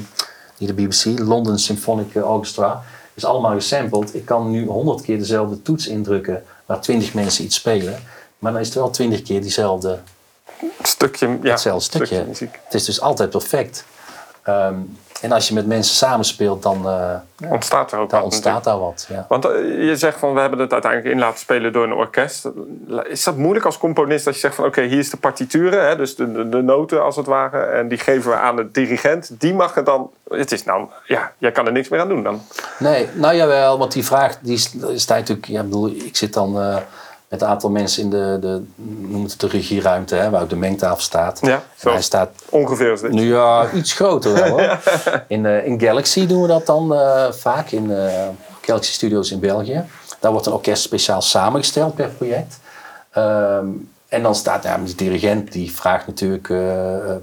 niet 0.59 0.69
de 0.69 0.75
BBC, 0.75 1.19
London 1.19 1.59
Symphonic 1.59 2.15
Orchestra, 2.15 2.83
is 3.15 3.25
allemaal 3.25 3.53
gesampled. 3.53 4.15
Ik 4.15 4.25
kan 4.25 4.51
nu 4.51 4.67
honderd 4.67 5.03
keer 5.03 5.19
dezelfde 5.19 5.63
toets 5.63 5.87
indrukken 5.87 6.45
waar 6.67 6.81
twintig 6.81 7.15
mensen 7.15 7.45
iets 7.45 7.57
spelen. 7.57 7.99
Maar 8.39 8.53
dan 8.53 8.61
is 8.61 8.67
het 8.67 8.77
wel 8.77 8.91
twintig 8.91 9.23
keer 9.23 9.41
diezelfde 9.41 9.99
Stukje, 10.83 11.39
ja, 11.43 11.51
hetzelfde 11.51 11.85
stukje. 11.85 12.25
muziek. 12.29 12.59
Het 12.65 12.75
is 12.75 12.85
dus 12.85 13.01
altijd 13.01 13.31
perfect. 13.31 13.85
Ehm, 14.43 14.75
en 15.20 15.33
als 15.33 15.48
je 15.48 15.54
met 15.54 15.66
mensen 15.66 15.94
samenspeelt, 15.94 16.62
dan, 16.62 16.88
eh 16.88 17.14
Ontstaat 17.48 17.92
er 17.92 17.98
ook 17.98 18.11
dan 18.11 18.18
wat 18.20 18.33
ontstaat 18.33 18.64
daar 18.64 18.78
wat. 18.78 19.06
Ja. 19.09 19.26
Want 19.28 19.44
eh, 19.44 19.87
je 19.88 19.96
zegt 19.96 20.18
van 20.18 20.35
we 20.35 20.40
hebben 20.40 20.59
het 20.59 20.72
uiteindelijk 20.72 21.12
in 21.12 21.20
laten 21.20 21.38
spelen 21.38 21.72
door 21.72 21.85
een 21.85 21.92
orkest. 21.92 22.48
Is 23.04 23.24
dat 23.24 23.37
moeilijk 23.37 23.64
als 23.64 23.78
componist 23.78 24.24
dat 24.24 24.35
je 24.35 24.40
zegt 24.40 24.54
van 24.54 24.64
oké, 24.64 24.83
hier 24.83 24.98
is 24.98 25.11
de 25.11 25.16
partituren, 25.16 25.88
hè, 25.88 25.96
dus 25.96 26.16
de, 26.16 26.33
de, 26.33 26.48
de 26.48 26.62
noten 26.62 27.02
als 27.02 27.16
het 27.16 27.26
ware. 27.26 27.59
En 27.59 27.88
die 27.88 27.98
geven 27.98 28.30
we 28.30 28.37
aan 28.37 28.56
de 28.56 28.70
dirigent. 28.70 29.40
Die 29.40 29.54
mag 29.54 29.74
het 29.74 29.87
dan. 29.87 30.11
Het 30.28 30.52
is 30.52 30.64
nou, 30.64 30.88
ja, 31.04 31.33
jij 31.38 31.52
kan 31.52 31.66
er 31.66 31.72
niks 31.72 31.88
meer 31.88 32.00
aan 32.00 32.09
doen 32.09 32.22
dan. 32.22 32.42
Nee, 32.78 33.09
nou 33.12 33.35
jawel, 33.35 33.78
want 33.78 33.92
die 33.92 34.04
vraag 34.04 34.38
die 34.38 34.59
staat 34.94 35.18
natuurlijk. 35.18 35.46
Ja, 35.46 35.61
ik 35.61 35.64
bedoel, 35.64 35.88
ik 35.88 36.16
zit 36.16 36.33
dan 36.33 36.61
eh, 36.61 36.76
met 37.31 37.43
een 37.43 37.49
aantal 37.49 37.71
mensen 37.71 38.03
in 38.03 38.11
de, 38.11 38.38
de 38.40 38.62
noem 39.09 39.23
het 39.23 39.40
de 39.40 39.47
regieruimte, 39.47 40.14
hè, 40.14 40.31
waar 40.31 40.43
ook 40.43 40.49
de 40.49 40.57
mengtafel 40.57 41.01
staat. 41.01 41.38
Ja, 41.43 41.62
zo. 41.77 41.90
hij 41.90 42.03
staat 42.03 42.31
Ongeveer 42.49 42.93
is 42.93 43.01
dit. 43.01 43.11
nu 43.11 43.35
ja, 43.35 43.71
iets 43.73 43.93
groter 43.93 44.33
wel 44.33 44.49
hoor. 44.49 44.79
In, 45.29 45.47
eh, 45.47 45.66
in 45.66 45.81
Galaxy 45.81 46.27
doen 46.27 46.43
we 46.43 46.49
dat 46.49 46.66
dan 46.66 46.95
eh, 46.95 47.33
vaak, 47.33 47.71
in 47.71 47.97
eh, 47.97 48.29
Galaxy 48.61 48.93
Studios 48.93 49.31
in 49.31 49.40
België. 49.40 49.85
Daar 50.21 50.33
wordt 50.33 50.47
een 50.47 50.53
orkest 50.53 50.83
speciaal 50.83 51.23
samengesteld 51.23 51.95
per 51.95 52.09
project. 52.09 52.59
Ehm, 53.11 53.66
en 54.09 54.23
dan 54.23 54.35
staat 54.35 54.62
ja, 54.64 54.79
de 54.79 54.95
dirigent, 54.95 55.53
die 55.53 55.75
vraagt 55.75 56.07
natuurlijk 56.07 56.49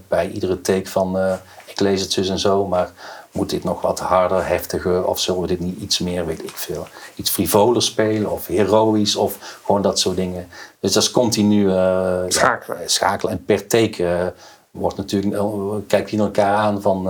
bij 0.08 0.30
iedere 0.30 0.62
take 0.62 0.90
van... 0.90 1.18
ik 1.66 1.80
lees 1.80 2.02
het 2.02 2.12
zus 2.12 2.30
en 2.30 2.40
zo, 2.40 2.68
maar 2.68 2.90
moet 3.38 3.50
dit 3.50 3.64
nog 3.64 3.82
wat 3.82 4.00
harder, 4.00 4.48
heftiger... 4.48 5.06
of 5.06 5.20
zullen 5.20 5.42
we 5.42 5.48
dit 5.48 5.60
niet 5.60 5.80
iets 5.80 6.00
meer, 6.00 6.26
weet 6.26 6.44
ik 6.44 6.58
veel... 6.58 6.88
iets 7.16 7.30
frivoler 7.30 7.82
spelen 7.82 8.32
of 8.32 8.48
heroïs 8.48 9.16
of 9.16 9.60
gewoon 9.66 9.82
dat 9.82 10.00
soort 10.00 10.16
dingen. 10.16 10.48
Dus 10.80 10.94
dat 10.94 11.04
is 11.04 11.12
continu 11.12 11.70
eh, 11.72 12.24
Schakelen. 12.28 12.82
Ja, 12.82 12.88
schakelen. 12.88 13.34
En 13.34 13.46
per 13.46 13.68
take 13.68 14.08
eh, 14.08 14.28
wordt 14.72 14.98
natuurlijk... 14.98 15.36
eh, 15.36 15.76
kijkt 15.88 16.12
naar 16.12 16.26
elkaar 16.26 16.56
aan 16.56 16.82
van... 16.82 17.04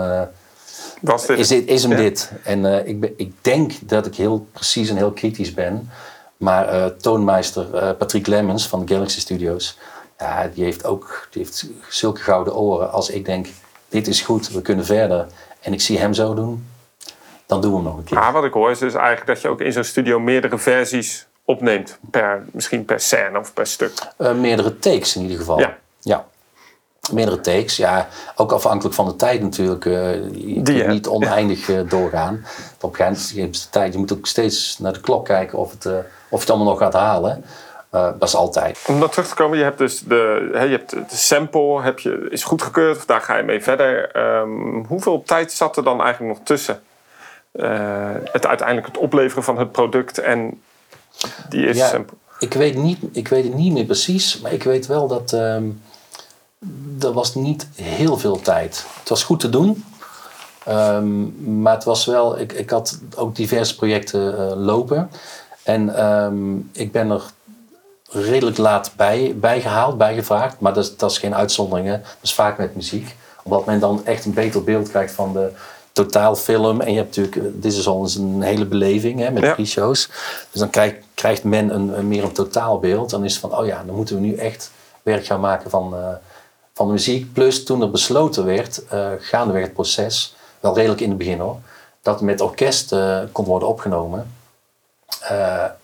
Was 1.02 1.26
dit? 1.26 1.40
is, 1.40 1.48
dit, 1.48 1.68
is 1.68 1.84
hem 1.84 1.92
Ja. 1.92 1.98
dit? 1.98 2.32
En 2.44 2.88
ik, 2.88 3.00
ben, 3.00 3.13
ik 3.18 3.34
denk 3.42 3.74
dat 3.82 4.06
ik 4.06 4.16
heel 4.16 4.48
precies 4.52 4.90
en 4.90 4.96
heel 4.96 5.12
kritisch 5.12 5.54
ben. 5.54 5.90
Maar 6.38 6.96
toonmeister 6.96 7.96
Patrick 7.96 8.28
Lemmens 8.28 8.68
van 8.68 8.86
de 8.86 8.94
Galaxy 8.94 9.20
Studios... 9.20 9.78
Ja, 10.20 10.50
die 10.54 10.63
heeft 10.63 10.86
ook 10.86 11.28
die 11.32 11.42
heeft 11.42 11.70
zulke 11.90 12.22
gouden 12.22 12.56
oren. 12.56 12.92
Als 12.92 13.10
ik 13.10 13.26
denk, 13.26 13.48
dit 13.90 14.08
is 14.08 14.22
goed, 14.22 14.50
we 14.50 14.62
kunnen 14.62 14.86
verder... 14.86 15.28
en 15.68 15.74
ik 15.74 15.82
zie 15.82 16.00
hem 16.00 16.14
zo 16.14 16.34
doen, 16.34 16.68
dan 17.46 17.62
doen 17.62 17.72
we 17.72 17.78
hem 17.78 17.86
nog 17.86 17.98
een 17.98 18.04
keer. 18.04 18.18
Maar 18.18 18.32
wat 18.32 18.44
ik 18.44 18.54
hoor 18.54 18.72
is 18.72 18.80
dus 18.80 18.94
eigenlijk 18.94 19.28
dat 19.28 19.42
je 19.42 19.48
ook 19.48 19.62
in 19.62 19.72
zo'n 19.72 19.84
studio 19.84 20.20
meerdere 20.20 20.58
versies 20.58 21.28
opneemt. 21.46 21.98
Per, 22.12 22.46
misschien 22.52 22.86
per 22.86 23.00
scène 23.00 23.40
of 23.40 23.54
per 23.54 23.68
stuk. 23.68 23.94
Eh, 24.18 24.34
meerdere 24.34 24.80
takes 24.80 25.16
in 25.16 25.22
ieder 25.22 25.38
geval. 25.38 25.60
Ja. 25.60 25.78
ja. 26.00 26.26
Meerdere 27.12 27.42
takes, 27.42 27.78
ja. 27.78 28.08
Ook 28.36 28.52
afhankelijk 28.52 28.96
van 28.96 29.06
de 29.06 29.16
tijd 29.16 29.42
natuurlijk. 29.42 29.86
Uh, 29.86 30.14
je 30.14 30.62
Die, 30.62 30.64
kunt 30.64 30.88
niet 30.88 31.08
oneindig 31.08 31.68
uh, 31.68 31.90
doorgaan. 31.90 32.46
Op 32.82 32.90
een 32.90 32.96
gegeven 32.96 33.36
moment 33.36 33.56
is 33.56 33.64
de 33.64 33.70
tijd. 33.70 33.94
Je 33.94 34.00
moet 34.00 34.14
ook 34.14 34.28
steeds 34.28 34.78
naar 34.80 34.94
de 34.94 35.02
klok 35.02 35.26
kijken 35.26 35.58
of, 35.58 35.72
het, 35.72 35.86
uh, 35.86 35.94
of 35.94 36.04
je 36.30 36.38
het 36.38 36.50
allemaal 36.50 36.68
nog 36.68 36.80
gaat 36.80 36.94
halen. 36.94 37.46
Uh, 37.91 38.10
dat 38.19 38.28
is 38.28 38.36
altijd. 38.36 38.80
Om 38.88 39.00
dan 39.00 39.10
terug 39.10 39.28
te 39.28 39.36
komen, 39.36 39.58
je 39.58 39.63
hebt 39.63 39.78
dus 39.78 40.00
de, 40.00 40.50
je 40.52 40.58
hebt 40.58 40.89
de 40.89 41.15
sample, 41.15 41.82
heb 41.82 42.00
je, 42.00 42.28
is 42.30 42.43
goedgekeurd, 42.43 43.08
daar 43.08 43.21
ga 43.21 43.38
je 43.38 43.43
mee 43.43 43.63
verder. 43.63 44.17
Um, 44.39 44.86
hoeveel 44.88 45.23
tijd 45.23 45.52
zat 45.52 45.78
er 45.78 45.84
dan 45.84 46.02
eigenlijk 46.02 46.38
nog 46.38 46.45
tussen? 46.45 46.82
Uh, 47.54 48.10
het 48.32 48.45
uiteindelijk 48.45 48.88
het 48.88 48.97
opleveren 48.97 49.43
van 49.43 49.58
het 49.58 49.71
product 49.71 50.17
en 50.17 50.62
die 51.50 51.65
eerste 51.65 51.84
ja, 51.84 51.89
sample? 51.89 52.17
Ik 52.39 52.54
weet, 52.54 52.76
niet, 52.76 53.00
ik 53.12 53.28
weet 53.28 53.43
het 53.43 53.54
niet 53.54 53.73
meer 53.73 53.86
precies, 53.86 54.39
maar 54.39 54.54
ik 54.54 54.63
weet 54.63 54.86
wel 54.86 55.08
dat 55.08 55.32
um, 55.32 55.82
er 57.02 57.13
was 57.13 57.36
niet 57.36 57.67
heel 57.76 58.17
veel 58.17 58.41
tijd. 58.41 58.86
Het 59.00 59.10
was 59.10 59.23
goed 59.23 59.39
te 59.39 59.50
doen, 59.50 59.84
um, 60.67 61.36
maar 61.62 61.73
het 61.73 61.84
was 61.84 62.06
wel, 62.06 62.39
ik, 62.39 62.54
ik 62.54 62.69
had 62.69 63.00
ook 63.15 63.36
diverse 63.36 63.76
projecten 63.76 64.34
uh, 64.34 64.65
lopen. 64.65 65.10
En 65.63 66.06
um, 66.06 66.69
ik 66.73 66.91
ben 66.91 67.12
er 67.12 67.21
redelijk 68.10 68.58
laat 68.58 68.91
bij, 68.96 69.36
bijgehaald, 69.36 69.98
bijgevraagd. 69.98 70.60
Maar 70.60 70.74
dat 70.74 70.84
is, 70.84 70.98
dat 70.98 71.12
is 71.12 71.17
geen 71.17 71.36
uitzondering. 71.36 71.88
Hè. 71.88 71.98
Dat 71.98 72.15
is 72.22 72.34
vaak 72.34 72.58
met 72.58 72.76
muziek. 72.76 73.15
Omdat 73.43 73.65
men 73.65 73.80
dan 73.80 74.06
echt 74.06 74.26
een 74.26 74.34
beter 74.34 74.63
beeld 74.63 74.89
krijgt 74.89 75.13
van 75.13 75.34
de 75.34 75.52
totaalfilm. 75.91 76.82
En 76.82 76.91
je 76.91 76.98
hebt 76.98 77.15
natuurlijk, 77.17 77.62
dit 77.62 77.74
is 77.74 77.88
al 77.88 78.02
eens 78.02 78.15
een 78.15 78.41
hele 78.41 78.65
beleving 78.65 79.20
hè, 79.20 79.32
met 79.32 79.43
Ja. 79.43 79.54
pre-shows. 79.54 80.10
Dus 80.52 80.60
dan 80.60 80.70
krijgt, 80.70 80.96
krijgt 81.13 81.43
men 81.43 81.76
een, 81.76 81.98
een 81.98 82.08
meer 82.08 82.24
een 82.24 82.32
totaalbeeld. 82.32 83.10
Dan 83.10 83.24
is 83.24 83.32
het 83.32 83.41
van, 83.41 83.58
oh 83.58 83.65
ja, 83.65 83.84
dan 83.86 83.96
moeten 83.96 84.15
we 84.15 84.22
nu 84.22 84.36
echt 84.36 84.72
werk 85.04 85.26
gaan 85.26 85.39
maken 85.39 85.70
van, 85.70 85.93
uh, 85.93 86.08
van 86.74 86.86
de 86.88 86.91
muziek. 86.93 87.34
Plus 87.34 87.63
toen 87.63 87.82
er 87.82 87.91
besloten 87.91 88.46
werd, 88.46 88.82
uh, 88.93 89.08
gaandeweg 89.20 89.63
het 89.63 89.74
proces, 89.74 90.36
wel 90.60 90.76
redelijk 90.76 91.02
in 91.02 91.10
het 91.10 91.17
begin 91.17 91.39
hoor, 91.39 91.58
dat 92.02 92.22
met 92.22 92.41
orkest 92.41 92.91
uh, 92.93 93.20
kon 93.32 93.46
worden 93.46 93.67
opgenomen. 93.67 94.36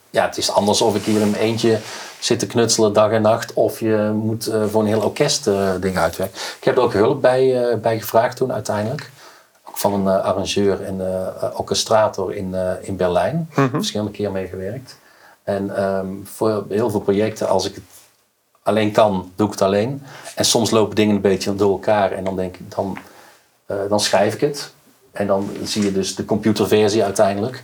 Ja, 0.09 0.25
het 0.25 0.37
is 0.37 0.51
anders 0.51 0.81
of 0.81 0.95
ik 0.95 1.03
hier 1.03 1.21
in 1.21 1.29
mijn 1.29 1.43
eentje 1.43 1.79
zit 2.23 2.39
te 2.39 2.47
knutselen 2.47 2.93
dag 2.93 3.11
en 3.11 3.21
nacht. 3.21 3.53
Of 3.53 3.79
je 3.79 4.11
moet 4.15 4.47
uh, 4.47 4.65
voor 4.65 4.81
een 4.81 4.87
heel 4.87 5.01
orkest 5.01 5.47
uh, 5.47 5.71
dingen 5.79 6.01
uitwerken. 6.01 6.37
Ik 6.57 6.63
heb 6.63 6.77
er 6.77 6.83
ook 6.83 6.93
hulp 6.93 7.21
bij, 7.21 7.71
uh, 7.71 7.77
bij 7.77 7.99
gevraagd 7.99 8.37
toen 8.37 8.53
uiteindelijk. 8.53 9.09
Ook 9.63 9.77
van 9.77 9.93
een 9.93 10.07
arrangeur 10.07 10.83
en 10.83 11.01
orchestrator 11.55 12.35
in, 12.35 12.55
in 12.81 12.95
Berlijn. 12.95 13.49
Mhm. 13.55 13.69
Verschillende 13.69 14.11
keer 14.11 14.31
meegewerkt. 14.31 14.97
En 15.43 15.83
um, 15.83 16.27
voor 16.33 16.65
heel 16.69 16.89
veel 16.89 16.99
projecten, 16.99 17.47
als 17.47 17.65
ik 17.65 17.75
het 17.75 17.83
alleen 18.63 18.91
kan, 18.91 19.31
doe 19.35 19.45
ik 19.45 19.51
het 19.51 19.61
alleen. 19.61 20.03
En 20.35 20.45
soms 20.45 20.71
lopen 20.71 20.95
dingen 20.95 21.15
een 21.15 21.21
beetje 21.21 21.55
door 21.55 21.71
elkaar. 21.71 22.11
En 22.11 22.23
dan 22.23 22.35
denk 22.35 22.57
ik, 22.57 22.71
dan, 22.75 22.97
dan 23.89 23.99
schrijf 23.99 24.33
ik 24.33 24.41
het. 24.41 24.73
En 25.11 25.27
dan 25.27 25.49
zie 25.63 25.83
je 25.83 25.91
dus 25.91 26.15
de 26.15 26.25
computerversie 26.25 27.03
uiteindelijk. 27.03 27.63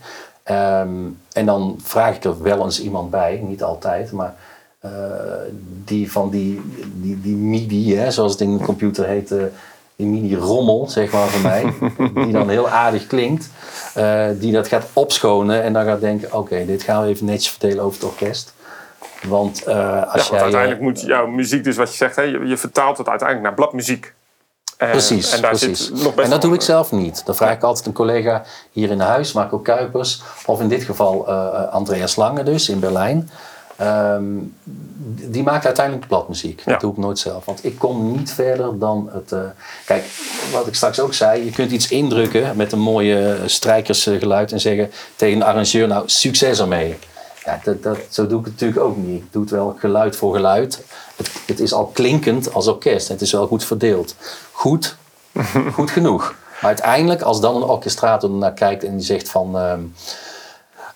Um, 0.50 1.20
en 1.34 1.46
dan 1.46 1.80
vraag 1.84 2.16
ik 2.16 2.24
er 2.24 2.42
wel 2.42 2.64
eens 2.64 2.82
iemand 2.82 3.10
bij, 3.10 3.42
niet 3.44 3.64
altijd, 3.64 4.12
maar 4.12 4.36
die 5.86 6.12
van 6.12 6.30
die, 6.30 6.62
die, 6.94 7.22
die 7.22 7.36
MIDI, 7.36 7.96
hè, 7.96 8.12
zoals 8.12 8.32
het 8.32 8.42
in 8.42 8.58
de 8.58 8.64
computer 8.64 9.06
heet, 9.06 9.32
uh, 9.32 9.44
die 9.96 10.08
MIDI-rommel, 10.08 10.90
zeg 10.90 11.12
maar 11.12 11.28
van 11.28 11.42
mij, 11.42 11.74
die 12.26 12.34
dan 12.34 12.50
heel 12.50 12.70
aardig 12.70 13.08
klinkt, 13.08 13.50
uh, 13.98 14.28
die 14.40 14.52
dat 14.52 14.68
gaat 14.68 14.88
opschonen 14.94 15.64
en 15.64 15.74
dan 15.74 15.86
gaat 15.86 16.02
denken: 16.02 16.28
oké, 16.28 16.38
okay, 16.38 16.66
dit 16.66 16.84
gaan 16.84 17.04
we 17.04 17.08
even 17.08 17.26
netjes 17.26 17.50
verdelen 17.50 17.84
over 17.84 18.02
het 18.02 18.10
orkest. 18.10 18.54
Want 19.28 19.66
als 19.66 19.76
ja, 19.76 20.12
want 20.12 20.28
jij. 20.28 20.42
uiteindelijk 20.42 20.82
moet 20.82 21.02
jouw 21.02 21.28
muziek, 21.28 21.64
dus 21.64 21.76
wat 21.76 21.90
je 21.90 21.96
zegt, 21.96 22.16
hè, 22.16 22.22
je, 22.22 22.46
je 22.46 22.58
vertaalt 22.58 22.98
het 22.98 23.10
uiteindelijk 23.10 23.48
naar 23.48 23.58
bladmuziek. 23.58 24.14
En, 24.78 24.92
precies, 24.92 25.32
en, 25.32 25.42
daar 25.42 25.50
precies. 25.50 25.88
Zit 25.88 26.04
nog 26.04 26.16
best 26.16 26.26
en 26.26 26.30
dat 26.30 26.42
doe 26.42 26.54
ik 26.54 26.62
zelf 26.62 26.92
niet. 26.92 27.26
Dan 27.26 27.36
vraag 27.36 27.54
ik 27.54 27.64
altijd 27.64 27.86
een 27.86 27.94
collega 27.94 28.44
hier 28.72 28.92
in 28.92 29.00
huis, 29.00 29.34
Marco 29.34 29.60
Kuipers, 29.60 30.22
of 30.46 30.62
in 30.62 30.68
dit 30.68 30.84
geval 30.84 31.28
Andreas 31.72 32.16
Lange 32.16 32.44
dus 32.44 32.70
in 32.70 32.80
Berlijn. 32.80 33.30
Um, 33.82 34.56
die 35.30 35.44
maakt 35.44 35.66
uiteindelijk 35.66 36.08
bladmuziek. 36.08 36.62
Ja. 36.66 36.72
Dat 36.72 36.82
doe 36.82 36.92
ik 36.92 36.98
nooit 36.98 37.20
zelf. 37.20 37.46
Want 37.46 37.66
ik 37.66 37.78
kom 37.78 38.12
niet 38.12 38.32
verder 38.32 38.80
dan 38.80 39.10
het. 39.12 39.32
Uh, 39.32 39.40
kijk, 39.86 40.04
wat 40.52 40.68
ik 40.68 40.76
straks 40.76 41.00
ook 41.00 41.14
zei, 41.14 41.46
je 41.46 41.52
kunt 41.52 41.72
iets 41.72 41.90
indrukken 41.90 42.56
met 42.56 42.72
een 42.72 42.80
mooie 42.80 43.38
strijkersgeluid 43.46 44.52
en 44.52 44.60
zeggen 44.60 44.92
tegen 45.16 45.36
een 45.36 45.48
arrangeur: 45.48 45.88
Nou, 45.88 46.04
succes 46.06 46.60
ermee. 46.60 46.98
Ja, 47.46 47.60
dat, 47.64 47.84
dat, 47.84 47.98
zo 48.10 48.28
doe 48.28 48.40
ik 48.40 48.46
het 48.46 48.54
natuurlijk 48.54 48.82
ook 48.82 48.98
niet. 48.98 49.24
Ik 49.24 49.32
doe 49.32 49.42
het 49.42 49.52
wel 49.52 49.76
geluid 49.80 50.16
voor 50.16 50.34
geluid. 50.34 50.84
Het, 51.16 51.32
het 51.46 51.60
is 51.60 51.74
al 51.74 51.86
klinkend 51.86 52.54
als 52.54 52.68
orkest. 52.68 53.08
Het 53.08 53.22
is 53.22 53.32
wel 53.32 53.48
goed 53.48 53.64
verdeeld. 53.64 54.16
Goed, 54.52 54.96
goed 55.74 55.92
genoeg. 55.92 56.36
Maar 56.62 56.70
uiteindelijk, 56.70 57.22
als 57.22 57.42
dan 57.42 57.56
een 57.56 57.64
orchestrator 57.64 58.30
naar 58.30 58.54
kijkt 58.54 58.84
en 58.84 58.98
die 58.98 59.06
zegt 59.06 59.30
van... 59.30 59.56
Uh, 59.56 59.74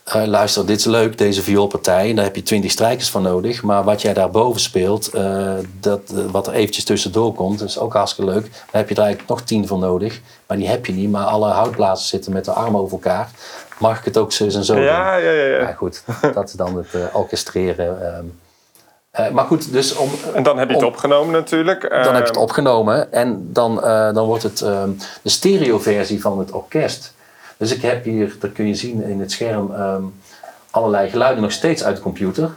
uh, 0.07 0.23
luister, 0.25 0.65
dit 0.65 0.77
is 0.77 0.85
leuk, 0.85 1.17
deze 1.17 1.41
vioolpartij. 1.41 2.13
Daar 2.13 2.23
heb 2.23 2.35
je 2.35 2.43
twintig 2.43 2.71
strijkers 2.71 3.09
voor 3.09 3.21
nodig. 3.21 3.63
Maar 3.63 3.83
wat 3.83 4.01
jij 4.01 4.13
daarboven 4.13 4.61
speelt, 4.61 5.15
uh, 5.15 5.53
dat, 5.79 6.01
wat 6.31 6.47
er 6.47 6.53
eventjes 6.53 6.83
tussendoor 6.83 7.33
komt, 7.33 7.61
is 7.61 7.79
ook 7.79 7.93
hartstikke 7.93 8.31
leuk. 8.31 8.43
Daar 8.43 8.81
heb 8.81 8.89
je 8.89 8.95
er 8.95 9.01
eigenlijk 9.01 9.29
nog 9.29 9.41
tien 9.41 9.67
voor 9.67 9.79
nodig. 9.79 10.21
Maar 10.47 10.57
die 10.57 10.67
heb 10.67 10.85
je 10.85 10.93
niet. 10.93 11.11
Maar 11.11 11.25
alle 11.25 11.49
houtblazers 11.49 12.09
zitten 12.09 12.33
met 12.33 12.45
de 12.45 12.51
armen 12.51 12.81
over 12.81 12.93
elkaar. 12.93 13.29
Mag 13.77 13.99
ik 13.99 14.05
het 14.05 14.17
ook 14.17 14.31
zo 14.31 14.43
en 14.43 14.63
zo 14.63 14.75
ja, 14.75 14.79
doen? 14.79 14.85
Ja, 14.85 15.15
ja, 15.15 15.31
ja. 15.31 15.59
ja 15.59 15.73
goed, 15.73 16.03
dat 16.33 16.47
is 16.47 16.53
dan 16.53 16.77
het 16.77 17.11
orchestreren. 17.13 18.17
Um, 18.17 18.39
uh, 19.19 19.29
maar 19.29 19.45
goed, 19.45 19.71
dus 19.71 19.95
om... 19.95 20.09
En 20.33 20.43
dan 20.43 20.57
heb 20.57 20.67
je 20.67 20.73
het 20.73 20.83
om, 20.83 20.89
opgenomen 20.89 21.33
natuurlijk. 21.33 21.81
Dan 21.81 22.15
heb 22.15 22.23
je 22.23 22.29
het 22.29 22.37
opgenomen 22.37 23.11
en 23.11 23.49
dan, 23.51 23.77
uh, 23.83 24.13
dan 24.13 24.25
wordt 24.25 24.43
het 24.43 24.61
um, 24.61 24.97
de 25.21 25.29
stereoversie 25.29 26.21
van 26.21 26.39
het 26.39 26.51
orkest. 26.51 27.13
Dus 27.57 27.71
ik 27.71 27.81
heb 27.81 28.03
hier, 28.03 28.35
dat 28.39 28.51
kun 28.51 28.67
je 28.67 28.75
zien 28.75 29.03
in 29.03 29.19
het 29.19 29.31
scherm, 29.31 29.71
um, 29.71 30.13
allerlei 30.69 31.09
geluiden 31.09 31.41
nog 31.41 31.51
steeds 31.51 31.83
uit 31.83 31.95
de 31.95 32.01
computer. 32.01 32.51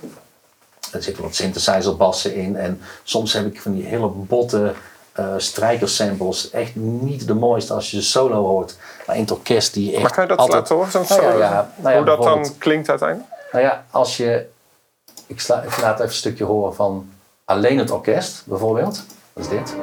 Er 0.93 1.03
zitten 1.03 1.23
wat 1.23 1.35
synthesizerbassen 1.35 2.35
in 2.35 2.57
en 2.57 2.81
soms 3.03 3.33
heb 3.33 3.47
ik 3.47 3.61
van 3.61 3.75
die 3.75 3.85
hele 3.85 4.09
botte 4.09 4.73
uh, 5.19 5.35
strijkersamples. 5.37 6.51
Echt 6.51 6.77
niet 6.77 7.27
de 7.27 7.35
mooiste 7.35 7.75
als 7.75 7.91
je 7.91 7.97
ze 7.97 8.09
solo 8.09 8.47
hoort. 8.47 8.77
Maar 9.07 9.17
in 9.17 9.23
het 9.23 9.31
orkest 9.31 9.75
die 9.75 9.93
echt 9.93 10.03
Maar 10.03 10.13
kan 10.13 10.23
je 10.23 10.29
dat 10.29 10.39
altijd... 10.39 10.59
laten 10.59 10.77
horen, 10.77 10.91
zo'n 10.91 11.05
nou 11.09 11.23
ja, 11.23 11.29
solo? 11.29 11.43
ja, 11.43 11.71
nou 11.77 11.91
ja, 11.91 11.97
Hoe 11.97 12.07
dat 12.07 12.23
dan 12.23 12.59
klinkt 12.59 12.89
uiteindelijk? 12.89 13.31
Nou 13.53 13.65
ja, 13.65 13.85
als 13.91 14.17
je... 14.17 14.47
Ik, 15.27 15.41
sla, 15.41 15.63
ik 15.63 15.81
laat 15.81 15.95
even 15.95 16.05
een 16.05 16.13
stukje 16.13 16.45
horen 16.45 16.75
van 16.75 17.09
alleen 17.45 17.79
het 17.79 17.91
orkest, 17.91 18.43
bijvoorbeeld. 18.47 19.05
Dat 19.33 19.45
is 19.45 19.51
dit. 19.51 19.75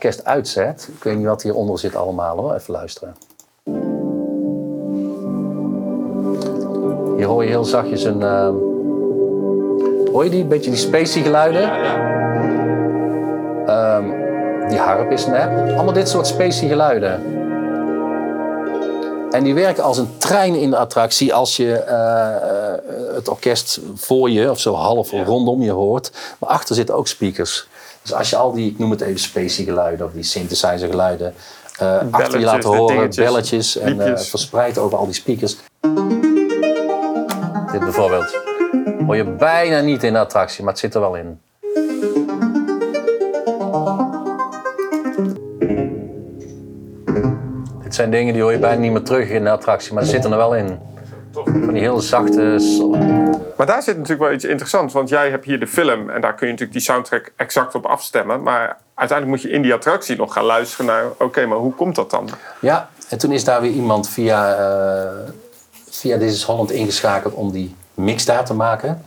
Orkest 0.00 0.24
uitzet, 0.24 0.88
ik 0.96 1.02
weet 1.02 1.16
niet 1.16 1.26
wat 1.26 1.42
hieronder 1.42 1.78
zit 1.78 1.96
allemaal 1.96 2.36
hoor, 2.36 2.54
even 2.54 2.72
luisteren. 2.72 3.16
Hier 7.16 7.26
hoor 7.26 7.42
je 7.42 7.48
heel 7.48 7.64
zachtjes 7.64 8.04
een... 8.04 8.20
Uh, 8.20 8.48
hoor 10.12 10.24
je 10.24 10.30
die, 10.30 10.44
beetje 10.44 10.70
die 10.70 10.78
spacey 10.78 11.22
geluiden? 11.22 11.70
Um, 13.68 14.14
die 14.68 14.78
harp 14.78 15.10
is 15.10 15.26
nep. 15.26 15.50
Allemaal 15.74 15.92
dit 15.92 16.08
soort 16.08 16.26
spacey 16.26 16.68
geluiden. 16.68 17.22
En 19.30 19.44
die 19.44 19.54
werken 19.54 19.82
als 19.82 19.98
een 19.98 20.18
trein 20.18 20.54
in 20.54 20.70
de 20.70 20.76
attractie 20.76 21.34
als 21.34 21.56
je 21.56 21.84
uh, 21.88 23.14
het 23.14 23.28
orkest 23.28 23.80
voor 23.94 24.30
je, 24.30 24.50
of 24.50 24.60
zo 24.60 24.74
half 24.74 25.10
ja. 25.10 25.24
rondom 25.24 25.62
je 25.62 25.70
hoort. 25.70 26.10
Maar 26.38 26.50
achter 26.50 26.74
zitten 26.74 26.94
ook 26.94 27.08
speakers. 27.08 27.68
Dus 28.02 28.14
als 28.14 28.30
je 28.30 28.36
al 28.36 28.52
die, 28.52 28.70
ik 28.70 28.78
noem 28.78 28.90
het 28.90 29.00
even 29.00 29.20
spacey 29.20 29.64
geluiden 29.64 30.06
of 30.06 30.12
die 30.12 30.22
synthesizer 30.22 30.88
geluiden, 30.88 31.34
uh, 31.82 32.00
achter 32.10 32.38
je 32.38 32.44
laat 32.44 32.64
horen, 32.64 32.86
dingetjes, 32.86 33.24
belletjes 33.24 33.76
en 33.76 33.96
uh, 33.96 34.16
verspreid 34.16 34.78
over 34.78 34.98
al 34.98 35.04
die 35.04 35.14
speakers. 35.14 35.56
Dit 37.72 37.80
bijvoorbeeld. 37.80 38.38
Hoor 39.06 39.16
je 39.16 39.24
bijna 39.24 39.80
niet 39.80 40.02
in 40.02 40.12
de 40.12 40.18
attractie, 40.18 40.64
maar 40.64 40.72
het 40.72 40.82
zit 40.82 40.94
er 40.94 41.00
wel 41.00 41.14
in. 41.14 41.40
Dit 47.82 47.94
zijn 47.94 48.10
dingen 48.10 48.32
die 48.32 48.42
hoor 48.42 48.52
je 48.52 48.58
bijna 48.58 48.80
niet 48.80 48.92
meer 48.92 49.02
terug 49.02 49.28
in 49.28 49.44
de 49.44 49.50
attractie, 49.50 49.94
maar 49.94 50.04
ze 50.04 50.10
zitten 50.10 50.30
er 50.30 50.36
wel 50.36 50.54
in. 50.54 50.78
Van 51.32 51.72
die 51.72 51.80
heel 51.80 52.00
zachte. 52.00 52.58
Maar 53.56 53.66
daar 53.66 53.82
zit 53.82 53.96
natuurlijk 53.96 54.22
wel 54.22 54.32
iets 54.32 54.44
interessants, 54.44 54.94
want 54.94 55.08
jij 55.08 55.30
hebt 55.30 55.44
hier 55.44 55.60
de 55.60 55.66
film 55.66 56.10
en 56.10 56.20
daar 56.20 56.34
kun 56.34 56.46
je 56.46 56.52
natuurlijk 56.52 56.78
die 56.78 56.88
soundtrack 56.88 57.32
exact 57.36 57.74
op 57.74 57.86
afstemmen. 57.86 58.42
Maar 58.42 58.78
uiteindelijk 58.94 59.42
moet 59.42 59.50
je 59.50 59.56
in 59.56 59.62
die 59.62 59.74
attractie 59.74 60.16
nog 60.16 60.32
gaan 60.32 60.44
luisteren 60.44 60.86
naar, 60.86 61.04
oké, 61.06 61.24
okay, 61.24 61.44
maar 61.44 61.58
hoe 61.58 61.74
komt 61.74 61.94
dat 61.94 62.10
dan? 62.10 62.28
Ja, 62.60 62.88
en 63.08 63.18
toen 63.18 63.32
is 63.32 63.44
daar 63.44 63.60
weer 63.60 63.70
iemand 63.70 64.08
via, 64.08 64.58
uh, 64.58 65.30
via 65.90 66.18
This 66.18 66.32
is 66.32 66.42
Holland 66.42 66.70
ingeschakeld 66.70 67.34
om 67.34 67.50
die 67.52 67.74
mix 67.94 68.24
daar 68.24 68.44
te 68.44 68.54
maken. 68.54 69.04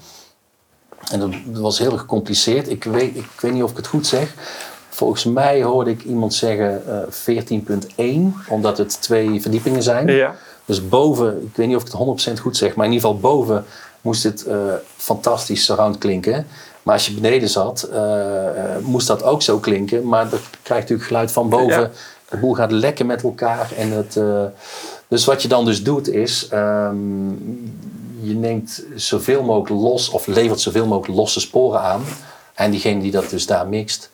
En 1.12 1.20
dat 1.20 1.32
was 1.46 1.80
heel 1.80 1.98
gecompliceerd. 1.98 2.70
Ik 2.70 2.84
weet, 2.84 3.16
ik 3.16 3.40
weet 3.40 3.54
niet 3.54 3.64
of 3.64 3.72
ik 3.72 3.78
het 3.78 3.88
goed 3.88 4.08
zeg. 4.08 4.34
Volgens 4.90 5.26
mij 5.26 5.64
hoorde 5.64 5.90
ik 5.90 6.04
iemand 6.04 6.34
zeggen 6.34 6.84
uh, 7.28 8.32
14.1, 8.42 8.48
omdat 8.48 8.78
het 8.78 9.02
twee 9.02 9.42
verdiepingen 9.42 9.84
zijn. 9.84 10.08
Ja. 10.08 10.36
Dus 10.66 10.88
boven, 10.88 11.42
ik 11.42 11.56
weet 11.56 11.68
niet 11.68 11.76
of 11.76 11.84
ik 11.86 11.92
het 11.92 12.38
100% 12.38 12.42
goed 12.42 12.58
zeg, 12.58 12.76
maar 12.76 12.86
in 12.86 12.92
ieder 12.92 13.08
geval 13.08 13.22
boven 13.22 13.66
moest 14.02 14.24
het 14.24 14.46
uh, 14.48 14.74
fantastisch 14.98 15.66
surround 15.66 15.98
klinken. 15.98 16.48
Maar 16.84 16.94
als 16.94 17.06
je 17.06 17.14
beneden 17.14 17.50
zat, 17.50 17.90
uh, 17.94 18.78
moest 18.82 19.08
dat 19.08 19.24
ook 19.24 19.42
zo 19.42 19.60
klinken. 19.60 20.08
Maar 20.08 20.30
dan 20.30 20.40
krijg 20.62 20.68
je 20.68 20.74
natuurlijk 20.74 21.08
geluid 21.08 21.32
van 21.32 21.50
boven. 21.50 21.92
De 22.30 22.38
boel 22.38 22.54
gaat 22.54 22.72
lekker 22.72 23.06
met 23.06 23.24
elkaar. 23.24 23.72
En 23.78 23.92
het, 23.92 24.16
uh, 24.16 24.44
dus 25.08 25.26
wat 25.26 25.42
je 25.42 25.48
dan 25.48 25.66
dus 25.66 25.84
doet 25.84 26.08
is, 26.08 26.50
um, 26.54 27.74
je 28.22 28.34
neemt 28.34 28.84
zoveel 28.96 29.44
mogelijk 29.44 29.82
los 29.82 30.10
of 30.10 30.28
levert 30.28 30.60
zoveel 30.60 30.86
mogelijk 30.86 31.18
losse 31.18 31.40
sporen 31.40 31.82
aan. 31.82 32.04
En 32.54 32.72
diegene 32.72 33.02
die 33.02 33.12
dat 33.12 33.30
dus 33.30 33.46
daar 33.46 33.68
mixt, 33.68 34.10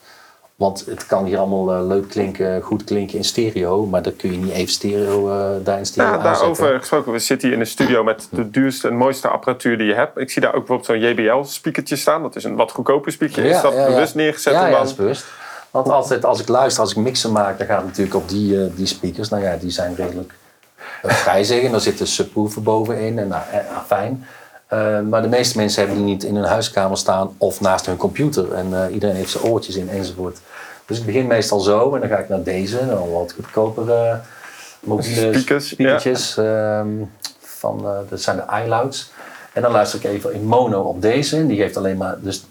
want 0.60 0.86
het 0.86 1.05
kan 1.05 1.26
hier 1.26 1.38
allemaal 1.38 1.82
uh, 1.82 1.88
leuk 1.88 2.10
klinken, 2.10 2.62
goed 2.62 2.84
klinken 2.84 3.18
in 3.18 3.24
stereo, 3.24 3.86
maar 3.86 4.01
dat 4.01 4.16
kun 4.16 4.32
je 4.32 4.38
niet 4.38 4.51
even 4.51 4.72
stereo 4.72 5.28
uh, 5.28 5.66
daar 5.66 5.78
in 5.78 5.86
stereo 5.86 6.12
ja, 6.12 6.18
Daarover 6.18 6.80
gesproken, 6.80 7.12
we 7.12 7.20
zitten 7.20 7.47
hier 7.47 7.57
in 7.57 7.64
een 7.64 7.70
studio 7.70 8.03
met 8.03 8.28
de 8.32 8.49
duurste 8.49 8.88
en 8.88 8.95
mooiste 8.95 9.28
apparatuur 9.28 9.78
die 9.78 9.88
je 9.88 9.93
hebt. 9.93 10.18
Ik 10.18 10.32
zie 10.32 10.41
daar 10.41 10.53
ook 10.53 10.68
bijvoorbeeld 10.68 11.01
zo'n 11.01 11.10
JBL-speakertje 11.10 11.95
staan. 11.95 12.22
Dat 12.22 12.36
is 12.36 12.43
een 12.43 12.55
wat 12.55 12.72
goedkoper 12.72 13.12
speaker. 13.12 13.45
Ja, 13.45 13.55
is 13.55 13.62
dat 13.62 13.74
ja, 13.74 13.86
bewust 13.86 14.16
neergezet? 14.16 14.53
Ja, 14.53 14.68
ja, 14.68 14.78
dat 14.78 14.88
is 14.88 14.95
bewust. 14.95 15.26
Want 15.72 15.89
altijd 15.89 16.26
als 16.26 16.39
ik 16.39 16.47
luister, 16.47 16.82
als 16.82 16.91
ik 16.91 16.97
mixen 16.97 17.32
maak, 17.32 17.57
dan 17.57 17.68
gaat 17.68 17.78
het 17.78 17.86
natuurlijk 17.86 18.16
op 18.16 18.30
die, 18.30 18.53
uh, 18.53 18.66
die 18.76 18.86
speakers. 18.86 19.30
Nou 19.30 19.43
ja, 19.43 19.55
die 19.55 19.72
zijn 19.72 19.95
redelijk 19.95 20.34
vrij 21.01 21.43
zeggen. 21.43 21.72
Daar 21.72 21.80
zit 21.80 21.99
een 21.99 22.07
subwoofer 22.07 22.62
bovenin 22.62 23.20
en 23.20 23.28
nou, 23.28 23.41
fijn. 23.86 24.26
Uh, 24.74 24.99
maar 25.01 25.22
de 25.22 25.28
meeste 25.28 25.57
mensen 25.57 25.80
hebben 25.80 25.97
die 26.03 26.13
niet 26.13 26.24
in 26.24 26.36
hun 26.36 26.45
huiskamer 26.45 26.97
staan 26.97 27.36
of 27.38 27.61
naast 27.61 27.86
hun 27.86 27.97
computer. 27.97 28.53
En 28.53 28.70
uh, 28.70 28.93
iedereen 28.93 29.15
heeft 29.15 29.32
zijn 29.32 29.43
oortjes 29.43 29.76
in 29.76 29.89
enzovoort. 29.89 30.39
Dus 30.86 30.99
ik 30.99 31.05
begin 31.05 31.28
meestal 31.28 31.59
zo 31.59 31.95
en 31.95 31.99
dan 31.99 32.09
ga 32.09 32.17
ik 32.17 32.30
naar 32.30 32.43
deze, 32.43 32.88
dan 32.88 33.11
wat 33.11 33.34
goedkopere 33.34 34.20
mobiele 34.80 35.34
Speakers, 35.34 35.67
speakertjes. 35.67 36.36
Ja. 36.36 36.80
Um, 36.80 37.11
van, 37.39 37.80
uh, 37.84 37.97
dat 38.09 38.22
zijn 38.22 38.38
de 38.38 38.63
iLouds. 38.63 39.11
En 39.53 39.61
dan 39.61 39.72
luister 39.72 39.99
ik 39.99 40.05
even 40.05 40.34
in 40.34 40.43
mono 40.43 40.82
op 40.82 41.01
deze. 41.01 41.47
Die 41.47 41.57
geeft 41.57 41.78
alleen 41.78 41.97
maar, 41.97 42.15
dus 42.20 42.45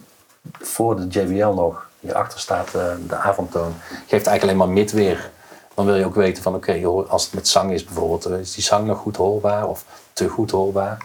voor 0.51 0.95
de 0.95 1.07
JBL 1.07 1.53
nog, 1.53 1.87
hierachter 1.99 2.39
staat 2.39 2.71
de 3.07 3.15
avondtoon, 3.15 3.73
geeft 3.89 4.27
eigenlijk 4.27 4.43
alleen 4.43 4.57
maar 4.57 4.69
mid 4.69 4.91
weer. 4.91 5.29
Dan 5.73 5.85
wil 5.85 5.95
je 5.95 6.05
ook 6.05 6.15
weten 6.15 6.43
van 6.43 6.55
oké, 6.55 6.71
okay, 6.71 7.05
als 7.07 7.23
het 7.23 7.33
met 7.33 7.47
zang 7.47 7.71
is 7.71 7.83
bijvoorbeeld, 7.83 8.29
is 8.29 8.53
die 8.53 8.63
zang 8.63 8.87
nog 8.87 8.97
goed 8.97 9.15
hoorbaar 9.15 9.67
of 9.67 9.85
te 10.13 10.27
goed 10.27 10.51
hoorbaar? 10.51 10.97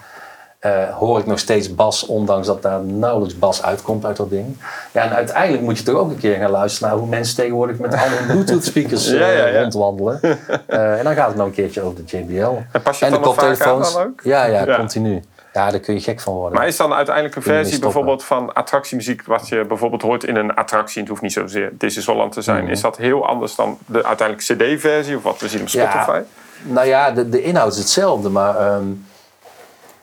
Uh, 0.65 0.89
hoor 0.97 1.19
ik 1.19 1.25
nog 1.25 1.39
steeds 1.39 1.75
bas, 1.75 2.05
ondanks 2.05 2.47
dat 2.47 2.61
daar 2.61 2.83
nauwelijks 2.83 3.39
bas 3.39 3.63
uitkomt 3.63 4.05
uit 4.05 4.17
dat 4.17 4.29
ding. 4.29 4.57
Ja, 4.91 5.03
en 5.03 5.09
uiteindelijk 5.09 5.63
moet 5.63 5.77
je 5.77 5.83
toch 5.83 5.95
ook 5.95 6.09
een 6.09 6.17
keer 6.17 6.35
gaan 6.35 6.51
luisteren 6.51 6.89
naar 6.89 6.97
hoe 6.97 7.07
mensen 7.07 7.35
tegenwoordig 7.35 7.77
met 7.77 7.93
alle 7.93 8.25
Bluetooth 8.27 8.63
speakers 8.63 9.11
uh, 9.11 9.19
ja, 9.19 9.27
ja, 9.27 9.45
ja. 9.45 9.61
rondwandelen. 9.61 10.19
Uh, 10.23 10.97
en 10.97 11.03
dan 11.03 11.15
gaat 11.15 11.27
het 11.27 11.37
nog 11.37 11.45
een 11.45 11.53
keertje 11.53 11.81
over 11.81 12.05
de 12.05 12.17
JBL. 12.17 12.55
En 12.71 12.81
pas 12.81 12.99
je 12.99 13.05
en 13.05 13.11
de 13.11 13.19
koptelefoons. 13.19 13.97
ook? 13.97 14.21
Ja, 14.23 14.45
ja, 14.45 14.75
continu. 14.75 15.23
Ja, 15.53 15.71
daar 15.71 15.79
kun 15.79 15.93
je 15.93 15.99
gek 15.99 16.19
van 16.19 16.33
worden. 16.33 16.57
Maar 16.57 16.67
is 16.67 16.77
dan 16.77 16.93
uiteindelijk 16.93 17.35
een 17.35 17.41
versie 17.41 17.79
bijvoorbeeld 17.79 18.23
van 18.23 18.53
attractiemuziek, 18.53 19.25
wat 19.25 19.47
je 19.47 19.65
bijvoorbeeld 19.65 20.01
hoort 20.01 20.23
in 20.23 20.35
een 20.35 20.55
attractie, 20.55 21.01
het 21.01 21.09
hoeft 21.09 21.21
niet 21.21 21.33
zozeer 21.33 21.71
Holland 22.05 22.31
te 22.31 22.41
zijn, 22.41 22.63
mm. 22.63 22.69
is 22.69 22.81
dat 22.81 22.97
heel 22.97 23.27
anders 23.27 23.55
dan 23.55 23.77
de 23.85 24.05
uiteindelijk 24.05 24.47
CD-versie 24.47 25.17
of 25.17 25.23
wat 25.23 25.39
we 25.39 25.47
zien 25.47 25.61
op 25.61 25.69
Spotify? 25.69 26.21
nou 26.61 26.87
ja, 26.87 27.11
de, 27.11 27.29
de 27.29 27.41
inhoud 27.41 27.71
is 27.71 27.77
hetzelfde, 27.77 28.29
maar. 28.29 28.75
Um, 28.75 29.05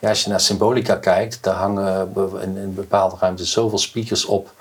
ja, 0.03 0.09
als 0.09 0.25
je 0.25 0.31
naar 0.31 0.41
Symbolica 0.41 0.97
kijkt, 0.97 1.43
daar 1.43 1.55
hangen 1.55 2.13
in, 2.41 2.57
in 2.57 2.75
bepaalde 2.75 3.17
ruimtes 3.19 3.53
zoveel 3.53 3.79
speakers 3.79 4.25
op. 4.25 4.53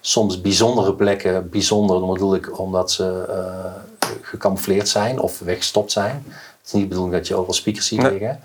Soms 0.00 0.40
bijzondere 0.40 0.94
plekken, 0.94 1.50
bijzonder 1.50 2.00
dan 2.00 2.12
bedoel 2.12 2.34
ik 2.34 2.58
omdat 2.58 2.92
ze 2.92 3.26
uh, 3.28 3.72
gecamoufleerd 4.20 4.88
zijn 4.88 5.18
of 5.18 5.38
weggestopt 5.38 5.92
zijn. 5.92 6.24
Het 6.28 6.66
is 6.66 6.72
niet 6.72 6.82
de 6.82 6.88
bedoeling 6.88 7.14
dat 7.14 7.26
je 7.28 7.34
overal 7.34 7.54
speakers 7.54 7.86
ziet 7.86 8.02
liggen. 8.02 8.40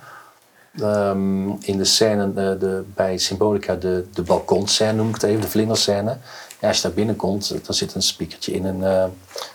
Um, 0.81 1.57
in 1.61 1.77
de 1.77 1.85
scène 1.85 2.27
uh, 2.27 2.33
de, 2.33 2.83
bij 2.95 3.17
Symbolica, 3.17 3.75
de, 3.75 4.05
de 4.13 4.21
balkonscène 4.21 4.93
noem 4.93 5.07
ik 5.07 5.13
het 5.13 5.23
even, 5.23 5.41
de 5.41 5.47
vlinderscène. 5.47 6.17
Ja, 6.59 6.67
als 6.67 6.77
je 6.77 6.83
daar 6.83 6.93
binnenkomt, 6.93 7.65
dan 7.65 7.75
zit 7.75 7.95
een 7.95 8.01
speakertje 8.01 8.51
in 8.51 8.65
en 8.65 8.79
uh, 8.79 9.03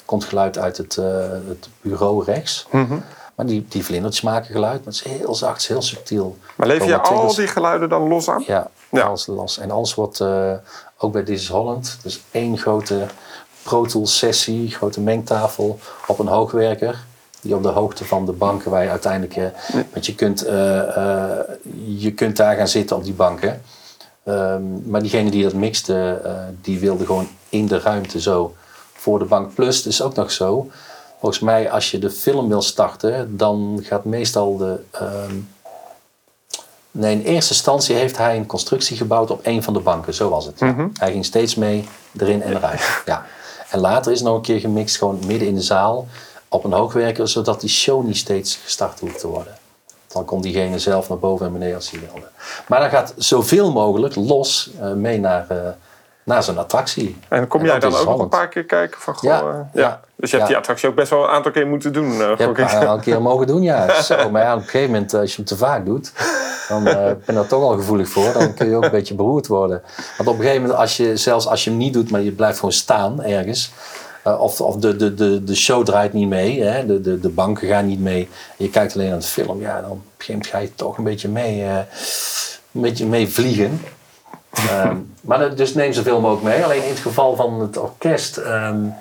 komt 0.05 0.25
geluid 0.25 0.59
uit 0.59 0.77
het, 0.77 0.95
het 1.49 1.69
bureau 1.81 2.25
rechts. 2.25 2.67
Mm 2.71 2.87
-hmm. 2.87 3.03
Maar 3.35 3.47
die, 3.47 3.67
die 3.69 3.85
vlindertjes 3.85 4.23
maken 4.23 4.53
geluid, 4.53 4.85
maar 4.85 4.95
het 4.95 5.07
is 5.07 5.13
heel 5.13 5.35
zacht, 5.35 5.67
heel 5.67 5.83
subtiel. 5.83 6.37
Maar 6.57 6.67
leef 6.67 6.85
je 6.85 7.01
al 7.01 7.35
die 7.35 7.47
geluiden 7.47 7.89
dan 7.89 8.09
los 8.09 8.29
aan? 8.29 8.45
Ja, 8.47 8.71
ja. 8.91 9.03
alles 9.03 9.27
los. 9.27 9.59
En 9.59 9.71
alles 9.71 9.95
wordt 9.95 10.21
uh, 10.21 10.53
ook 10.99 11.13
bij 11.13 11.23
This 11.23 11.41
is 11.41 11.49
Holland, 11.49 11.99
dus 12.03 12.23
één 12.31 12.59
grote 12.59 13.07
Pro 13.63 13.85
Tools 13.85 14.19
sessie, 14.19 14.71
grote 14.71 15.01
mengtafel 15.01 15.79
op 16.07 16.19
een 16.19 16.27
hoogwerker. 16.27 17.05
Die 17.41 17.55
op 17.55 17.63
de 17.63 17.69
hoogte 17.69 18.05
van 18.05 18.27
de 18.27 18.33
banken 18.33 18.71
waar 18.71 18.83
je 18.83 18.91
uiteindelijk... 18.91 19.37
Uh, 19.37 19.47
want 19.93 20.07
je 20.07 20.15
kunt, 20.15 20.47
uh, 20.47 20.51
je 21.97 22.13
kunt 22.15 22.37
daar 22.37 22.57
gaan 22.57 22.69
zitten 22.69 22.97
op 22.97 23.05
die 23.05 23.13
banken. 23.13 23.63
Um, 24.25 24.83
maar 24.87 25.01
diegene 25.01 25.31
die 25.31 25.43
dat 25.43 25.53
mixte, 25.53 26.21
die 26.61 26.79
wilde 26.79 27.07
gewoon 27.07 27.29
in 27.49 27.67
de 27.67 27.79
ruimte 27.79 28.21
zo 28.21 28.55
voor 28.93 29.19
de 29.19 29.25
bank. 29.25 29.55
Plus, 29.55 29.77
het 29.77 29.87
is 29.87 30.03
ook 30.03 30.15
nog 30.15 30.31
zo 30.31 30.71
Volgens 31.25 31.45
mij, 31.45 31.71
als 31.71 31.91
je 31.91 31.99
de 31.99 32.11
film 32.11 32.49
wil 32.49 32.63
starten, 32.63 33.37
dan 33.37 33.81
gaat 33.83 34.05
meestal 34.05 34.57
de. 34.57 34.81
Um, 35.03 35.49
nee, 36.91 37.13
in 37.13 37.23
eerste 37.23 37.53
instantie 37.53 37.97
heeft 37.97 38.17
hij 38.17 38.37
een 38.37 38.47
constructie 38.47 38.97
gebouwd 38.97 39.31
op 39.31 39.41
een 39.43 39.63
van 39.63 39.73
de 39.73 39.81
banken, 39.81 40.15
zo 40.15 40.29
was 40.29 40.47
het. 40.47 40.61
Mm 40.61 40.75
-hmm. 40.75 40.91
Hij 40.99 41.13
ging 41.13 41.25
steeds 41.25 41.55
mee 41.55 41.89
erin 42.19 42.43
en 42.43 42.57
eruit. 42.57 42.81
Ja. 43.07 43.25
En 43.71 43.81
later 43.81 44.13
is 44.13 44.23
nog 44.23 44.37
een 44.37 44.43
keer 44.43 44.61
gemixt, 44.61 44.97
gewoon 44.97 45.19
midden 45.27 45.49
in 45.49 45.55
de 45.55 45.63
zaal, 45.63 46.07
op 46.49 46.65
een 46.65 46.73
hoogwerker, 46.73 47.29
zodat 47.29 47.61
die 47.61 47.71
show 47.71 48.05
niet 48.05 48.17
steeds 48.17 48.57
gestart 48.57 49.01
hoeft 49.01 49.19
te 49.19 49.27
worden. 49.27 49.57
Dan 50.07 50.25
kon 50.25 50.41
diegene 50.41 50.79
zelf 50.79 51.09
naar 51.09 51.19
boven 51.19 51.47
en 51.47 51.53
beneden 51.53 51.77
als 51.77 51.91
hij 51.91 52.01
wilde. 52.01 52.29
Maar 52.69 52.81
dan 52.81 52.91
gaat 52.91 53.15
zoveel 53.17 53.73
mogelijk 53.73 54.15
los 54.15 54.71
uh, 54.81 54.93
mee 54.93 55.19
naar, 55.19 55.47
uh, 55.53 55.69
naar 56.25 56.43
zo'n 56.43 56.59
attractie. 56.59 57.17
En 57.29 57.47
kom 57.47 57.65
jij 57.65 57.79
dan 57.79 57.95
ook 57.95 58.05
nog 58.07 58.21
een 58.21 58.29
paar 58.29 58.49
keer 58.49 58.65
kijken? 58.65 59.01
Van, 59.01 59.15
goh, 59.15 59.31
ja, 59.31 59.43
uh, 59.43 59.59
ja. 59.73 60.01
Dus 60.17 60.31
je 60.31 60.37
hebt 60.37 60.49
die 60.49 60.59
attractie 60.59 60.89
ook 60.89 60.95
best 60.95 61.11
wel 61.11 61.25
een 61.25 61.31
aantal 61.31 61.53
keer 61.53 61.67
moeten 61.67 61.93
doen. 61.93 62.11
Uh, 62.11 62.19
je 62.19 62.25
hebt 62.25 62.59
een 62.59 62.69
aantal 62.69 62.99
keer 62.99 63.23
mogen 63.23 63.47
doen, 63.47 63.63
ja. 63.63 63.93
Zo, 64.03 64.31
maar 64.31 64.43
ja, 64.43 64.55
op 64.55 64.61
een 64.61 64.65
gegeven 64.65 64.93
moment, 64.93 65.15
als 65.15 65.31
je 65.31 65.37
hem 65.37 65.45
te 65.45 65.57
vaak 65.57 65.87
doet, 65.87 66.13
dan 66.69 66.89
uh, 66.89 66.95
ben 66.95 67.23
je 67.27 67.33
daar 67.33 67.47
toch 67.47 67.63
al 67.63 67.77
gevoelig 67.77 68.09
voor. 68.09 68.33
Dan 68.33 68.55
kun 68.55 68.69
je 68.69 68.77
ook 68.77 68.85
een 68.85 68.91
beetje 69.01 69.15
beroerd 69.15 69.47
worden. 69.47 69.83
Want 70.17 70.29
op 70.29 70.35
een 70.35 70.41
gegeven 70.41 70.63
moment, 70.63 70.79
als 70.79 70.97
je, 70.97 71.17
zelfs 71.17 71.47
als 71.47 71.65
je 71.65 71.71
hem 71.71 71.79
niet 71.79 71.93
doet, 71.93 72.11
maar 72.11 72.21
je 72.21 72.33
blijft 72.33 72.59
gewoon 72.59 72.73
staan 72.73 73.23
ergens. 73.23 73.73
Of 74.39 74.61
of 74.61 74.77
de, 74.77 74.97
de, 74.97 75.15
de, 75.15 75.45
de 75.45 75.55
show 75.55 75.85
draait 75.85 76.13
niet 76.13 76.29
mee, 76.29 76.63
hè? 76.63 76.87
De, 76.87 77.01
de, 77.01 77.21
de 77.21 77.29
banken 77.29 77.69
gaan 77.69 77.87
niet 77.87 78.01
mee. 78.01 78.29
En 78.59 78.65
je 78.65 78.71
kijkt 78.71 78.95
alleen 78.95 79.09
naar 79.09 79.19
de 79.19 79.25
film, 79.25 79.61
ja, 79.61 79.81
dan 79.81 79.91
op 79.91 79.97
een 79.97 80.03
gegeven 80.19 80.33
moment 80.35 80.47
ga 80.47 80.59
je 80.59 80.75
toch 80.75 80.99
een 80.99 81.05
beetje 81.05 81.29
mee, 81.29 81.63
een 81.63 82.81
beetje 82.81 83.07
mee 83.07 83.29
vliegen. 83.29 83.81
Um, 84.85 85.15
maar 85.21 85.55
dus 85.55 85.75
neem 85.75 85.93
zoveel 85.93 86.21
mogelijk 86.21 86.55
mee. 86.55 86.65
Alleen 86.65 86.83
in 86.83 86.89
het 86.89 86.99
geval 86.99 87.37
van 87.37 87.61
het 87.61 87.77
orkest. 87.77 88.37
Um, 88.37 88.95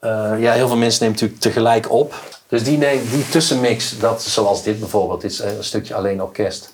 uh, 0.00 0.32
ja, 0.38 0.52
heel 0.52 0.68
veel 0.68 0.76
mensen 0.76 1.02
nemen 1.02 1.20
natuurlijk 1.20 1.40
tegelijk 1.40 1.90
op. 1.90 2.14
Dus 2.48 2.64
die, 2.64 2.78
neem, 2.78 3.08
die 3.10 3.28
tussenmix, 3.28 3.98
dat, 3.98 4.22
zoals 4.22 4.62
dit 4.62 4.78
bijvoorbeeld, 4.78 5.24
is 5.24 5.38
een 5.38 5.64
stukje 5.64 5.94
alleen 5.94 6.22
orkest. 6.22 6.70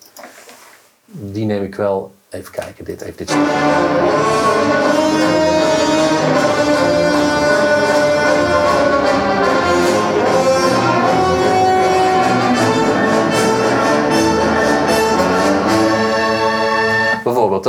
Die 1.07 1.45
neem 1.45 1.63
ik 1.63 1.75
wel. 1.75 2.13
Even 2.31 2.53
kijken, 2.53 2.85
dit 2.85 3.05
heeft 3.05 3.19
dit 3.19 3.31
stukje. 3.31 3.51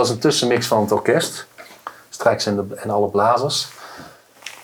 Is 0.02 0.10
een 0.10 0.20
tussenmix 0.20 0.68
van 0.68 0.82
het 0.82 0.92
orkest. 0.92 1.46
Strijks 2.10 2.46
en, 2.46 2.56
de, 2.56 2.76
en 2.76 2.90
alle 2.90 3.08
blazers. 3.08 3.68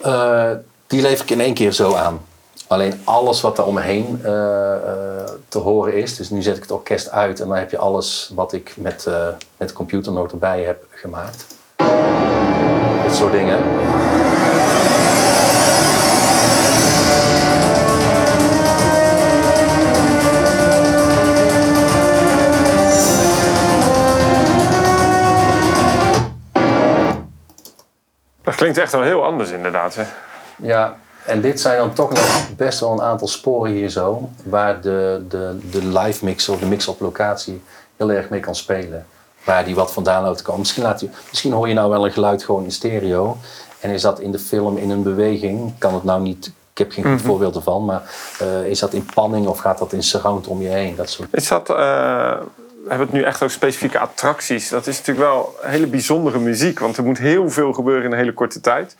Uh, 0.05 0.51
die 0.87 1.01
lever 1.01 1.23
ik 1.23 1.29
in 1.29 1.41
één 1.41 1.53
keer 1.53 1.71
zo 1.71 1.93
aan. 1.93 2.25
Alleen 2.67 3.01
alles 3.03 3.41
wat 3.41 3.57
er 3.57 3.65
omheen 3.65 4.21
uh, 4.23 4.31
uh, 4.31 4.33
te 5.47 5.57
horen 5.57 5.93
is. 5.93 6.15
Dus 6.15 6.29
nu 6.29 6.41
zet 6.41 6.55
ik 6.55 6.61
het 6.61 6.71
orkest 6.71 7.09
uit 7.09 7.39
en 7.39 7.47
dan 7.47 7.57
heb 7.57 7.71
je 7.71 7.77
alles 7.77 8.31
wat 8.35 8.53
ik 8.53 8.73
met, 8.77 9.05
uh, 9.07 9.27
met 9.57 9.67
de 9.67 9.73
computernoot 9.73 10.31
erbij 10.31 10.63
heb 10.63 10.83
gemaakt. 10.89 11.45
Dit 13.03 13.15
soort 13.15 13.31
dingen. 13.31 13.59
Klinkt 28.57 28.77
echt 28.77 28.91
wel 28.91 29.01
heel 29.01 29.23
anders 29.23 29.51
inderdaad. 29.51 29.95
Hè? 29.95 30.03
Ja, 30.55 30.97
en 31.25 31.41
dit 31.41 31.61
zijn 31.61 31.77
dan 31.77 31.93
toch 31.93 32.09
nog 32.09 32.55
best 32.55 32.79
wel 32.79 32.91
een 32.91 33.01
aantal 33.01 33.27
sporen 33.27 33.71
hier 33.71 33.89
zo, 33.89 34.29
waar 34.43 34.81
de, 34.81 35.25
de, 35.29 35.57
de 35.71 35.85
live 35.85 36.25
mixer 36.25 36.53
of 36.53 36.59
de 36.59 36.65
mix 36.65 36.87
op 36.87 36.99
locatie 36.99 37.63
heel 37.95 38.11
erg 38.11 38.29
mee 38.29 38.39
kan 38.39 38.55
spelen. 38.55 39.05
Waar 39.43 39.65
die 39.65 39.75
wat 39.75 39.93
vandaan 39.93 40.25
uit 40.25 40.41
kan. 40.41 40.59
Misschien, 40.59 40.83
laat 40.83 40.99
je, 40.99 41.09
misschien 41.29 41.51
hoor 41.51 41.67
je 41.67 41.73
nou 41.73 41.89
wel 41.89 42.05
een 42.05 42.11
geluid 42.11 42.43
gewoon 42.43 42.63
in 42.63 42.71
stereo. 42.71 43.37
En 43.79 43.89
is 43.89 44.01
dat 44.01 44.19
in 44.19 44.31
de 44.31 44.39
film 44.39 44.77
in 44.77 44.89
een 44.89 45.03
beweging, 45.03 45.73
kan 45.77 45.93
het 45.93 46.03
nou 46.03 46.21
niet 46.21 46.51
ik 46.77 46.83
heb 46.83 46.91
geen 46.91 47.13
goed 47.13 47.21
voorbeeld 47.21 47.55
ervan, 47.55 47.85
maar 47.85 48.01
eh, 48.39 48.65
is 48.65 48.79
dat 48.79 48.93
in 48.93 49.05
panning 49.13 49.47
of 49.47 49.59
gaat 49.59 49.77
dat 49.77 49.93
in 49.93 50.03
surround 50.03 50.47
om 50.47 50.61
je 50.61 50.67
heen? 50.67 50.95
Dat 50.95 51.09
soort... 51.09 51.29
Is 51.31 51.47
dat, 51.47 51.69
eh, 51.69 52.37
hebben 52.89 53.07
het 53.07 53.15
nu 53.15 53.21
echt 53.23 53.35
over 53.43 53.55
specifieke 53.55 53.99
attracties. 53.99 54.69
Dat 54.69 54.87
is 54.87 54.97
natuurlijk 54.97 55.27
wel 55.27 55.55
hele 55.61 55.87
bijzondere 55.87 56.39
muziek. 56.39 56.79
Want 56.79 56.97
er 56.97 57.03
moet 57.03 57.17
heel 57.17 57.49
veel 57.49 57.73
gebeuren 57.73 58.03
in 58.05 58.11
een 58.11 58.17
hele 58.17 58.33
korte 58.33 58.61
tijd. 58.61 58.95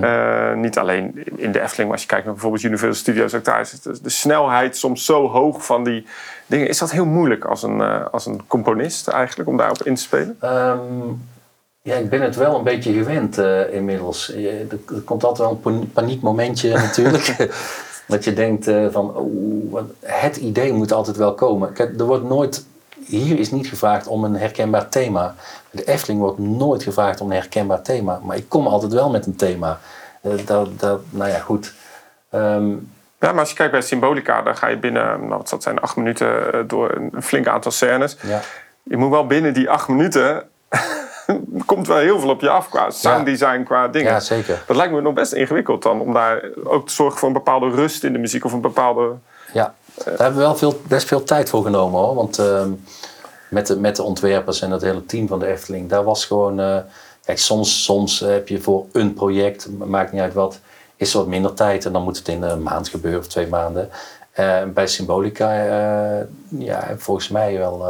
Eh, 0.00 0.54
niet 0.54 0.78
alleen 0.78 1.24
in 1.36 1.52
de 1.52 1.60
Efteling, 1.60 1.84
maar 1.88 1.92
als 1.92 2.00
je 2.02 2.06
kijkt 2.06 2.24
naar 2.24 2.32
bijvoorbeeld 2.34 2.62
Universal 2.62 2.94
Studios. 3.00 3.34
Ook 3.34 3.44
daar 3.44 3.60
is 3.60 3.70
de, 3.70 3.98
de 4.02 4.08
snelheid 4.08 4.76
soms 4.76 5.04
zo 5.04 5.28
hoog 5.28 5.64
van 5.66 5.84
die 5.84 6.06
dingen. 6.46 6.68
Is 6.68 6.78
dat 6.78 6.90
heel 6.90 7.04
moeilijk 7.06 7.44
als 7.44 7.62
een, 7.62 7.80
eh, 7.80 8.04
als 8.10 8.26
een 8.26 8.46
componist 8.46 9.08
eigenlijk 9.08 9.48
om 9.48 9.56
daarop 9.56 9.82
in 9.82 9.94
te 9.94 10.02
spelen? 10.02 10.36
Ehm, 10.40 10.78
ja, 11.82 11.94
ik 11.94 12.08
ben 12.10 12.22
het 12.22 12.36
wel 12.36 12.56
een 12.58 12.64
beetje 12.64 12.92
gewend 12.92 13.38
eh, 13.38 13.74
inmiddels. 13.74 14.34
Er, 14.34 14.78
komt 15.04 15.24
altijd 15.24 15.48
wel 15.48 15.50
een 15.50 15.60
pan- 15.60 15.90
paniekmomentje 15.92 16.72
natuurlijk. 16.86 17.48
dat 18.06 18.24
je 18.24 18.32
denkt 18.32 18.64
van, 18.90 19.12
wat- 19.70 19.90
het 20.02 20.36
idee 20.36 20.72
moet 20.72 20.92
altijd 20.92 21.16
wel 21.16 21.34
komen. 21.34 21.72
Kijk, 21.72 21.98
er 21.98 22.04
wordt 22.06 22.24
nooit, 22.28 22.64
hier 23.06 23.38
is 23.38 23.50
niet 23.50 23.66
gevraagd 23.66 24.06
om 24.06 24.24
een 24.24 24.36
herkenbaar 24.36 24.88
thema. 24.88 25.34
De 25.70 25.84
Efteling 25.84 26.20
wordt 26.20 26.38
nooit 26.38 26.82
gevraagd 26.82 27.20
om 27.20 27.30
een 27.30 27.36
herkenbaar 27.36 27.82
thema. 27.82 28.20
Maar 28.22 28.36
ik 28.36 28.48
kom 28.48 28.66
altijd 28.66 28.92
wel 28.92 29.10
met 29.10 29.26
een 29.26 29.36
thema. 29.36 29.78
Eh, 30.22 30.32
dat, 30.44 30.80
dat, 30.80 31.00
nou 31.10 31.30
ja, 31.30 31.38
goed. 31.38 31.74
Ehm, 32.30 32.70
Ja, 33.20 33.30
maar 33.30 33.40
als 33.40 33.50
je 33.50 33.56
kijkt 33.56 33.72
bij 33.72 33.80
Symbolica, 33.80 34.42
dan 34.42 34.56
ga 34.56 34.66
je 34.66 34.76
binnen, 34.76 35.04
nou, 35.04 35.28
wat 35.28 35.50
het 35.50 35.62
zijn, 35.62 35.80
acht 35.80 35.96
minuten 35.96 36.52
eh, 36.52 36.60
door 36.66 36.94
een 37.12 37.22
flink 37.22 37.46
aantal 37.46 37.72
scènes. 37.72 38.16
ja. 38.22 38.40
Je 38.82 38.96
moet 38.96 39.10
wel 39.10 39.26
binnen 39.26 39.54
die 39.54 39.70
acht 39.70 39.88
minuten. 39.88 40.48
komt 41.66 41.86
wel 41.86 41.96
heel 41.98 42.20
veel 42.20 42.28
op 42.30 42.40
je 42.40 42.48
af 42.48 42.68
qua 42.68 42.90
sounddesign, 42.90 43.62
qua 43.62 43.88
dingen. 43.88 44.12
ja, 44.12 44.20
zeker. 44.20 44.62
Dat 44.66 44.76
lijkt 44.76 44.92
me 44.92 45.00
nog 45.00 45.14
best 45.14 45.32
ingewikkeld 45.32 45.82
dan, 45.82 46.00
om 46.00 46.12
daar 46.12 46.42
ook 46.64 46.86
te 46.86 46.94
zorgen 46.94 47.18
voor 47.18 47.28
een 47.28 47.34
bepaalde 47.34 47.70
rust 47.70 48.04
in 48.04 48.12
de 48.12 48.18
muziek 48.18 48.44
of 48.44 48.52
een 48.52 48.60
bepaalde. 48.60 49.14
Ja, 49.52 49.74
daar 50.04 50.16
hebben 50.18 50.34
we 50.34 50.46
wel 50.46 50.56
veel, 50.56 50.80
best 50.88 51.06
veel 51.06 51.24
tijd 51.24 51.48
voor 51.48 51.62
genomen 51.62 52.00
hoor. 52.00 52.14
Want 52.14 52.38
ehm, 52.38 52.70
met, 53.48 53.66
de, 53.66 53.76
met 53.76 53.96
de 53.96 54.02
ontwerpers 54.02 54.60
en 54.60 54.70
het 54.70 54.82
hele 54.82 55.06
team 55.06 55.28
van 55.28 55.38
de 55.38 55.46
Efteling, 55.46 55.88
daar 55.88 56.04
was 56.04 56.24
gewoon. 56.24 56.60
eh, 56.60 56.78
kijk, 57.24 57.38
soms, 57.38 57.84
soms 57.84 58.20
heb 58.20 58.48
je 58.48 58.60
voor 58.60 58.86
een 58.92 59.14
project, 59.14 59.68
maakt 59.78 60.12
niet 60.12 60.20
uit 60.20 60.34
wat, 60.34 60.58
is 60.96 61.12
er 61.12 61.18
wat 61.18 61.26
minder 61.26 61.54
tijd 61.54 61.84
en 61.84 61.92
dan 61.92 62.02
moet 62.02 62.18
het 62.18 62.28
in 62.28 62.42
een 62.42 62.62
maand 62.62 62.88
gebeuren 62.88 63.20
of 63.20 63.26
twee 63.26 63.46
maanden. 63.46 63.90
Eh, 64.32 64.62
bij 64.64 64.86
Symbolica, 64.86 65.52
eh, 65.52 66.26
ja, 66.48 66.94
volgens 66.96 67.28
mij 67.28 67.58
wel 67.58 67.86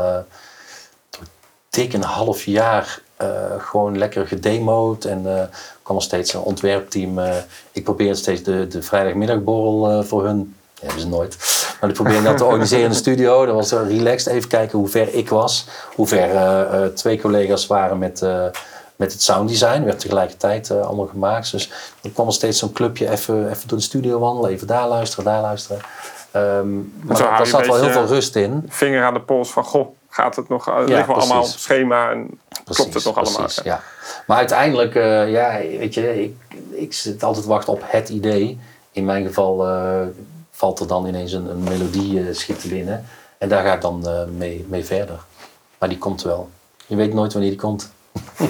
dik 1.70 1.92
een 1.92 2.02
half 2.02 2.44
jaar 2.44 3.02
gewoon 3.58 3.98
lekker 3.98 4.26
gedemoed. 4.26 5.04
En 5.04 5.38
eh 5.38 5.42
kwam 5.82 5.96
er 5.96 6.02
steeds 6.02 6.34
een 6.34 6.40
ontwerpteam. 6.40 7.18
ik 7.72 7.84
probeerde 7.84 8.14
steeds 8.14 8.42
de, 8.42 8.66
de 8.66 8.82
vrijdagmiddagborrel 8.82 10.04
voor 10.04 10.24
hun. 10.24 10.54
Dat 10.80 10.84
hebben 10.84 11.00
ze 11.00 11.08
nooit. 11.08 11.36
Maar 11.80 11.88
ik 11.90 11.94
probeerde 11.96 12.22
dat 12.22 12.36
te 12.36 12.44
organiseren 12.44 12.84
in 12.84 12.90
de 12.90 12.96
studio. 12.96 13.46
Dat 13.46 13.54
was 13.54 13.72
relaxed. 13.72 14.32
Even 14.32 14.48
kijken 14.48 14.78
hoe 14.78 14.88
ver 14.88 15.14
ik 15.14 15.28
was. 15.28 15.66
Hoe 15.94 16.06
ver 16.06 16.30
eh, 16.30 16.84
eh, 16.84 16.92
twee 16.92 17.20
collega's 17.20 17.66
waren 17.66 17.98
met, 17.98 18.22
eh, 18.22 18.44
met 18.96 19.12
het 19.12 19.22
sounddesign. 19.22 19.84
werd 19.84 20.00
tegelijkertijd 20.00 20.70
allemaal 20.70 21.06
gemaakt. 21.06 21.50
Dus 21.50 21.70
dan 22.00 22.12
kwam 22.12 22.26
er 22.26 22.32
steeds 22.32 22.58
zo'n 22.58 22.72
clubje 22.72 23.10
even, 23.10 23.50
even 23.50 23.68
door 23.68 23.78
de 23.78 23.84
studio 23.84 24.18
wandelen. 24.18 24.50
Even 24.50 24.66
daar 24.66 24.88
luisteren, 24.88 25.24
daar 25.24 25.42
luisteren. 25.42 25.80
Ehm, 26.30 26.74
maar 26.76 27.18
daar 27.18 27.46
zat 27.46 27.66
wel 27.66 27.82
heel 27.82 27.90
veel 27.90 28.06
rust 28.06 28.36
in. 28.36 28.64
vinger 28.68 29.04
aan 29.04 29.14
de 29.14 29.20
pols 29.20 29.50
van, 29.50 29.64
goh, 29.64 29.96
gaat 30.08 30.36
het 30.36 30.48
nog? 30.48 30.64
Het 30.64 30.88
ligt 30.88 31.06
wel 31.06 31.16
allemaal 31.16 31.42
op 31.42 31.46
schema 31.46 32.10
en 32.10 32.26
klopt 32.64 32.78
het 32.78 32.88
Precies, 32.88 33.04
nog 33.04 33.16
allemaal? 33.16 33.48
ja. 33.62 33.82
Maar 34.26 34.36
uiteindelijk, 34.36 34.94
ja, 35.30 35.58
weet 35.78 35.94
je, 35.94 36.22
ik, 36.22 36.36
ik 36.70 36.92
zit 36.92 37.22
altijd 37.22 37.44
te 37.44 37.50
wachten 37.50 37.72
op 37.72 37.82
het 37.84 38.08
idee. 38.08 38.58
In 38.92 39.04
mijn 39.04 39.26
geval 39.26 39.66
valt 40.56 40.80
er 40.80 40.86
dan 40.86 41.06
ineens 41.06 41.32
een, 41.32 41.50
een 41.50 41.62
melodie 41.62 42.20
eh, 42.20 42.34
schiet 42.34 42.64
binnen. 42.68 43.04
En 43.38 43.48
daar 43.48 43.64
ga 43.64 43.74
ik 43.74 43.80
dan 43.80 44.08
eh, 44.08 44.24
mee, 44.36 44.66
mee 44.68 44.84
verder. 44.84 45.18
Maar 45.78 45.88
die 45.88 45.98
komt 45.98 46.22
wel. 46.22 46.50
Je 46.86 46.96
weet 46.96 47.14
nooit 47.14 47.32
wanneer 47.32 47.50
die 47.50 47.60
komt. 47.60 47.92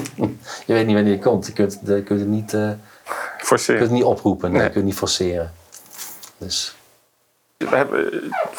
je 0.67 0.73
weet 0.73 0.87
niet 0.87 0.95
wanneer 0.95 1.15
die 1.15 1.23
komt. 1.23 1.47
Je 1.47 1.53
kunt, 1.53 1.81
je 1.85 2.03
kunt 2.03 2.21
het 2.21 2.29
niet, 2.29 2.55
eh, 2.55 2.61
je 2.61 3.45
Forceren. 3.45 3.81
kunt 3.81 3.91
het 3.91 3.99
niet 3.99 4.09
oproepen. 4.09 4.51
Nee. 4.51 4.59
Je 4.59 4.65
kunt 4.65 4.75
het 4.77 4.85
niet 4.85 4.95
forceren. 4.95 5.53
Dus 6.39 6.77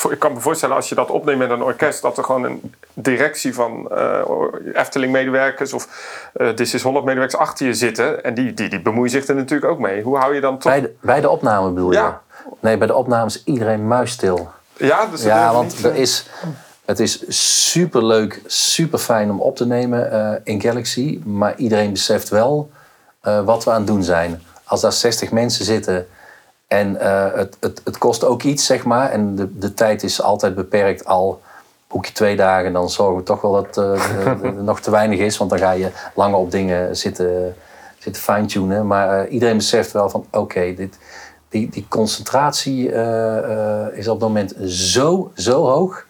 Ik 0.10 0.20
kan 0.20 0.34
me 0.34 0.39
voorstellen 0.39 0.76
als 0.76 0.89
je 0.89 0.95
dat 0.95 1.10
opneemt 1.10 1.38
met 1.39 1.50
een 1.50 1.64
orkest, 1.64 2.02
dat 2.02 2.18
er 2.18 2.24
gewoon 2.24 2.43
een 2.43 2.74
directie 2.93 3.54
van 3.54 3.91
Efteling-medewerkers 4.74 5.74
of 5.74 5.88
eh 6.34 6.50
This 6.50 6.74
is 6.74 6.82
Holland-medewerkers 6.82 7.39
achter 7.41 7.66
je 7.66 7.74
zitten. 7.74 8.24
En 8.24 8.34
die, 8.34 8.54
die, 8.54 8.70
die 8.70 8.82
bemoeien 8.82 9.12
zich 9.12 9.28
er 9.28 9.36
natuurlijk 9.36 9.72
ook 9.72 9.80
mee. 9.80 10.02
Hoe 10.02 10.18
hou 10.18 10.36
je 10.36 10.41
dan 10.41 10.58
toch. 10.60 10.72
bij, 10.72 10.82
de, 10.82 10.95
bij 11.02 11.22
de 11.22 11.30
opname 11.30 11.70
bedoel 11.70 11.91
je? 11.91 11.98
Ja. 11.98 12.22
Nee, 12.60 12.78
bij 12.78 12.88
de 12.88 12.95
opname 12.95 13.26
is 13.26 13.43
iedereen 13.43 13.88
muisstil. 13.88 14.50
Ja, 14.78 15.06
dus 15.06 15.22
dat 15.22 15.30
Ja, 15.30 15.54
want 15.54 15.76
niet, 15.76 15.86
er 15.86 15.91
eh, 15.91 15.98
is, 15.98 16.26
het 16.86 17.00
is 17.00 17.24
super 17.68 18.06
leuk, 18.06 18.41
super 18.45 19.00
fijn 19.00 19.30
om 19.30 19.41
op 19.41 19.56
te 19.56 19.66
nemen 19.66 20.12
eh, 20.12 20.39
in 20.43 20.62
Galaxy. 20.62 21.22
Maar 21.26 21.56
iedereen 21.58 21.91
beseft 21.91 22.30
wel 22.30 22.70
eh, 23.22 23.45
wat 23.45 23.64
we 23.64 23.72
aan 23.72 23.78
het 23.78 23.88
doen 23.88 24.04
zijn. 24.04 24.41
Als 24.64 24.82
daar 24.82 24.93
60 24.93 25.32
mensen 25.32 25.66
zitten 25.66 26.08
en 26.68 26.95
het, 27.36 27.58
het, 27.60 27.82
het 27.84 27.98
kost 27.98 28.24
ook 28.24 28.43
iets, 28.43 28.66
zeg 28.66 28.84
maar. 28.84 29.12
En 29.12 29.36
de, 29.36 29.58
de 29.58 29.74
tijd 29.74 30.04
is 30.04 30.22
altijd 30.22 30.56
beperkt 30.56 31.06
al. 31.06 31.41
Boek 31.88 32.06
je 32.06 32.12
twee 32.12 32.36
dagen, 32.36 32.74
dan 32.74 32.89
zorgen 32.89 33.18
we 33.18 33.24
toch 33.24 33.41
wel 33.41 33.52
dat 33.52 33.78
er 33.78 34.64
nog 34.64 34.80
te 34.80 34.91
weinig 34.91 35.20
is. 35.20 35.38
Want 35.38 35.50
dan 35.50 35.60
ga 35.60 35.72
je 35.72 35.89
langer 36.16 36.38
op 36.38 36.52
dingen 36.52 36.98
zitten, 36.98 37.56
zitten 38.00 38.22
fine-tunen. 38.22 38.88
Maar 38.88 39.28
iedereen 39.28 39.58
beseft 39.58 39.91
wel 39.91 40.10
van 40.10 40.26
oké, 40.32 40.74
dit 40.74 40.98
die, 41.50 41.70
die 41.70 41.86
concentratie 41.89 42.91
eh, 42.91 43.38
eh, 43.38 43.98
is 43.98 44.08
op 44.08 44.20
het 44.20 44.28
moment 44.28 44.56
zo, 44.66 45.32
zo 45.36 45.66
hoog. 45.66 46.06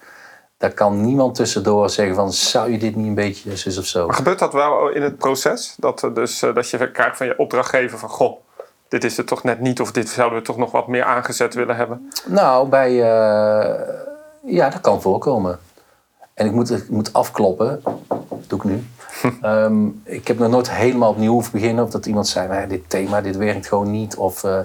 Daar 0.57 0.73
kan 0.73 1.01
niemand 1.01 1.35
tussendoor 1.35 1.89
zeggen 1.89 2.15
van 2.15 2.33
zou 2.33 2.71
je 2.71 2.77
dit 2.77 2.95
niet 2.95 3.07
een 3.07 3.15
beetje 3.15 3.57
zus 3.57 3.77
of 3.77 3.85
zo. 3.85 4.05
Maar 4.05 4.15
gebeurt 4.15 4.39
dat 4.39 4.53
wel 4.53 4.89
in 4.89 5.01
het 5.01 5.17
proces? 5.17 5.75
Dat, 5.77 6.01
er 6.01 6.13
dus, 6.13 6.41
eh, 6.41 6.53
dat 6.53 6.69
je 6.69 6.91
krijgt 6.91 7.17
van 7.17 7.25
je 7.25 7.37
opdrachtgever 7.37 7.97
van... 7.97 8.09
Goh, 8.09 8.37
dit 8.87 9.03
is 9.03 9.17
het 9.17 9.27
toch 9.27 9.43
net 9.43 9.59
niet 9.59 9.81
of 9.81 9.91
dit 9.91 10.09
zouden 10.09 10.39
we 10.39 10.45
toch 10.45 10.57
nog 10.57 10.71
wat 10.71 10.87
meer 10.87 11.03
aangezet 11.03 11.53
willen 11.53 11.75
hebben? 11.75 12.11
Nou, 12.25 12.67
bij, 12.69 12.89
eh, 12.89 13.93
ja, 14.43 14.69
dat 14.69 14.81
kan 14.81 15.01
voorkomen. 15.01 15.59
En 16.33 16.45
ik 16.45 16.51
moet, 16.51 16.71
ik 16.71 16.89
moet 16.89 17.13
afkloppen. 17.13 17.81
Dat 18.07 18.49
doe 18.49 18.59
ik 18.59 18.65
nu. 18.65 18.83
Ehm, 19.41 19.87
ik 20.03 20.27
heb 20.27 20.39
nog 20.39 20.49
nooit 20.49 20.71
helemaal 20.71 21.09
opnieuw 21.09 21.31
hoeven 21.31 21.51
beginnen. 21.51 21.83
Of 21.83 21.89
dat 21.89 22.05
iemand 22.05 22.27
zei, 22.27 22.47
"Maar 22.47 22.67
dit 22.67 22.89
thema, 22.89 23.21
dit 23.21 23.37
werkt 23.37 23.67
gewoon 23.67 23.91
niet. 23.91 24.15
Of, 24.15 24.43
eh, 24.43 24.59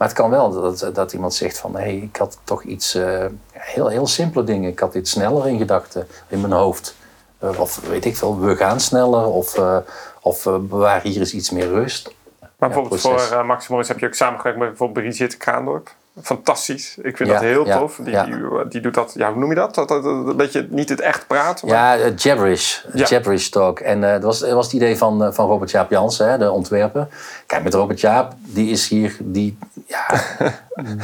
maar 0.00 0.08
het 0.08 0.16
kan 0.16 0.30
wel 0.30 0.50
dat, 0.50 0.90
dat 0.94 1.12
iemand 1.12 1.34
zegt 1.34 1.58
van... 1.58 1.76
Hé, 1.76 1.88
ik 1.88 2.16
had 2.16 2.38
toch 2.44 2.62
iets... 2.62 2.94
eh, 2.94 3.24
heel, 3.52 3.88
heel 3.88 4.06
simpele 4.06 4.44
dingen. 4.44 4.70
Ik 4.70 4.78
had 4.78 4.92
dit 4.92 5.08
sneller 5.08 5.48
in 5.48 5.58
gedachten 5.58 6.08
in 6.28 6.40
mijn 6.40 6.52
hoofd. 6.52 6.96
Eh, 7.38 7.60
of 7.60 7.80
weet 7.88 8.04
ik 8.04 8.16
veel, 8.16 8.40
we 8.40 8.56
gaan 8.56 8.80
sneller. 8.80 9.26
Of, 9.26 9.58
eh 9.58 9.76
of 10.20 10.44
bewaar 10.44 11.02
hier 11.02 11.18
eens 11.18 11.34
iets 11.34 11.50
meer 11.50 11.68
rust. 11.68 12.14
Maar 12.40 12.50
bijvoorbeeld 12.68 13.00
proces. 13.00 13.22
voor 13.22 13.38
uh, 13.38 13.46
Max 13.46 13.68
Morris 13.68 13.88
heb 13.88 13.98
je 13.98 14.06
ook 14.06 14.14
samengewerkt 14.14 14.58
met 14.58 14.68
bijvoorbeeld 14.68 15.06
Brigitte 15.06 15.36
Kraandorp. 15.36 15.94
Fantastisch. 16.22 16.96
Ik 17.02 17.16
vind 17.16 17.28
Ja, 17.28 17.34
dat 17.34 17.44
heel 17.44 17.66
ja, 17.66 17.78
tof. 17.78 18.00
Die, 18.02 18.12
ja. 18.12 18.24
die, 18.24 18.34
die 18.68 18.80
doet 18.80 18.94
dat, 18.94 19.12
ja, 19.16 19.30
hoe 19.30 19.40
noem 19.40 19.48
je 19.48 19.54
dat? 19.54 19.74
dat, 19.74 19.88
dat, 19.88 20.02
dat 20.02 20.26
een 20.26 20.36
beetje 20.36 20.66
niet 20.70 20.88
het 20.88 21.00
echt 21.00 21.26
praten. 21.26 21.68
Maar 21.68 21.98
Ja, 21.98 22.04
eh, 22.04 22.12
gibberish. 22.16 22.78
Gibberish 22.94 23.48
talk. 23.48 23.80
En 23.80 24.04
eh, 24.04 24.12
dat, 24.12 24.22
was, 24.22 24.38
dat 24.38 24.52
was 24.52 24.64
het 24.64 24.74
idee 24.74 24.96
van, 24.96 25.24
eh, 25.24 25.32
van 25.32 25.46
Robert 25.46 25.70
Jaap 25.70 25.90
Jansen, 25.90 26.30
hè, 26.30 26.38
de 26.38 26.50
ontwerper. 26.50 27.08
Kijk, 27.46 27.62
met 27.62 27.74
Robert 27.74 28.00
Jaap, 28.00 28.32
die 28.38 28.70
is 28.70 28.88
hier... 28.88 29.16
Die, 29.20 29.58
ja, 29.86 30.06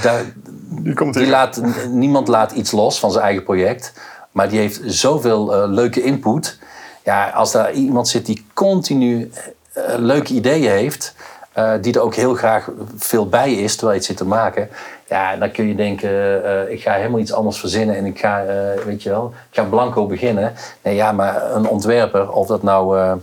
die 0.69 0.95
komt 0.95 1.15
die 1.15 1.27
laat, 1.27 1.61
niemand 1.89 2.29
laat 2.29 2.53
iets 2.53 2.73
los 2.73 2.99
van 2.99 3.13
zijn 3.13 3.25
eigen 3.25 3.43
project. 3.43 3.93
Maar 4.37 4.49
die 4.49 4.59
heeft 4.59 4.81
zoveel 4.85 5.55
eh, 5.55 5.69
leuke 5.69 6.03
input. 6.03 6.59
Ja, 7.05 7.29
als 7.29 7.53
daar 7.53 7.73
iemand 7.73 8.09
zit 8.09 8.27
die 8.27 8.47
continu 8.55 9.31
eh, 9.73 9.83
leuke 9.99 10.33
ideeën 10.33 10.71
heeft... 10.71 11.15
eh, 11.57 11.73
die 11.81 11.95
er 11.95 12.01
ook 12.01 12.15
heel 12.15 12.35
graag 12.35 12.71
veel 12.97 13.29
bij 13.29 13.53
is, 13.53 13.77
terwijl 13.77 13.93
je 13.93 13.99
het 13.99 14.07
zit 14.07 14.17
te 14.17 14.27
maken... 14.27 14.69
Ja, 15.09 15.37
dan 15.37 15.51
kun 15.51 15.69
je 15.69 15.75
denken, 15.75 16.45
eh, 16.45 16.73
ik 16.73 16.83
ga 16.83 16.93
helemaal 16.93 17.21
iets 17.21 17.33
anders 17.33 17.59
verzinnen... 17.59 17.97
en 17.97 18.05
ik 18.05 18.19
ga, 18.19 18.45
eh, 18.45 18.85
weet 18.85 19.03
je 19.03 19.11
wel, 19.11 19.33
ik 19.51 19.57
ga 19.57 19.65
blanco 19.65 20.07
beginnen. 20.07 20.53
Nee, 20.83 20.95
ja, 20.95 21.13
maar 21.13 21.55
een 21.55 21.69
ontwerper, 21.69 22.31
of 22.31 22.47
dat 22.47 22.63
nou 22.63 23.17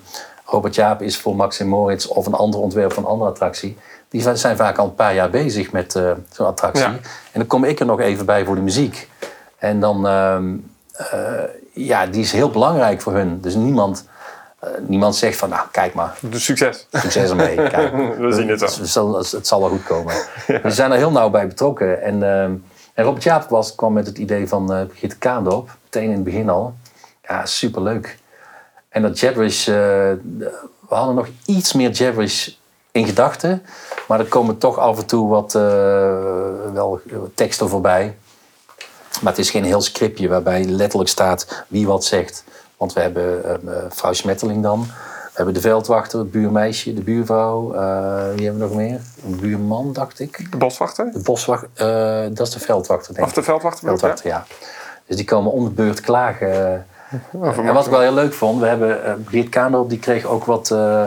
Robert 0.45 0.75
Jaap 0.75 1.01
is 1.01 1.17
voor 1.17 1.35
Max 1.35 1.59
en 1.59 1.67
Moritz... 1.67 2.05
of 2.05 2.25
een 2.25 2.33
ander 2.33 2.59
ontwerper 2.59 2.93
van 2.93 3.03
een 3.03 3.09
andere 3.09 3.29
attractie... 3.29 3.77
die 4.09 4.21
zijn 4.33 4.57
vaak 4.57 4.77
al 4.77 4.85
een 4.85 4.95
paar 4.95 5.13
jaar 5.13 5.29
bezig 5.29 5.71
met 5.71 5.91
zo'n 6.31 6.45
attractie. 6.45 6.83
Ja. 6.83 6.91
En 7.31 7.39
dan 7.39 7.47
kom 7.47 7.63
ik 7.63 7.79
er 7.79 7.85
nog 7.85 7.99
even 7.99 8.25
bij 8.25 8.45
voor 8.45 8.55
de 8.55 8.61
muziek. 8.61 9.09
En 9.57 9.79
dan, 9.79 10.07
ehm, 10.07 10.55
eh, 10.93 11.43
ja, 11.73 12.05
die 12.05 12.21
is 12.21 12.31
heel 12.31 12.49
belangrijk 12.49 13.01
voor 13.01 13.13
hun. 13.13 13.41
Dus 13.41 13.55
niemand, 13.55 14.07
niemand 14.87 15.15
zegt 15.15 15.37
van, 15.37 15.49
nou, 15.49 15.67
kijk 15.71 15.93
maar, 15.93 16.17
succes. 16.31 16.87
succes 16.91 17.29
ermee. 17.29 17.55
Kijk, 17.69 17.93
We 18.17 18.31
zien 18.31 18.49
het 18.49 18.59
wel. 18.59 18.69
Het, 18.69 18.89
zal, 18.89 19.17
het 19.17 19.47
zal 19.47 19.59
wel 19.59 19.69
goed 19.69 19.83
komen. 19.83 20.15
We 20.63 20.71
zijn 20.71 20.91
er 20.91 20.97
heel 20.97 21.11
nauw 21.11 21.29
bij 21.29 21.47
betrokken. 21.47 22.01
En, 22.01 22.23
ehm, 22.23 22.53
en 22.93 23.03
Robert 23.03 23.23
Jaap 23.23 23.49
was, 23.49 23.75
kwam 23.75 23.93
met 23.93 24.07
het 24.07 24.17
idee 24.17 24.47
van 24.47 24.73
eh 24.73 24.85
Brigitte 24.85 25.17
Kaandorp, 25.17 25.77
meteen 25.83 26.03
in 26.09 26.11
het 26.11 26.23
begin 26.23 26.49
al. 26.49 26.73
Ja, 27.27 27.45
superleuk. 27.45 28.17
En 28.89 29.01
dat 29.01 29.19
gibberish, 29.19 29.67
eh, 29.67 29.73
we 29.73 30.95
hadden 30.95 31.15
nog 31.15 31.27
iets 31.45 31.73
meer 31.73 31.95
gibberish 31.95 32.49
in 32.91 33.05
gedachten. 33.05 33.63
Maar 34.07 34.19
Maar 34.19 34.19
er 34.19 34.25
komen 34.25 34.57
toch 34.57 34.77
af 34.77 34.99
en 34.99 35.05
toe 35.05 35.29
wat 35.29 35.55
uh, 35.55 35.61
wel 36.73 37.01
teksten 37.35 37.69
voorbij. 37.69 38.17
Maar 39.21 39.31
het 39.31 39.41
is 39.41 39.49
geen 39.49 39.63
heel 39.63 39.81
scriptje 39.81 40.27
waarbij 40.27 40.63
letterlijk 40.63 41.09
staat 41.09 41.65
wie 41.67 41.87
wat 41.87 42.05
zegt. 42.05 42.43
Want 42.83 42.95
we 42.95 43.01
hebben 43.01 43.59
uh, 43.65 43.73
vrouw 43.89 44.13
Smetteling 44.13 44.63
dan. 44.63 44.81
We 44.81 45.31
hebben 45.33 45.53
de 45.53 45.61
veldwachter, 45.61 46.19
het 46.19 46.31
buurmeisje, 46.31 46.93
de 46.93 47.01
buurvrouw. 47.01 47.73
Uh, 47.73 47.79
wie 48.35 48.45
hebben 48.45 48.61
we 48.61 48.67
nog 48.67 48.73
meer? 48.73 48.99
Een 49.25 49.39
buurman, 49.39 49.93
dacht 49.93 50.19
ik. 50.19 50.51
De 50.51 50.57
boswachter? 50.57 51.11
De 51.11 51.19
boswachter, 51.19 51.69
uh, 51.75 52.35
dat 52.35 52.47
is 52.47 52.53
de 52.53 52.59
veldwachter, 52.59 53.13
denk 53.13 53.25
ik. 53.25 53.31
Of 53.31 53.33
de 53.33 53.43
veldwachter? 53.43 53.87
Veldwachter, 53.87 54.27
ja. 54.27 54.45
Dus 55.05 55.15
die 55.15 55.25
komen 55.25 55.51
om 55.51 55.63
de 55.63 55.69
beurt 55.69 56.01
klagen. 56.01 56.51
en 57.31 57.73
wat 57.73 57.85
ik 57.85 57.91
wel 57.91 57.99
heel 57.99 58.13
leuk 58.13 58.33
vond, 58.33 58.59
we 58.59 58.67
hebben 58.67 58.99
uh, 59.05 59.13
Briet 59.23 59.49
Kaanderop, 59.49 59.89
die 59.89 59.99
kreeg 59.99 60.25
ook 60.25 60.45
wat, 60.45 60.69
uh, 60.69 61.05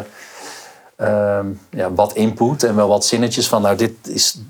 ja, 1.71 1.93
wat 1.95 2.13
input 2.13 2.63
en 2.63 2.77
wel 2.77 2.89
wat 2.89 3.05
zinnetjes 3.05 3.49
van, 3.49 3.63
nou 3.63 3.77
dit, 3.77 3.93
is, 4.03 4.41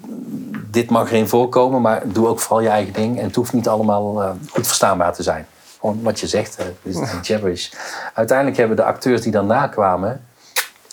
dit 0.70 0.90
mag 0.90 1.10
erin 1.10 1.28
voorkomen, 1.28 1.80
maar 1.80 2.02
doe 2.04 2.26
ook 2.26 2.40
vooral 2.40 2.60
je 2.60 2.68
eigen 2.68 2.92
ding. 2.92 3.18
En 3.18 3.24
het 3.24 3.34
hoeft 3.34 3.52
niet 3.52 3.68
allemaal 3.68 4.36
goed 4.50 4.66
verstaanbaar 4.66 5.14
te 5.14 5.22
zijn. 5.22 5.46
Wat 5.94 6.20
je 6.20 6.26
zegt, 6.26 6.56
het 6.56 6.76
is 6.82 6.98
gibberish. 7.22 7.70
Uiteindelijk 8.14 8.56
hebben 8.56 8.76
de 8.76 8.84
acteurs 8.84 9.20
die 9.20 9.32
daarna 9.32 9.66
kwamen 9.66 10.24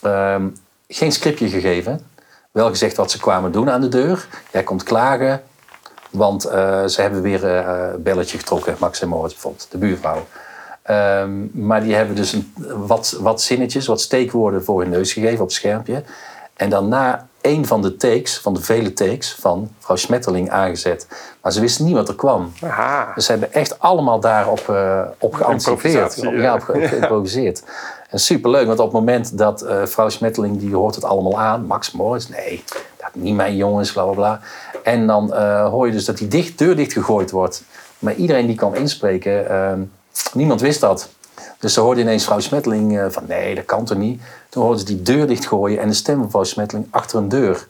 ehm, 0.01 0.47
geen 0.87 1.11
scriptje 1.11 1.49
gegeven. 1.49 2.05
Wel 2.51 2.69
gezegd 2.69 2.97
wat 2.97 3.11
ze 3.11 3.19
kwamen 3.19 3.51
doen 3.51 3.69
aan 3.69 3.81
de 3.81 3.87
deur. 3.87 4.27
Jij 4.51 4.63
komt 4.63 4.83
klagen, 4.83 5.43
want 6.09 6.45
uh, 6.45 6.85
ze 6.85 7.01
hebben 7.01 7.21
weer 7.21 7.43
een 7.45 7.93
uh, 7.93 7.95
belletje 7.99 8.37
getrokken, 8.37 8.75
Max 8.79 9.01
en 9.01 9.07
Moritz 9.07 9.33
bijvoorbeeld, 9.33 9.67
de 9.71 9.77
buurvrouw. 9.77 10.27
Um, 10.89 11.51
maar 11.53 11.81
die 11.81 11.95
hebben 11.95 12.15
dus 12.15 12.37
wat, 12.67 13.17
wat 13.19 13.41
zinnetjes, 13.41 13.87
wat 13.87 14.01
steekwoorden 14.01 14.63
voor 14.63 14.81
hun 14.81 14.89
neus 14.89 15.13
gegeven 15.13 15.39
op 15.39 15.47
het 15.47 15.55
schermpje. 15.55 16.03
En 16.53 16.69
dan 16.69 16.87
na 16.87 17.27
één 17.43 17.65
van 17.65 17.81
de 17.81 17.95
takes, 17.95 18.37
van 18.37 18.53
de 18.53 18.61
vele 18.61 18.93
takes, 18.93 19.35
van 19.39 19.71
vrouw 19.79 19.95
Smetterling 19.95 20.49
aangezet. 20.49 21.07
Maar 21.41 21.51
ze 21.51 21.59
wisten 21.61 21.85
niet 21.85 21.93
wat 21.93 22.07
er 22.07 22.15
kwam. 22.15 22.51
Aha. 22.61 23.11
Dus 23.15 23.25
ze 23.25 23.31
hebben 23.31 23.53
echt 23.53 23.79
allemaal 23.79 24.19
daarop 24.19 24.67
uh, 24.69 25.01
op 25.17 25.33
geanticipeerd. 25.33 26.27
Op, 26.27 26.33
ja, 26.33 26.53
op 26.53 26.61
geïmproviseerd. 26.61 27.63
en 28.09 28.19
superleuk, 28.19 28.67
want 28.67 28.79
op 28.79 28.85
het 28.85 28.93
moment 28.93 29.37
dat 29.37 29.63
uh, 29.63 29.85
vrouw 29.85 30.09
Smetterling, 30.09 30.59
die 30.59 30.75
hoort 30.75 30.95
het 30.95 31.03
allemaal 31.03 31.39
aan. 31.39 31.65
Max 31.65 31.91
Moritz, 31.91 32.27
nee, 32.27 32.63
dat 32.97 33.09
niet 33.13 33.35
mijn 33.35 33.55
jongens, 33.55 33.91
bla 33.91 34.03
bla 34.03 34.13
bla. 34.13 34.39
En 34.83 35.07
dan 35.07 35.29
uh, 35.33 35.69
hoor 35.69 35.85
je 35.85 35.91
dus 35.91 36.05
dat 36.05 36.17
die 36.17 36.27
dicht, 36.27 36.57
deur 36.57 36.75
dicht 36.75 36.93
gegooid 36.93 37.31
wordt. 37.31 37.63
Maar 37.99 38.13
iedereen 38.13 38.47
die 38.47 38.55
kan 38.55 38.75
inspreken, 38.75 39.45
uh, 39.51 39.71
niemand 40.33 40.61
wist 40.61 40.79
dat. 40.79 41.09
Dus 41.63 41.73
ze 41.73 41.79
hoorden 41.79 42.03
ineens 42.03 42.23
vrouw 42.23 42.39
Smetteling 42.39 42.97
uh, 42.97 43.05
van 43.09 43.23
nee, 43.27 43.55
dat 43.55 43.65
kan 43.65 43.85
toch 43.85 43.97
niet. 43.97 44.21
Toen 44.49 44.63
hoorden 44.63 44.79
ze 44.79 44.85
die 44.85 45.01
deur 45.01 45.27
dichtgooien 45.27 45.79
en 45.79 45.87
de 45.87 45.93
stem 45.93 46.19
van 46.19 46.29
vrouw 46.29 46.43
Smetteling 46.43 46.87
achter 46.89 47.17
een 47.17 47.29
deur. 47.29 47.67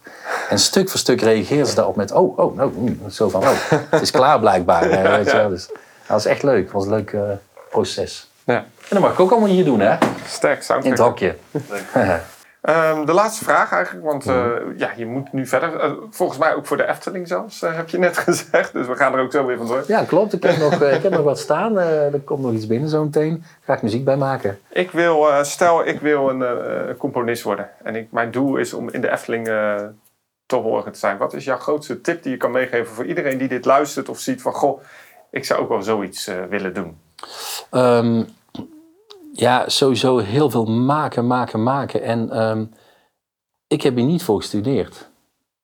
En 0.50 0.60
stuk 0.60 0.90
voor 0.90 1.00
stuk 1.00 1.22
reageerden 1.22 1.68
ze 1.68 1.76
daarop 1.76 1.96
met 1.96 2.12
oh, 2.12 2.38
oh, 2.38 2.56
nou, 2.56 2.72
mm, 2.78 3.00
zo 3.10 3.30
van 3.30 3.42
oh, 3.42 3.50
het 3.90 4.02
is 4.02 4.12
klaar 4.12 4.40
blijkbaar. 4.40 4.90
weet 4.90 5.26
je 5.32 5.38
wel. 5.38 5.50
Dus, 5.50 5.68
dat 5.68 6.08
was 6.08 6.26
echt 6.26 6.44
leuk, 6.44 6.64
het 6.64 6.72
was 6.72 6.86
een 6.86 6.90
leuk 6.90 7.16
proces. 7.70 8.28
Ja. 8.44 8.56
En 8.56 8.66
dat 8.90 9.00
mag 9.00 9.12
ik 9.12 9.20
ook 9.20 9.32
allemaal 9.32 9.50
hier 9.50 9.66
doen, 9.66 9.80
hè? 9.80 9.98
Sterk, 10.28 10.64
soundtrack. 10.64 10.84
In 10.84 10.92
het 10.92 11.00
hokje. 11.00 11.36
Um, 12.70 13.06
de 13.06 13.14
laatste 13.14 13.44
vraag 13.44 13.72
eigenlijk, 13.72 14.06
want 14.06 14.28
uh, 14.28 14.52
ja, 14.78 14.92
je 14.96 15.06
moet 15.06 15.34
nu 15.34 15.48
verder. 15.48 15.86
Uh, 15.86 15.92
volgens 16.10 16.40
mij 16.40 16.56
ook 16.56 16.66
voor 16.66 16.78
de 16.78 16.88
Efteling 16.88 17.28
zelfs, 17.28 17.64
uh, 17.64 17.76
heb 17.76 17.90
je 17.90 17.98
net 17.98 18.18
gezegd. 18.28 18.74
Dus 18.74 18.88
we 18.88 18.96
gaan 18.96 19.14
er 19.14 19.20
ook 19.20 19.32
zo 19.32 19.46
weer 19.46 19.58
van 19.58 19.68
door. 19.68 19.84
Ja, 19.88 20.04
klopt. 20.04 20.34
Ik 20.34 20.44
heb 20.44 20.58
nog, 20.58 20.74
ik 20.82 21.04
heb 21.04 21.12
nog 21.12 21.24
wat 21.24 21.40
staan. 21.40 21.78
er 21.78 22.20
komt 22.20 22.42
nog 22.42 22.54
iets 22.54 22.68
binnen 22.68 22.90
zo 22.90 23.04
meteen. 23.04 23.44
Ga 23.62 23.74
ik 23.74 23.82
muziek 23.82 24.04
bij 24.04 24.18
maken. 24.18 24.60
Ik 24.70 24.92
wil, 24.92 25.28
stel 25.42 25.88
ik 25.88 26.00
wil 26.00 26.30
een 26.30 26.98
componist 26.98 27.44
worden. 27.44 27.70
En 27.84 27.96
ik, 27.96 28.12
mijn 28.12 28.32
doel 28.32 28.56
is 28.56 28.74
om 28.74 28.90
in 28.90 29.02
de 29.02 29.12
Efteling 29.12 29.46
te 30.46 30.56
horen 30.56 30.92
te 30.92 31.00
zijn. 31.00 31.18
Wat 31.18 31.34
is 31.34 31.46
jouw 31.46 31.58
grootste 31.58 32.02
tip 32.02 32.24
die 32.24 32.32
je 32.32 32.38
kan 32.38 32.52
meegeven 32.52 32.94
voor 32.94 33.06
iedereen 33.06 33.38
die 33.38 33.48
dit 33.48 33.66
luistert 33.66 34.10
of 34.10 34.20
ziet 34.20 34.42
van... 34.42 34.54
Goh, 34.54 34.82
ik 35.32 35.46
zou 35.46 35.62
ook 35.62 35.70
wel 35.70 35.82
zoiets 35.82 36.32
willen 36.50 36.74
doen. 36.74 36.98
Um, 37.72 38.28
ja, 39.36 39.70
sowieso 39.70 40.18
heel 40.18 40.50
veel 40.50 40.66
maken, 40.66 41.28
maken, 41.28 41.64
maken. 41.64 42.02
En 42.02 42.42
um, 42.42 42.72
ik 43.68 43.82
heb 43.82 43.96
hier 43.96 44.06
niet 44.06 44.24
voor 44.24 44.40
gestudeerd. 44.40 45.10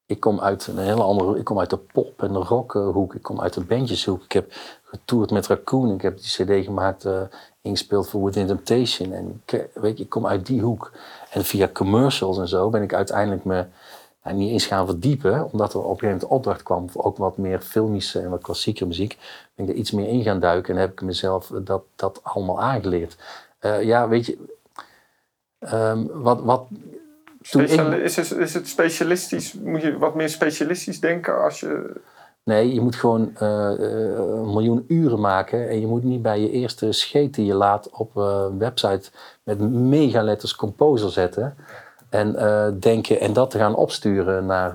Ik 0.06 0.20
kom 0.20 0.40
uit 0.40 0.68
een 0.68 0.78
hele 0.78 1.02
andere... 1.02 1.38
Ik 1.38 1.44
kom 1.44 1.60
uit 1.60 1.70
de 1.70 1.78
pop- 1.78 2.24
en 2.24 2.34
de 2.34 2.40
rockhoek. 2.40 3.16
Ik 3.16 3.22
kom 3.22 3.42
uit 3.42 3.54
de 3.54 3.64
bandjeshoek. 3.64 4.24
Ik 4.24 4.32
heb 4.32 4.52
getoerd 4.84 5.32
met 5.32 5.48
Raccoon. 5.48 5.94
Ik 5.94 6.02
heb 6.02 6.18
die 6.18 6.46
cd 6.46 6.66
gemaakt, 6.66 7.06
uh, 7.06 7.22
ingespeeld 7.62 8.10
voor 8.10 8.24
Within 8.24 8.48
Temptation. 8.48 9.14
En 9.14 9.42
ik, 9.46 9.70
weet 9.74 9.98
je, 9.98 10.04
ik 10.04 10.10
kom 10.10 10.28
uit 10.28 10.46
die 10.46 10.62
hoek. 10.62 10.92
En 11.32 11.46
via 11.46 11.70
commercials 11.74 12.38
en 12.38 12.48
zo 12.48 12.70
ben 12.70 12.82
ik 12.82 12.94
uiteindelijk 12.94 13.44
me 13.44 13.66
nou, 14.24 14.36
niet 14.36 14.52
eens 14.52 14.66
gaan 14.66 14.86
verdiepen. 14.86 15.52
Omdat 15.52 15.74
er 15.74 15.80
op 15.80 15.84
een 15.84 15.90
gegeven 15.90 16.08
moment 16.08 16.32
opdracht 16.32 16.64
kwam 16.64 16.90
voor 16.90 17.04
ook 17.04 17.18
wat 17.18 17.38
meer 17.38 17.62
filmische 17.62 18.20
en 18.20 18.30
wat 18.30 18.42
klassieke 18.42 18.86
muziek. 18.86 19.18
Ben 19.56 19.66
ik 19.66 19.72
er 19.72 19.78
iets 19.78 19.92
meer 19.92 20.08
in 20.08 20.24
gaan 20.24 20.40
duiken 20.40 20.76
en 20.76 20.80
heb 20.80 20.92
ik 20.92 21.02
mezelf 21.02 21.52
dat, 21.64 21.84
dat 21.96 22.20
allemaal 22.24 22.62
aangeleerd. 22.62 23.18
Uh, 23.62 23.84
ja, 23.84 24.08
weet 24.08 24.26
je, 24.26 24.38
um, 25.74 26.10
wat, 26.14 26.42
wat 26.42 26.68
Speciali 27.42 27.96
ik... 27.96 28.04
is, 28.04 28.16
het, 28.16 28.32
is 28.32 28.54
het 28.54 28.68
specialistisch, 28.68 29.54
moet 29.54 29.82
je 29.82 29.98
wat 29.98 30.16
meer 30.16 30.30
specialistisch 30.30 31.00
denken 31.00 31.44
als 31.44 31.60
je... 31.60 32.02
Nee, 32.44 32.74
je 32.74 32.82
moet 32.82 32.96
gewoon 32.96 33.32
uh, 33.42 33.72
een 33.78 34.54
miljoen 34.54 34.86
uren 34.88 35.20
maken 35.20 35.70
en 35.70 35.80
je 35.80 35.88
moet 35.88 36.04
niet 36.04 36.22
bij 36.22 36.40
je 36.40 36.52
eerste 36.52 36.92
scheet 36.92 37.34
die 37.34 37.46
je 37.46 37.54
laat 37.54 37.90
op 37.90 38.16
een 38.16 38.58
website 38.58 39.12
met 39.44 39.60
megaletters 39.72 40.56
composer 40.56 41.12
zetten 41.12 41.56
en 42.10 42.36
uh, 42.36 42.68
denken 42.80 43.20
en 43.20 43.34
dat 43.34 43.52
te 43.52 43.58
gaan 43.58 43.76
opsturen 43.76 44.46
naar 44.46 44.74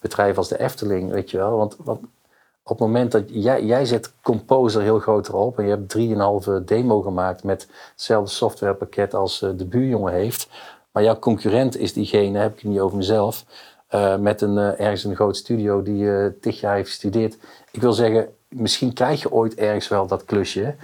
bedrijven 0.00 0.36
als 0.36 0.48
de 0.48 0.58
Efteling, 0.58 1.10
weet 1.10 1.30
je 1.30 1.36
wel. 1.36 1.56
Want, 1.56 1.76
want 1.84 2.00
op 2.70 2.78
het 2.78 2.86
moment 2.86 3.12
dat 3.12 3.22
jij, 3.26 3.64
jij 3.64 3.84
zet 3.84 4.12
Composer 4.22 4.82
heel 4.82 4.98
groot 4.98 5.28
erop 5.28 5.58
en 5.58 5.64
je 5.64 5.70
hebt 5.70 5.96
3,5 6.60 6.64
demo 6.64 7.00
gemaakt 7.00 7.44
met 7.44 7.68
hetzelfde 7.92 8.30
softwarepakket 8.30 9.14
als 9.14 9.42
uh, 9.42 9.50
de 9.56 9.64
buurjongen 9.64 10.12
heeft, 10.12 10.48
maar 10.90 11.02
jouw 11.02 11.18
concurrent 11.18 11.76
is 11.76 11.92
diegene, 11.92 12.38
heb 12.38 12.52
ik 12.52 12.60
het 12.60 12.70
niet 12.70 12.80
over 12.80 12.96
mezelf, 12.96 13.44
uh, 13.94 14.16
met 14.16 14.40
een, 14.40 14.56
uh, 14.56 14.80
ergens 14.80 15.04
een 15.04 15.14
groot 15.14 15.36
studio 15.36 15.82
die 15.82 16.02
uh, 16.02 16.26
tig 16.40 16.60
jaar 16.60 16.74
heeft 16.74 16.88
gestudeerd. 16.88 17.36
Ik 17.70 17.80
wil 17.80 17.92
zeggen, 17.92 18.28
misschien 18.48 18.92
krijg 18.92 19.22
je 19.22 19.32
ooit 19.32 19.54
ergens 19.54 19.88
wel 19.88 20.06
dat 20.06 20.24
klusje, 20.24 20.74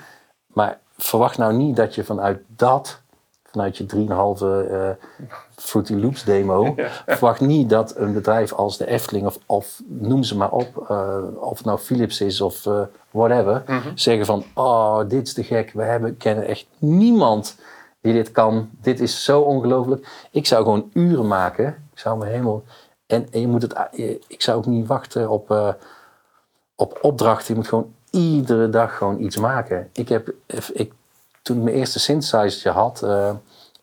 maar 0.46 0.78
verwacht 0.96 1.38
nou 1.38 1.52
niet 1.52 1.76
dat 1.76 1.94
je 1.94 2.04
vanuit 2.04 2.40
dat 2.46 3.00
vanuit 3.42 3.76
je 3.76 3.86
3,5 3.86 4.42
uh, 4.42 4.88
Fruity 5.56 5.94
Loops 5.94 6.24
demo. 6.24 6.64
Ja. 6.76 6.90
Verwacht 7.06 7.40
niet 7.40 7.70
dat 7.70 7.96
een 7.96 8.12
bedrijf 8.12 8.52
als 8.52 8.76
de 8.76 8.86
Efteling 8.86 9.26
of, 9.26 9.38
of 9.46 9.82
noem 9.86 10.22
ze 10.22 10.36
maar 10.36 10.50
op, 10.50 10.86
uh, 10.90 11.18
of 11.40 11.56
het 11.56 11.66
nou 11.66 11.78
Philips 11.78 12.20
is 12.20 12.40
of 12.40 12.66
uh, 12.66 12.80
whatever, 13.10 13.62
mm 13.66 13.78
-hmm. 13.78 13.98
zeggen 13.98 14.26
van 14.26 14.44
oh, 14.54 14.98
dit 15.08 15.26
is 15.26 15.32
te 15.32 15.44
gek. 15.44 15.70
We 15.74 15.82
hebben, 15.82 16.16
kennen 16.16 16.46
echt 16.46 16.66
niemand 16.78 17.56
die 18.00 18.12
dit 18.12 18.32
kan. 18.32 18.70
Dit 18.80 19.00
is 19.00 19.24
zo 19.24 19.40
ongelooflijk. 19.40 20.26
Ik 20.30 20.46
zou 20.46 20.62
gewoon 20.64 20.90
uren 20.92 21.26
maken. 21.26 21.66
Ik 21.92 21.98
zou 21.98 22.18
me 22.18 22.26
helemaal. 22.26 22.62
En, 23.06 23.26
en 23.30 23.40
je 23.40 23.48
moet 23.48 23.62
het, 23.62 23.74
ik 24.26 24.42
zou 24.42 24.58
ook 24.58 24.66
niet 24.66 24.86
wachten 24.86 25.30
op, 25.30 25.50
uh, 25.50 25.68
op 26.74 26.98
opdrachten. 27.02 27.54
Je 27.54 27.60
moet 27.60 27.68
gewoon 27.68 27.94
iedere 28.10 28.70
dag 28.70 28.96
gewoon 28.96 29.20
iets 29.20 29.36
maken. 29.36 29.90
Ik 29.92 30.08
heb, 30.08 30.32
ik, 30.72 30.92
toen 31.42 31.56
ik 31.56 31.62
mijn 31.62 31.76
eerste 31.76 31.98
synthesizer 31.98 32.72
had, 32.72 33.02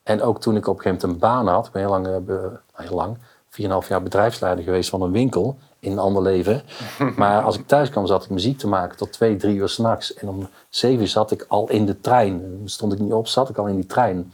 en 0.04 0.22
ook 0.22 0.42
toen 0.42 0.56
ik 0.56 0.68
op 0.68 0.76
een 0.76 0.82
gegeven 0.82 1.08
moment 1.10 1.24
een 1.24 1.30
baan 1.30 1.48
had, 1.48 1.66
ik 1.66 1.72
ben 1.72 1.82
heel 1.82 1.92
lang, 1.92 2.08
uh, 2.08 2.46
heel 2.74 2.96
lang 2.96 3.18
4,5 3.84 3.88
jaar 3.88 4.04
bedrijfsleider 4.04 4.64
geweest 4.64 4.90
van 4.90 5.02
een 5.02 5.12
winkel 5.12 5.58
in 5.80 5.92
een 5.92 6.00
ander 6.00 6.22
leven. 6.22 6.62
Maar 7.16 7.42
als 7.42 7.58
ik 7.58 7.68
thuis 7.68 7.90
kwam, 7.90 8.08
zat 8.08 8.24
ik 8.24 8.30
muziek 8.30 8.58
te 8.58 8.68
maken 8.68 8.98
tot 8.98 9.12
twee, 9.12 9.36
drie 9.36 9.56
uur 9.56 9.70
s'nachts. 9.70 10.14
En 10.14 10.30
om 10.30 10.48
zeven 10.70 11.02
uur 11.02 11.08
zat 11.08 11.32
ik 11.32 11.46
al 11.48 11.70
in 11.70 11.86
de 11.86 12.00
trein. 12.00 12.62
Stond 12.66 12.94
ik 12.94 13.00
niet 13.00 13.14
op, 13.14 13.28
zat 13.28 13.50
ik 13.50 13.58
al 13.58 13.68
in 13.68 13.76
die 13.76 13.86
trein. 13.86 14.34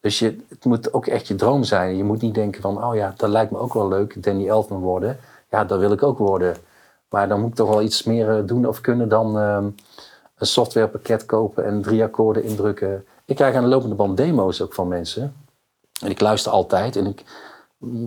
Dus 0.00 0.18
je, 0.18 0.38
het 0.48 0.64
moet 0.64 0.92
ook 0.92 1.06
echt 1.06 1.28
je 1.28 1.34
droom 1.34 1.64
zijn. 1.64 1.96
Je 1.96 2.04
moet 2.04 2.20
niet 2.20 2.34
denken 2.34 2.62
van, 2.62 2.84
oh 2.84 2.94
ja, 2.94 3.14
dat 3.16 3.28
lijkt 3.28 3.50
me 3.50 3.58
ook 3.58 3.74
wel 3.74 3.88
leuk, 3.88 4.22
Danny 4.22 4.48
Elfman 4.48 4.80
worden. 4.80 5.18
Ja, 5.50 5.64
dat 5.64 5.78
wil 5.78 5.92
ik 5.92 6.02
ook 6.02 6.18
worden. 6.18 6.56
Maar 7.08 7.28
dan 7.28 7.40
moet 7.40 7.48
ik 7.48 7.54
toch 7.54 7.68
wel 7.68 7.82
iets 7.82 8.02
meer 8.02 8.46
doen 8.46 8.66
of 8.66 8.80
kunnen 8.80 9.08
dan... 9.08 9.38
Uh, 9.38 9.64
een 10.42 10.48
softwarepakket 10.48 11.26
kopen 11.26 11.64
en 11.64 11.82
drie 11.82 12.02
akkoorden 12.02 12.44
indrukken. 12.44 13.06
Ik 13.24 13.36
krijg 13.36 13.54
aan 13.54 13.62
de 13.62 13.68
lopende 13.68 13.94
band 13.94 14.16
demo's 14.16 14.60
ook 14.60 14.74
van 14.74 14.88
mensen. 14.88 15.34
En 16.02 16.10
ik 16.10 16.20
luister 16.20 16.52
altijd 16.52 16.96
en 16.96 17.06
ik, 17.06 17.24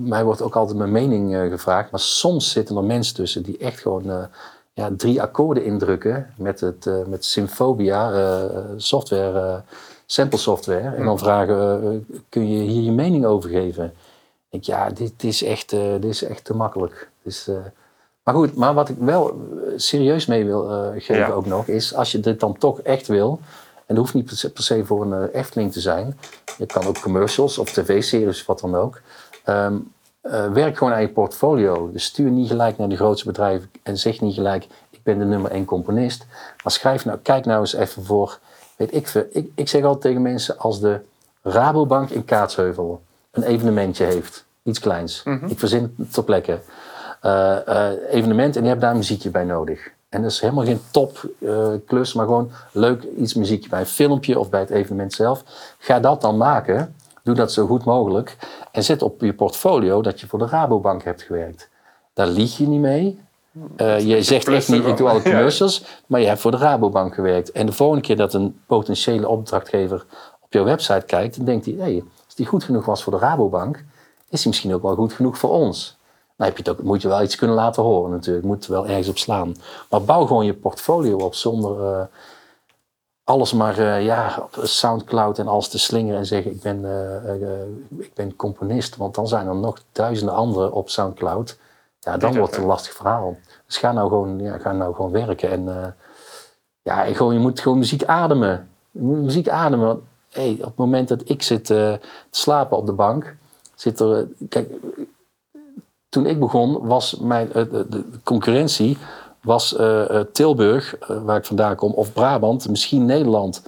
mij 0.01 0.23
wordt 0.23 0.41
ook 0.41 0.55
altijd 0.55 0.77
mijn 0.77 0.91
mening 0.91 1.33
uh, 1.33 1.49
gevraagd. 1.49 1.91
Maar 1.91 1.99
soms 1.99 2.51
zitten 2.51 2.77
er 2.77 2.83
mensen 2.83 3.15
tussen 3.15 3.43
die 3.43 3.57
echt 3.57 3.79
gewoon 3.79 4.09
uh, 4.09 4.23
ja, 4.73 4.89
drie 4.97 5.21
akkoorden 5.21 5.63
indrukken 5.63 6.33
met, 6.37 6.59
het, 6.59 6.85
uh, 6.85 7.05
met 7.05 7.25
Symfobia 7.25 8.11
software, 8.77 9.61
sample 10.05 10.39
software. 10.39 10.95
En 10.95 11.05
dan 11.05 11.19
vragen, 11.19 12.07
kun 12.29 12.49
je 12.49 12.63
hier 12.63 12.83
je 12.83 12.91
mening 12.91 13.25
over 13.25 13.49
geven? 13.49 13.93
Ik 14.49 14.63
ja, 14.63 14.89
dit 14.89 15.23
is 15.23 15.43
echt, 15.43 15.69
dit 15.69 16.05
is 16.05 16.23
echt 16.23 16.45
te 16.45 16.55
makkelijk. 16.55 17.09
Dus, 17.23 17.49
maar 18.23 18.33
goed, 18.33 18.55
maar 18.55 18.73
wat 18.73 18.89
ik 18.89 18.95
wel 18.99 19.29
eh, 19.29 19.73
serieus 19.75 20.25
mee 20.25 20.45
wil 20.45 20.91
geven 20.97 21.15
ja. 21.15 21.29
ook 21.29 21.45
nog, 21.45 21.67
is 21.67 21.93
als 21.95 22.11
je 22.11 22.19
dit 22.19 22.39
dan 22.39 22.57
toch 22.57 22.81
echt 22.81 23.07
wil, 23.07 23.39
en 23.85 23.95
dat 23.95 23.97
hoeft 23.97 24.13
niet 24.13 24.51
per 24.53 24.63
se 24.63 24.85
voor 24.85 25.01
een 25.01 25.29
uh, 25.29 25.39
Efteling 25.39 25.71
te 25.71 25.79
zijn, 25.79 26.19
je 26.57 26.65
kan 26.65 26.85
ook 26.85 26.99
commercials 26.99 27.57
of 27.57 27.71
tv-series, 27.71 28.45
wat 28.45 28.59
dan 28.59 28.75
ook. 28.75 29.01
Um, 29.45 29.93
eh, 30.25 30.51
werk 30.51 30.77
gewoon 30.77 30.93
aan 30.93 31.01
je 31.01 31.09
portfolio. 31.09 31.91
Dus 31.91 32.03
stuur 32.03 32.29
niet 32.29 32.47
gelijk 32.47 32.77
naar 32.77 32.89
de 32.89 32.95
grootste 32.95 33.25
bedrijven 33.25 33.71
en 33.83 33.97
zeg 33.97 34.21
niet 34.21 34.33
gelijk, 34.33 34.67
ik 34.89 34.99
ben 35.03 35.19
de 35.19 35.25
nummer 35.25 35.51
één 35.51 35.65
componist. 35.65 36.25
Maar 36.63 36.71
schrijf 36.73 37.05
nou, 37.05 37.19
kijk 37.21 37.45
nou 37.45 37.59
eens 37.59 37.73
even 37.73 38.05
voor, 38.05 38.39
weet 38.75 38.93
ik 38.93 39.07
veel. 39.07 39.25
Ik, 39.29 39.51
ik 39.55 39.67
zeg 39.67 39.83
altijd 39.83 40.01
tegen 40.01 40.21
mensen, 40.21 40.57
als 40.57 40.79
de 40.79 40.99
Rabobank 41.41 42.09
in 42.09 42.25
Kaatsheuvel 42.25 43.01
een 43.31 43.43
evenementje 43.43 44.05
heeft, 44.05 44.45
iets 44.63 44.79
kleins. 44.79 45.23
Ik 45.47 45.59
verzin 45.59 45.95
het 45.97 46.13
ter 46.13 46.23
plekke. 46.23 46.59
Eh, 47.21 47.67
eh, 47.67 47.93
evenement 48.09 48.55
en 48.55 48.61
die 48.61 48.69
hebben 48.69 48.79
daar 48.79 48.91
een 48.91 48.97
muziekje 48.97 49.29
bij 49.29 49.43
nodig. 49.43 49.91
En 50.15 50.21
dat 50.21 50.31
is 50.31 50.39
helemaal 50.39 50.65
geen 50.65 50.81
topklus, 50.91 51.79
klus, 51.85 52.13
maar 52.13 52.25
gewoon 52.25 52.51
leuk 52.71 53.03
iets 53.17 53.33
muziekje 53.33 53.69
bij 53.69 53.79
een 53.79 53.85
filmpje 53.85 54.39
of 54.39 54.49
bij 54.49 54.59
het 54.59 54.69
evenement 54.69 55.13
zelf. 55.13 55.43
Ga 55.77 55.99
dat 55.99 56.21
dan 56.21 56.37
maken. 56.37 56.95
Doe 57.23 57.35
dat 57.35 57.51
zo 57.51 57.65
goed 57.65 57.85
mogelijk. 57.85 58.37
En 58.71 58.83
zet 58.83 59.01
op 59.01 59.21
je 59.21 59.33
portfolio 59.33 60.01
dat 60.01 60.19
je 60.19 60.27
voor 60.27 60.39
de 60.39 60.47
Rabobank 60.47 61.03
hebt 61.03 61.21
gewerkt. 61.21 61.69
Daar 62.13 62.27
lieg 62.27 62.57
je 62.57 62.67
niet 62.67 62.79
mee. 62.79 63.19
Uh, 63.77 63.99
je 63.99 64.21
zegt 64.21 64.47
echt 64.47 64.69
niet, 64.69 64.85
ik 64.85 64.97
doe 64.97 65.09
alle 65.09 65.21
commercials, 65.31 65.83
maar 66.05 66.19
je 66.19 66.27
hebt 66.27 66.39
voor 66.39 66.51
de 66.51 66.57
Rabobank 66.57 67.13
gewerkt. 67.13 67.51
En 67.51 67.65
de 67.65 67.71
volgende 67.71 68.03
keer 68.03 68.15
dat 68.15 68.33
een 68.33 68.59
potentiële 68.65 69.27
opdrachtgever 69.27 70.05
op 70.41 70.53
jouw 70.53 70.63
website 70.63 71.05
kijkt, 71.05 71.35
dan 71.35 71.45
denkt 71.45 71.65
hij, 71.65 71.75
hey, 71.77 72.03
als 72.25 72.35
die 72.35 72.45
goed 72.45 72.63
genoeg 72.63 72.85
was 72.85 73.03
voor 73.03 73.13
de 73.13 73.19
Rabobank, 73.19 73.83
is 74.29 74.43
hij 74.43 74.47
misschien 74.47 74.73
ook 74.73 74.81
wel 74.81 74.95
goed 74.95 75.13
genoeg 75.13 75.37
voor 75.37 75.49
ons. 75.49 75.94
Dan 76.35 76.47
heb 76.47 76.57
je 76.57 76.63
het 76.63 76.71
ook, 76.71 76.85
moet 76.85 77.01
je 77.01 77.07
wel 77.07 77.23
iets 77.23 77.35
kunnen 77.35 77.55
laten 77.55 77.83
horen 77.83 78.11
natuurlijk, 78.11 78.45
moet 78.45 78.65
er 78.65 78.71
wel 78.71 78.87
ergens 78.87 79.07
op 79.07 79.17
slaan. 79.17 79.55
Maar 79.89 80.01
bouw 80.01 80.25
gewoon 80.25 80.45
je 80.45 80.53
portfolio 80.53 81.17
op 81.17 81.35
zonder 81.35 81.79
uh, 81.79 82.05
alles 83.23 83.53
maar 83.53 83.79
uh, 83.79 84.05
ja, 84.05 84.39
op 84.41 84.65
Soundcloud 84.65 85.39
en 85.39 85.47
alles 85.47 85.67
te 85.67 85.79
slingeren 85.79 86.19
en 86.19 86.25
zeggen 86.25 86.51
ik 86.51 86.61
ben, 86.61 86.85
ik 87.97 88.13
ben 88.13 88.35
componist. 88.35 88.95
Want 88.95 89.15
dan 89.15 89.27
zijn 89.27 89.47
er 89.47 89.55
nog 89.55 89.81
duizenden 89.91 90.35
anderen 90.35 90.71
op 90.71 90.89
Soundcloud 90.89 91.57
ja, 92.05 92.17
dan 92.17 92.35
wordt 92.35 92.51
het 92.51 92.61
een 92.61 92.67
lastig 92.67 92.93
verhaal. 92.93 93.37
Dus 93.65 93.77
ga 93.77 93.91
nou 93.91 94.09
gewoon, 94.09 94.39
ja, 94.39 94.57
ga 94.57 94.71
nou 94.71 94.95
gewoon 94.95 95.11
werken. 95.11 95.49
En 95.49 95.95
ja, 96.81 97.03
gewoon, 97.03 97.33
je 97.33 97.39
moet 97.39 97.59
gewoon 97.59 97.77
muziek 97.77 98.03
ademen. 98.03 98.69
Je 98.91 99.01
moet 99.01 99.23
muziek 99.23 99.49
ademen. 99.49 100.01
Hey, 100.29 100.51
op 100.59 100.65
het 100.65 100.75
moment 100.75 101.07
dat 101.07 101.29
ik 101.29 101.41
zit 101.41 101.65
te 101.65 101.99
slapen 102.29 102.77
op 102.77 102.85
de 102.85 102.91
bank, 102.91 103.35
zit 103.75 103.99
er. 103.99 104.27
Kijk, 104.49 104.69
toen 106.15 106.25
ik 106.25 106.39
begon, 106.39 106.87
was 106.87 107.17
mijn 107.19 107.49
de, 107.53 107.85
de, 107.89 108.03
concurrentie 108.23 108.97
was 109.41 109.75
Tilburg, 110.31 110.95
waar 111.23 111.37
ik 111.37 111.45
vandaan 111.45 111.75
kom, 111.75 111.91
of 111.91 112.13
Brabant, 112.13 112.69
misschien 112.69 113.05
Nederland. 113.05 113.61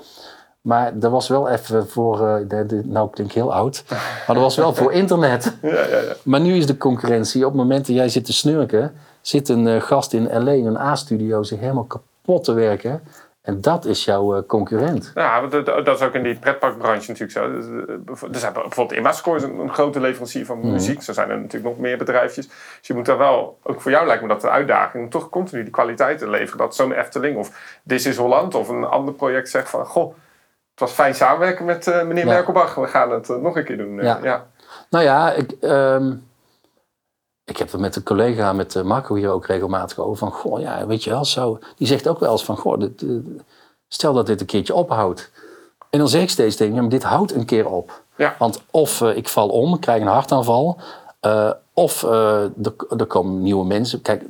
Maar 0.61 0.93
er 1.01 1.09
was 1.09 1.27
wel 1.27 1.49
even 1.49 1.87
voor, 1.87 2.45
nou 2.83 3.09
klinkt 3.09 3.33
heel 3.33 3.53
oud, 3.53 3.83
maar 4.27 4.35
er 4.35 4.41
was 4.41 4.55
wel 4.55 4.73
voor 4.73 4.93
internet. 5.03 5.57
Ja, 5.61 5.69
ja, 5.69 5.85
ja. 5.85 6.13
Maar 6.23 6.39
nu 6.39 6.55
is 6.55 6.65
de 6.65 6.77
concurrentie, 6.77 7.45
op 7.45 7.51
het 7.51 7.61
moment 7.61 7.87
dat 7.87 7.95
jij 7.95 8.09
zit 8.09 8.25
te 8.25 8.33
snurken, 8.33 8.93
zit 9.21 9.49
een 9.49 9.81
gast 9.81 10.13
in 10.13 10.43
LA 10.43 10.51
in 10.51 10.65
een 10.65 10.77
A-studio 10.77 11.43
zich 11.43 11.59
helemaal 11.59 11.87
kapot 11.87 12.43
te 12.43 12.53
werken. 12.53 13.01
En 13.47 13.61
dat 13.61 13.85
is 13.85 14.05
jouw 14.05 14.37
uh, 14.37 14.41
concurrent. 14.47 15.11
Ja, 15.15 15.47
dat 15.61 15.87
is 15.87 16.01
ook 16.01 16.13
in 16.13 16.23
die 16.23 16.39
pretparkbranche 16.39 17.11
natuurlijk 17.11 17.31
zo. 17.31 17.43
Er 18.31 18.39
zijn 18.39 18.53
bijvoorbeeld 18.53 18.91
Immascore 18.91 19.37
is 19.37 19.43
een, 19.43 19.59
een 19.59 19.73
grote 19.73 19.99
leverancier 19.99 20.45
van 20.45 20.59
mm. 20.59 20.71
muziek. 20.71 21.01
Zo 21.01 21.13
zijn 21.13 21.29
er 21.29 21.37
natuurlijk 21.37 21.75
nog 21.75 21.77
meer 21.77 21.97
bedrijfjes. 21.97 22.47
Dus 22.47 22.87
je 22.87 22.93
moet 22.93 23.05
daar 23.05 23.17
wel, 23.17 23.59
ook 23.63 23.81
voor 23.81 23.91
jou 23.91 24.07
lijkt 24.07 24.21
me 24.21 24.27
dat 24.27 24.41
de 24.41 24.49
uitdaging, 24.49 25.03
om 25.03 25.09
toch 25.09 25.29
continu 25.29 25.63
die 25.63 25.71
kwaliteit 25.71 26.17
te 26.17 26.29
leveren. 26.29 26.57
Dat 26.57 26.75
zo'n 26.75 26.91
Efteling 26.91 27.37
of 27.37 27.79
This 27.87 28.05
is 28.05 28.17
Holland 28.17 28.55
of 28.55 28.69
een 28.69 28.85
ander 28.85 29.13
project 29.13 29.49
zegt 29.49 29.69
van, 29.69 29.85
goh, 29.85 30.13
het 30.71 30.79
was 30.79 30.91
fijn 30.91 31.15
samenwerken 31.15 31.65
met 31.65 31.87
uh, 31.87 32.03
meneer 32.03 32.25
ja. 32.25 32.31
Merkelbach. 32.31 32.75
We 32.75 32.87
gaan 32.87 33.11
het 33.11 33.29
uh, 33.29 33.37
nog 33.37 33.55
een 33.55 33.65
keer 33.65 33.77
doen. 33.77 34.01
Ja. 34.01 34.19
ja. 34.23 34.47
Nou 34.89 35.03
ja, 35.03 35.31
ik, 35.31 35.55
um, 35.61 36.27
ik 37.47 37.57
heb 37.57 37.71
het 37.71 37.81
met 37.81 37.95
een 37.95 38.03
collega, 38.03 38.53
met 38.53 38.83
Marco 38.83 39.15
hier 39.15 39.29
ook 39.29 39.45
regelmatig 39.45 39.97
over. 39.97 40.17
Van, 40.17 40.31
goh, 40.31 40.59
ja, 40.59 40.85
weet 40.85 41.03
je 41.03 41.09
wel, 41.09 41.25
zo. 41.25 41.59
Die 41.77 41.87
zegt 41.87 42.07
ook 42.07 42.19
wel 42.19 42.31
eens 42.31 42.45
van, 42.45 42.57
goh, 42.57 42.79
dit, 42.79 43.05
stel 43.87 44.13
dat 44.13 44.25
dit 44.25 44.41
een 44.41 44.45
keertje 44.45 44.73
ophoudt. 44.73 45.31
En 45.89 45.99
dan 45.99 46.09
zeg 46.09 46.21
ik 46.21 46.29
steeds 46.29 46.55
tegen 46.55 46.75
hem, 46.75 46.89
dit 46.89 47.03
houdt 47.03 47.33
een 47.33 47.45
keer 47.45 47.69
op. 47.69 48.01
Ja. 48.15 48.35
Want 48.39 48.61
of 48.71 49.01
ik 49.01 49.27
val 49.27 49.49
om, 49.49 49.79
krijg 49.79 50.01
een 50.01 50.07
hartaanval. 50.07 50.77
of 51.73 52.03
er, 52.03 52.51
er 52.97 53.05
komen 53.05 53.41
nieuwe 53.41 53.65
mensen. 53.65 54.01
Kijk, 54.01 54.23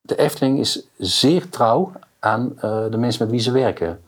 de 0.00 0.16
Efteling 0.16 0.58
is 0.58 0.86
zeer 0.96 1.48
trouw 1.48 1.92
aan 2.18 2.56
de 2.60 2.96
mensen 2.96 3.22
met 3.22 3.30
wie 3.30 3.40
ze 3.40 3.50
werken. 3.50 4.02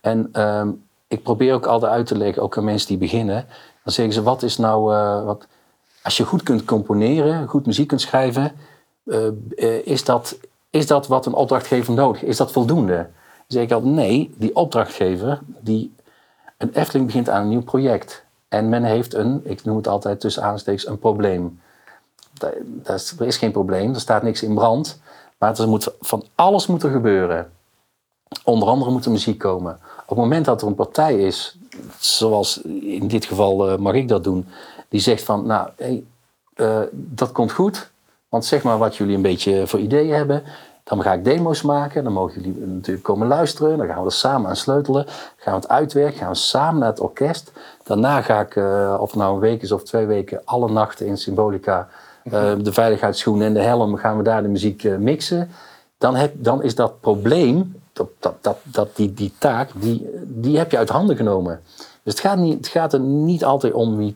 En 0.00 0.42
um, 0.42 0.84
ik 1.08 1.22
probeer 1.22 1.54
ook 1.54 1.66
altijd 1.66 1.92
uit 1.92 2.06
te 2.06 2.16
leggen, 2.16 2.42
ook 2.42 2.56
aan 2.56 2.64
mensen 2.64 2.88
die 2.88 2.98
beginnen. 2.98 3.46
Dan 3.84 3.92
zeggen 3.92 4.14
ze, 4.14 4.22
wat 4.22 4.42
is 4.42 4.56
nou... 4.56 4.82
Wat, 5.24 5.46
als 6.02 6.16
je 6.16 6.24
goed 6.24 6.42
kunt 6.42 6.64
componeren, 6.64 7.48
goed 7.48 7.66
muziek 7.66 7.88
kunt 7.88 8.00
schrijven... 8.00 8.52
Uh, 9.04 9.86
is, 9.86 10.04
dat, 10.04 10.38
is 10.70 10.86
dat 10.86 11.06
wat 11.06 11.26
een 11.26 11.34
opdrachtgever 11.34 11.94
nodig 11.94 12.22
is? 12.22 12.36
dat 12.36 12.52
voldoende? 12.52 12.94
Dan 12.94 13.06
zeg 13.46 13.62
ik 13.62 13.82
nee, 13.82 14.34
die 14.36 14.56
opdrachtgever... 14.56 15.40
Die, 15.60 15.94
een 16.56 16.72
Efteling 16.72 17.06
begint 17.06 17.28
aan 17.28 17.42
een 17.42 17.48
nieuw 17.48 17.62
project. 17.62 18.24
En 18.48 18.68
men 18.68 18.84
heeft 18.84 19.14
een, 19.14 19.40
ik 19.44 19.64
noem 19.64 19.76
het 19.76 19.88
altijd 19.88 20.20
tussen 20.20 20.42
aanstekens, 20.42 20.86
een 20.86 20.98
probleem. 20.98 21.60
Is, 22.84 23.14
er 23.18 23.26
is 23.26 23.36
geen 23.36 23.52
probleem, 23.52 23.94
er 23.94 24.00
staat 24.00 24.22
niks 24.22 24.42
in 24.42 24.54
brand. 24.54 25.00
Maar 25.38 25.60
er 25.60 25.68
moet, 25.68 25.88
van 26.00 26.24
alles 26.34 26.66
moet 26.66 26.82
er 26.82 26.90
gebeuren. 26.90 27.52
Onder 28.44 28.68
andere 28.68 28.90
moet 28.90 29.04
er 29.04 29.10
muziek 29.10 29.38
komen. 29.38 29.78
Op 30.02 30.08
het 30.08 30.18
moment 30.18 30.44
dat 30.44 30.62
er 30.62 30.68
een 30.68 30.74
partij 30.74 31.18
is, 31.18 31.58
zoals 31.98 32.62
in 32.80 33.08
dit 33.08 33.24
geval 33.24 33.70
uh, 33.72 33.76
mag 33.78 33.94
ik 33.94 34.08
dat 34.08 34.24
doen, 34.24 34.46
die 34.92 35.00
zegt 35.00 35.22
van, 35.22 35.46
nou, 35.46 35.68
hey, 35.76 36.04
uh, 36.56 36.80
dat 36.92 37.32
komt 37.32 37.52
goed, 37.52 37.90
want 38.28 38.44
zeg 38.44 38.62
maar 38.62 38.78
wat 38.78 38.96
jullie 38.96 39.16
een 39.16 39.22
beetje 39.22 39.66
voor 39.66 39.78
ideeën 39.78 40.14
hebben. 40.14 40.42
Dan 40.84 41.02
ga 41.02 41.12
ik 41.12 41.24
demo's 41.24 41.62
maken, 41.62 42.04
dan 42.04 42.12
mogen 42.12 42.40
jullie 42.40 42.66
natuurlijk 42.66 43.04
komen 43.04 43.26
luisteren, 43.26 43.78
dan 43.78 43.86
gaan 43.86 43.98
we 43.98 44.04
er 44.04 44.12
samen 44.12 44.48
aan 44.48 44.56
sleutelen, 44.56 45.06
gaan 45.36 45.54
we 45.54 45.60
het 45.60 45.68
uitwerken, 45.68 46.18
gaan 46.18 46.28
we 46.28 46.34
samen 46.34 46.80
naar 46.80 46.88
het 46.88 47.00
orkest. 47.00 47.52
Daarna 47.84 48.22
ga 48.22 48.40
ik, 48.40 48.54
uh, 48.54 48.96
of 49.00 49.10
het 49.10 49.20
nou 49.20 49.34
een 49.34 49.40
week 49.40 49.62
is 49.62 49.72
of 49.72 49.82
twee 49.82 50.06
weken, 50.06 50.40
alle 50.44 50.70
nachten 50.70 51.06
in 51.06 51.16
Symbolica, 51.16 51.88
de 52.58 52.72
veiligheidsschoenen 52.72 53.46
en 53.46 53.54
de 53.54 53.62
helm, 53.62 53.96
gaan 53.96 54.16
we 54.16 54.22
daar 54.22 54.42
de 54.42 54.48
muziek 54.48 54.98
mixen. 54.98 55.50
Dan, 55.98 56.14
heb, 56.14 56.32
dan 56.34 56.62
is 56.62 56.74
dat 56.74 57.00
probleem 57.00 57.74
dat, 57.92 58.08
dat, 58.18 58.34
dat, 58.40 58.58
dat 58.62 58.96
die, 58.96 59.14
die 59.14 59.32
taak, 59.38 59.70
die, 59.74 60.08
die 60.24 60.58
heb 60.58 60.70
je 60.70 60.78
uit 60.78 60.88
handen 60.88 61.16
genomen. 61.16 61.60
Dus 61.76 62.12
het 62.12 62.20
gaat, 62.20 62.38
niet, 62.38 62.56
het 62.56 62.68
gaat 62.68 62.92
er 62.92 63.00
niet 63.00 63.44
altijd 63.44 63.72
om 63.72 63.96
wie 63.96 64.14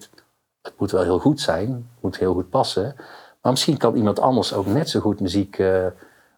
het, 0.66 0.78
moet 0.78 0.90
wel 0.90 1.02
heel 1.02 1.18
goed 1.18 1.40
zijn, 1.40 1.68
het 1.68 2.02
moet 2.02 2.18
heel 2.18 2.32
goed 2.32 2.50
passen. 2.50 2.94
Maar 3.42 3.52
misschien 3.52 3.76
kan 3.76 3.94
iemand 3.94 4.20
anders 4.20 4.54
ook 4.54 4.66
net 4.66 4.88
zo 4.88 5.00
goed 5.00 5.20
muziek 5.20 5.58
uh, 5.58 5.86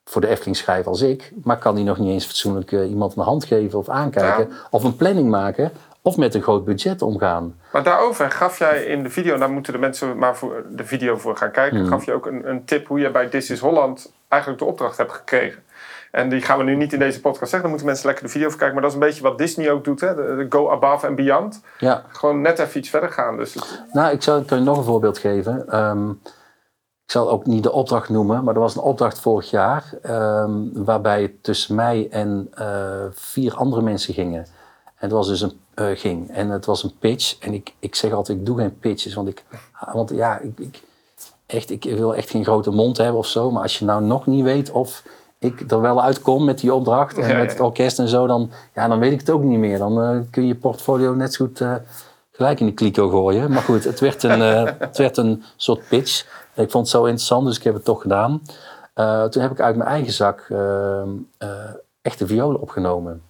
voor 0.04 0.20
de 0.20 0.28
Efteling 0.28 0.56
schrijven 0.56 0.90
als 0.90 1.00
ik. 1.00 1.32
Maar 1.42 1.58
kan 1.58 1.74
die 1.74 1.84
nog 1.84 1.98
niet 1.98 2.08
eens 2.08 2.26
fatsoenlijk 2.26 2.70
uh, 2.70 2.90
iemand 2.90 3.16
een 3.16 3.22
hand 3.22 3.44
geven 3.44 3.78
of 3.78 3.88
aankijken. 3.88 4.48
Of 4.70 4.84
een 4.84 4.96
planning 4.96 5.30
maken. 5.30 5.72
Of 6.02 6.16
met 6.16 6.34
een 6.34 6.42
groot 6.42 6.64
budget 6.64 7.02
omgaan. 7.02 7.56
Maar 7.72 7.82
daarover 7.82 8.30
gaf 8.30 8.58
jij 8.58 8.84
in 8.84 9.02
de 9.02 9.10
video, 9.10 9.38
daar 9.38 9.50
moeten 9.50 9.72
de 9.72 9.78
mensen 9.78 10.18
maar 10.18 10.36
voor 10.36 10.64
de 10.70 10.84
video 10.84 11.16
voor 11.16 11.36
gaan 11.36 11.50
kijken. 11.50 11.78
Hmm. 11.78 11.88
Gaf 11.88 12.04
je 12.04 12.12
ook 12.12 12.26
een, 12.26 12.48
een 12.48 12.64
tip 12.64 12.86
hoe 12.86 13.00
je 13.00 13.10
bij 13.10 13.28
This 13.28 13.50
is 13.50 13.60
Holland 13.60 14.12
eigenlijk 14.28 14.62
de 14.62 14.68
opdracht 14.68 14.96
hebt 14.96 15.12
gekregen. 15.12 15.62
En 16.10 16.28
die 16.28 16.40
gaan 16.40 16.58
we 16.58 16.64
nu 16.64 16.76
niet 16.76 16.92
in 16.92 16.98
deze 16.98 17.20
podcast 17.20 17.50
zeggen. 17.50 17.60
Dan 17.60 17.70
moeten 17.70 17.86
mensen 17.86 18.06
lekker 18.06 18.24
de 18.24 18.30
video 18.30 18.46
even 18.46 18.58
kijken. 18.58 18.74
Maar 18.74 18.84
dat 18.84 18.94
is 18.94 18.98
een 18.98 19.06
beetje 19.06 19.22
wat 19.22 19.38
Disney 19.38 19.70
ook 19.70 19.84
doet. 19.84 20.00
Hè? 20.00 20.14
De, 20.14 20.46
go 20.48 20.70
above 20.70 21.06
and 21.06 21.16
beyond. 21.16 21.60
Ja. 21.78 22.04
Gewoon 22.08 22.40
net 22.40 22.58
even 22.58 22.78
iets 22.78 22.90
verder 22.90 23.10
gaan. 23.10 23.36
Dus 23.36 23.56
Nou, 23.92 24.12
ik, 24.12 24.22
zal, 24.22 24.38
ik 24.38 24.46
kan 24.46 24.58
je 24.58 24.64
nog 24.64 24.78
een 24.78 24.84
voorbeeld 24.84 25.18
geven. 25.18 25.78
Um, 25.78 26.20
ik 27.04 27.14
zal 27.14 27.30
ook 27.30 27.46
niet 27.46 27.62
de 27.62 27.72
opdracht 27.72 28.08
noemen. 28.08 28.44
Maar 28.44 28.54
er 28.54 28.60
was 28.60 28.76
een 28.76 28.82
opdracht 28.82 29.20
vorig 29.20 29.50
jaar. 29.50 29.92
Um, 30.02 30.84
waarbij 30.84 31.22
het 31.22 31.42
tussen 31.42 31.74
mij 31.74 32.08
en 32.10 32.50
uh, 32.58 33.04
vier 33.10 33.54
andere 33.54 33.82
mensen 33.82 34.14
gingen. 34.14 34.46
En 34.84 35.04
het 35.04 35.10
was 35.10 35.28
dus 35.28 35.40
een 35.40 35.60
uh, 35.74 35.86
ging. 35.98 36.30
En 36.30 36.50
het 36.50 36.64
was 36.64 36.82
een 36.82 36.98
pitch. 36.98 37.38
En 37.38 37.54
ik, 37.54 37.74
ik 37.78 37.94
zeg 37.94 38.12
altijd, 38.12 38.38
ik 38.38 38.46
doe 38.46 38.58
geen 38.58 38.78
pitches. 38.78 39.14
Want, 39.14 39.28
ik, 39.28 39.44
want 39.92 40.10
ja, 40.10 40.38
ik, 40.38 40.58
ik, 40.58 40.82
echt, 41.46 41.70
ik 41.70 41.84
wil 41.84 42.14
echt 42.14 42.30
geen 42.30 42.44
grote 42.44 42.70
mond 42.70 42.96
hebben 42.96 43.18
of 43.18 43.26
zo. 43.26 43.50
Maar 43.50 43.62
als 43.62 43.78
je 43.78 43.84
nou 43.84 44.02
nog 44.02 44.26
niet 44.26 44.44
weet 44.44 44.70
of 44.70 45.02
ik 45.38 45.70
er 45.70 45.80
wel 45.80 46.02
uitkom 46.02 46.44
met 46.44 46.58
die 46.58 46.74
opdracht 46.74 47.18
en 47.18 47.36
met 47.36 47.50
het 47.50 47.60
orkest 47.60 47.98
en 47.98 48.08
zo, 48.08 48.26
dan, 48.26 48.50
ja, 48.74 48.88
dan 48.88 48.98
weet 48.98 49.12
ik 49.12 49.20
het 49.20 49.30
ook 49.30 49.42
niet 49.42 49.58
meer. 49.58 49.78
Dan 49.78 50.02
uh, 50.02 50.20
kun 50.30 50.42
je 50.42 50.48
je 50.48 50.54
portfolio 50.54 51.14
net 51.14 51.34
zo 51.34 51.44
goed 51.44 51.60
uh, 51.60 51.74
gelijk 52.30 52.60
in 52.60 52.66
die 52.66 52.74
kliko 52.74 53.08
gooien. 53.08 53.50
Maar 53.50 53.62
goed, 53.62 53.84
het 53.84 54.00
werd 54.00 54.22
een, 54.22 54.40
uh, 54.40 54.64
het 54.78 54.98
werd 54.98 55.16
een 55.16 55.42
soort 55.56 55.88
pitch. 55.88 56.26
Ik 56.54 56.70
vond 56.70 56.84
het 56.84 56.96
zo 56.96 57.04
interessant, 57.04 57.46
dus 57.46 57.56
ik 57.56 57.62
heb 57.62 57.74
het 57.74 57.84
toch 57.84 58.02
gedaan. 58.02 58.42
toen 59.30 59.42
heb 59.42 59.50
ik 59.50 59.60
uit 59.60 59.76
mijn 59.76 59.88
eigen 59.88 60.12
zak 60.12 60.46
echte 62.02 62.26
violen 62.26 62.60
opgenomen. 62.60 63.22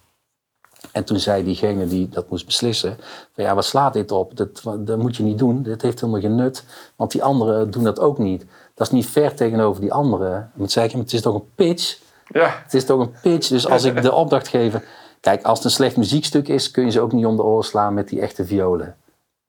En 0.91 1.03
toen 1.03 1.19
zei 1.19 1.43
diegene 1.43 1.87
die 1.87 2.09
dat 2.09 2.29
moest 2.29 2.45
beslissen: 2.45 2.97
van 3.33 3.43
ja, 3.43 3.55
wat 3.55 3.65
slaat 3.65 3.93
dit 3.93 4.11
op? 4.11 4.37
Dat, 4.37 4.61
dat 4.79 4.97
moet 4.97 5.17
je 5.17 5.23
niet 5.23 5.37
doen. 5.37 5.63
Dit 5.63 5.81
heeft 5.81 5.99
helemaal 5.99 6.21
geen 6.21 6.35
nut. 6.35 6.65
Want 6.95 7.11
die 7.11 7.23
anderen 7.23 7.71
doen 7.71 7.83
dat 7.83 7.99
ook 7.99 8.17
niet. 8.17 8.45
Dat 8.79 8.87
is 8.87 8.93
niet 8.93 9.05
ver 9.09 9.35
tegenover 9.35 9.81
die 9.81 9.93
anderen. 9.93 10.37
Ik 10.53 10.59
moet 10.59 10.71
zeggen, 10.71 10.99
het 10.99 11.13
is 11.13 11.21
toch 11.21 11.33
een 11.35 11.49
pitch? 11.55 11.97
Ja. 12.27 12.61
Het 12.63 12.73
is 12.73 12.85
toch 12.85 12.99
een 12.99 13.13
pitch. 13.21 13.47
Dus 13.47 13.67
als 13.67 13.83
ik 13.83 14.01
de 14.01 14.13
opdracht 14.13 14.47
geef... 14.47 14.75
Kijk, 15.19 15.43
als 15.43 15.57
het 15.57 15.65
een 15.65 15.71
slecht 15.73 15.97
muziekstuk 15.97 16.47
is, 16.47 16.71
kun 16.71 16.85
je 16.85 16.91
ze 16.91 17.01
ook 17.01 17.11
niet 17.11 17.25
om 17.25 17.35
de 17.35 17.43
oren 17.43 17.63
slaan 17.63 17.93
met 17.93 18.09
die 18.09 18.21
echte 18.21 18.45
violen. 18.45 18.95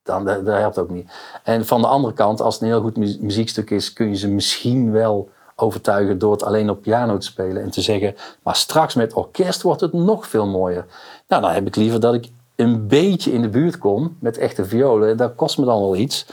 dan, 0.03 0.25
dat, 0.25 0.45
dat 0.45 0.55
helpt 0.55 0.77
ook 0.79 0.89
niet. 0.89 1.11
En 1.43 1.65
van 1.65 1.81
de 1.81 1.87
andere 1.87 2.13
kant, 2.13 2.41
als 2.41 2.53
het 2.53 2.63
een 2.63 2.69
heel 2.69 2.81
goed 2.81 2.97
mu- 2.97 3.17
muziekstuk 3.19 3.69
is, 3.69 3.93
kun 3.93 4.09
je 4.09 4.15
ze 4.15 4.27
misschien 4.27 4.91
wel 4.91 5.29
overtuigen 5.55 6.19
door 6.19 6.31
het 6.31 6.43
alleen 6.43 6.69
op 6.69 6.81
piano 6.81 7.17
te 7.17 7.25
spelen 7.25 7.63
en 7.63 7.69
te 7.69 7.81
zeggen, 7.81 8.15
maar 8.43 8.55
straks 8.55 8.95
met 8.95 9.13
orkest 9.13 9.61
wordt 9.61 9.81
het 9.81 9.93
nog 9.93 10.27
veel 10.27 10.47
mooier. 10.47 10.85
Nou, 11.27 11.41
dan 11.41 11.51
heb 11.51 11.67
ik 11.67 11.75
liever 11.75 11.99
dat 11.99 12.13
ik 12.13 12.27
een 12.55 12.87
beetje 12.87 13.31
in 13.31 13.41
de 13.41 13.49
buurt 13.49 13.77
kom 13.77 14.17
met 14.19 14.37
echte 14.37 14.65
violen. 14.65 15.17
Dat 15.17 15.35
kost 15.35 15.57
me 15.57 15.65
dan 15.65 15.79
wel 15.79 15.95
iets. 15.95 16.25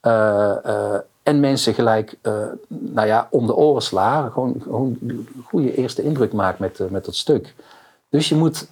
Eh, 0.00 0.94
en 1.26 1.40
mensen 1.40 1.74
gelijk, 1.74 2.18
eh, 2.22 2.32
nou 2.68 3.06
ja, 3.06 3.26
om 3.30 3.46
de 3.46 3.54
oren 3.54 3.82
slaan. 3.82 4.32
Gewoon, 4.32 4.54
gewoon 4.62 4.96
een 5.06 5.28
goede 5.44 5.74
eerste 5.74 6.02
indruk 6.02 6.32
maken 6.32 6.56
met, 6.60 6.80
eh, 6.80 6.86
met 6.88 7.04
dat 7.04 7.14
stuk. 7.14 7.54
Dus 8.08 8.28
je 8.28 8.34
moet, 8.34 8.68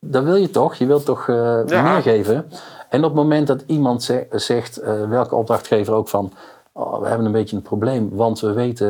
dat 0.00 0.24
wil 0.24 0.34
je 0.36 0.50
toch? 0.50 0.74
Je 0.74 0.86
wilt 0.86 1.04
toch 1.04 1.28
eh, 1.28 1.60
Ja. 1.66 1.82
meer 1.82 2.02
geven? 2.02 2.50
En 2.88 2.98
op 3.04 3.10
het 3.10 3.22
moment 3.22 3.46
dat 3.46 3.62
iemand 3.66 4.02
ze- 4.02 4.26
zegt, 4.30 4.76
eh, 4.76 5.08
welke 5.08 5.34
opdrachtgever 5.34 5.94
ook 5.94 6.08
van, 6.08 6.32
oh, 6.72 7.00
we 7.00 7.08
hebben 7.08 7.26
een 7.26 7.32
beetje 7.32 7.56
een 7.56 7.62
probleem, 7.62 8.10
want 8.12 8.40
we 8.40 8.52
weten, 8.52 8.88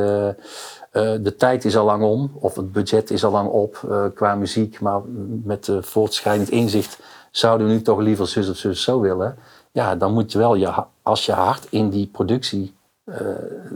eh, 0.92 1.14
eh, 1.14 1.22
de 1.22 1.36
tijd 1.36 1.64
is 1.64 1.76
al 1.76 1.84
lang 1.84 2.02
om, 2.04 2.30
of 2.34 2.54
het 2.56 2.72
budget 2.72 3.10
is 3.10 3.24
al 3.24 3.30
lang 3.30 3.48
op 3.48 3.80
eh, 3.90 4.04
qua 4.14 4.34
muziek, 4.34 4.80
maar 4.80 5.00
met 5.44 5.66
uh, 5.68 5.82
voortschrijdend 5.82 6.48
inzicht 6.50 6.98
zouden 7.30 7.66
we 7.66 7.72
nu 7.72 7.82
toch 7.82 7.98
liever 7.98 8.26
zus 8.28 8.48
of 8.50 8.56
zus 8.56 8.82
zo 8.82 9.00
willen. 9.00 9.36
Ja, 9.72 9.96
dan 9.96 10.12
moet 10.12 10.32
je 10.32 10.38
wel, 10.38 10.54
je, 10.54 10.72
als 11.02 11.26
je 11.26 11.32
hart 11.32 11.66
in 11.70 11.88
die 11.90 12.06
productie 12.12 12.64
eh, 12.64 12.75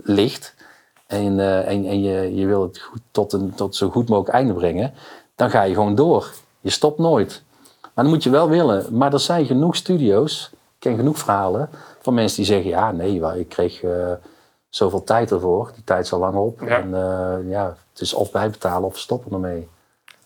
ligt 0.03 0.55
en, 1.11 1.41
eh, 1.41 1.69
en, 1.69 1.85
en 1.85 2.03
je, 2.03 2.35
je 2.35 2.47
wil 2.47 2.63
het 2.63 2.79
goed, 2.79 3.01
tot, 3.11 3.33
een, 3.33 3.55
tot 3.55 3.77
zo 3.77 3.91
goed 3.91 4.09
mogelijk 4.09 4.35
einde 4.35 4.53
brengen, 4.53 4.93
dan 5.35 5.51
ga 5.51 5.63
je 5.63 5.75
gewoon 5.75 5.95
door. 5.95 6.33
Je 6.61 6.71
stopt 6.71 6.99
nooit. 6.99 7.43
Maar 7.81 8.05
dan 8.05 8.13
moet 8.13 8.23
je 8.23 8.31
wel 8.31 8.49
willen. 8.49 8.97
Maar 8.97 9.13
er 9.13 9.21
zijn 9.21 9.47
genoeg 9.47 9.77
studio's, 9.77 10.51
ik 10.53 10.59
ken 10.79 10.97
genoeg 10.97 11.19
verhalen 11.19 11.69
van 12.01 12.15
mensen 12.15 12.37
die 12.37 12.47
zeggen: 12.47 12.71
ja, 12.71 12.93
nee, 12.93 13.39
ik 13.39 13.49
kreeg 13.49 13.83
eh, 13.83 14.13
zoveel 14.69 15.05
tijd 15.05 15.31
ervoor. 15.31 15.71
Die 15.75 15.85
tijd 15.85 16.05
is 16.05 16.13
al 16.13 16.19
lang 16.19 16.37
op. 16.37 16.61
Ja. 16.61 16.67
En 16.67 16.95
eh, 16.95 17.51
ja, 17.51 17.77
het 17.93 18.01
is 18.01 18.15
of 18.15 18.31
bijbetalen 18.31 18.89
of 18.89 18.99
stoppen 18.99 19.33
ermee. 19.33 19.69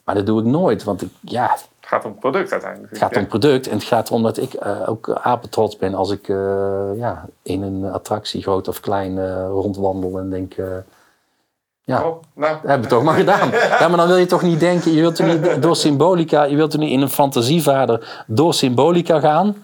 Maar 0.05 0.15
dat 0.15 0.27
doe 0.27 0.41
ik 0.41 0.47
nooit, 0.47 0.85
want 0.85 1.03
ik, 1.03 1.11
ja, 1.21 1.57
Het 1.85 1.93
gaat 1.93 2.05
om 2.05 2.19
product 2.19 2.53
uiteindelijk. 2.53 2.91
het 2.91 3.01
gaat 3.01 3.17
om 3.17 3.27
product 3.27 3.69
en 3.69 3.75
het 3.75 3.85
gaat 3.85 4.09
erom 4.09 4.23
dat 4.23 4.37
ik 4.37 4.55
eh, 4.55 4.89
ook 4.89 5.11
apetrots 5.23 5.77
ben 5.77 5.95
als 5.95 6.11
ik 6.11 6.29
eh, 6.29 6.37
ja, 6.97 7.25
in 7.43 7.63
een 7.63 7.85
attractie, 7.85 8.43
groot 8.43 8.69
of 8.69 8.81
klein, 8.81 9.19
eh, 9.19 9.47
rondwandel 9.49 10.19
en 10.19 10.31
denk. 10.31 10.55
ja, 11.81 12.05
Oh, 12.05 12.23
nou, 12.35 12.53
dat 12.53 12.61
hebben 12.63 12.89
we 12.89 12.95
toch 12.95 13.03
maar 13.03 13.15
gedaan. 13.15 13.51
Ja, 13.81 13.89
maar 13.89 13.97
dan 13.97 14.07
wil 14.07 14.17
je 14.17 14.27
toch 14.27 14.43
niet 14.43 14.61
denken, 14.61 14.93
je 14.93 15.01
wilt 15.01 15.17
toch 15.17 15.27
niet 15.27 15.63
door 15.63 15.77
symbolica, 15.77 16.45
je 16.45 16.57
wilt 16.57 16.71
toch 16.71 16.81
niet 16.81 16.91
in 16.93 17.01
een 17.01 17.11
fantasievader 17.11 18.25
door 18.27 18.55
symbolica 18.55 19.21
gaan. 19.21 19.57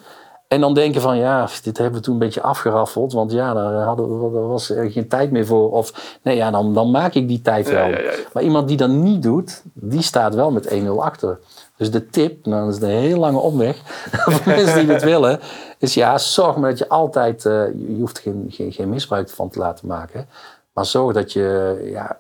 En 0.48 0.60
dan 0.60 0.74
denken 0.74 1.00
van, 1.00 1.16
ja, 1.16 1.48
dit 1.62 1.78
hebben 1.78 1.98
we 1.98 2.04
toen 2.04 2.14
een 2.14 2.20
beetje 2.20 2.42
afgeraffeld, 2.42 3.12
want 3.12 3.32
ja, 3.32 3.54
daar, 3.54 3.72
hadden 3.82 4.32
daar 4.32 4.46
was 4.48 4.70
er 4.70 4.90
geen 4.90 5.08
tijd 5.08 5.30
meer 5.30 5.46
voor. 5.46 5.70
Of 5.72 6.18
nee, 6.22 6.36
ja, 6.36 6.50
dan, 6.50 6.74
dan 6.74 6.90
maak 6.90 7.14
ik 7.14 7.28
die 7.28 7.42
tijd 7.42 7.68
Ja, 7.68 7.74
wel. 7.74 7.88
ja, 7.88 7.98
ja. 8.00 8.12
Maar 8.32 8.42
iemand 8.42 8.68
die 8.68 8.76
dat 8.76 8.88
niet 8.88 9.22
doet, 9.22 9.62
die 9.72 10.02
staat 10.02 10.34
wel 10.34 10.50
met 10.50 10.74
1-0 10.74 10.86
achter. 10.98 11.38
Dus 11.80 11.90
de 11.90 12.10
tip, 12.10 12.46
nou, 12.46 12.64
dat 12.64 12.74
is 12.74 12.82
een 12.82 12.88
heel 12.88 13.18
lange 13.18 13.38
omweg 13.38 13.76
voor 14.24 14.40
mensen 14.44 14.78
die 14.78 14.86
dit 14.86 15.02
willen, 15.02 15.40
is 15.78 15.94
ja, 15.94 16.18
zorg 16.18 16.56
maar 16.56 16.70
dat 16.70 16.78
je 16.78 16.88
altijd, 16.88 17.46
eh, 17.46 17.66
je 17.66 17.96
hoeft 17.98 18.18
geen, 18.18 18.46
geen, 18.48 18.88
misbruik 18.88 19.28
van 19.28 19.48
te 19.48 19.58
laten 19.58 19.86
maken, 19.86 20.28
maar 20.72 20.86
zorg 20.86 21.14
dat 21.14 21.32
je 21.32 21.80
ja, 21.92 22.18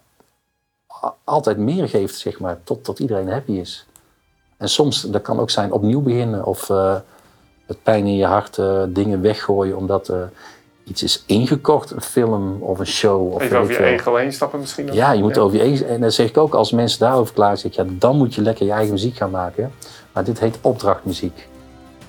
altijd 1.24 1.58
meer 1.58 1.88
geeft, 1.88 2.18
zeg 2.18 2.40
maar, 2.40 2.58
tot, 2.64 2.84
tot 2.84 2.98
iedereen 2.98 3.28
happy 3.28 3.52
is. 3.52 3.86
En 4.56 4.68
soms, 4.68 5.00
dat 5.00 5.22
kan 5.22 5.40
ook 5.40 5.50
zijn 5.50 5.72
opnieuw 5.72 6.00
beginnen 6.00 6.44
of 6.44 6.70
eh 6.70 6.96
met 7.66 7.82
pijn 7.82 8.06
in 8.06 8.16
je 8.16 8.26
hart 8.26 8.58
eh, 8.58 8.82
dingen 8.88 9.20
weggooien 9.20 9.76
omdat 9.76 10.12
iets 10.90 11.02
is 11.02 11.22
ingekocht, 11.26 11.90
een 11.90 12.00
film 12.02 12.56
of 12.62 12.78
een 12.78 12.86
show. 12.86 13.32
Of 13.34 13.42
even 13.42 13.56
weet 13.56 13.70
over 13.70 13.84
je 13.86 13.92
ego 13.92 14.14
heen 14.14 14.32
stappen 14.32 14.60
misschien. 14.60 14.88
Ja, 14.92 15.12
je 15.12 15.22
moet 15.22 15.38
over 15.38 15.56
je 15.56 15.62
eigen... 15.62 15.88
En 15.88 16.00
dan 16.00 16.10
zeg 16.10 16.28
ik 16.28 16.36
ook, 16.38 16.54
als 16.54 16.72
mensen 16.72 16.98
daarover 17.00 17.34
klaar 17.34 17.56
zeg 17.56 17.70
ik, 17.70 17.76
ja, 17.76 17.84
dan 17.88 18.16
moet 18.16 18.34
je 18.34 18.42
lekker 18.42 18.66
je 18.66 18.72
eigen 18.72 18.92
muziek 18.92 19.16
gaan 19.16 19.30
maken. 19.30 19.72
Maar 20.12 20.24
dit 20.24 20.40
heet 20.40 20.58
opdrachtmuziek. 20.60 21.48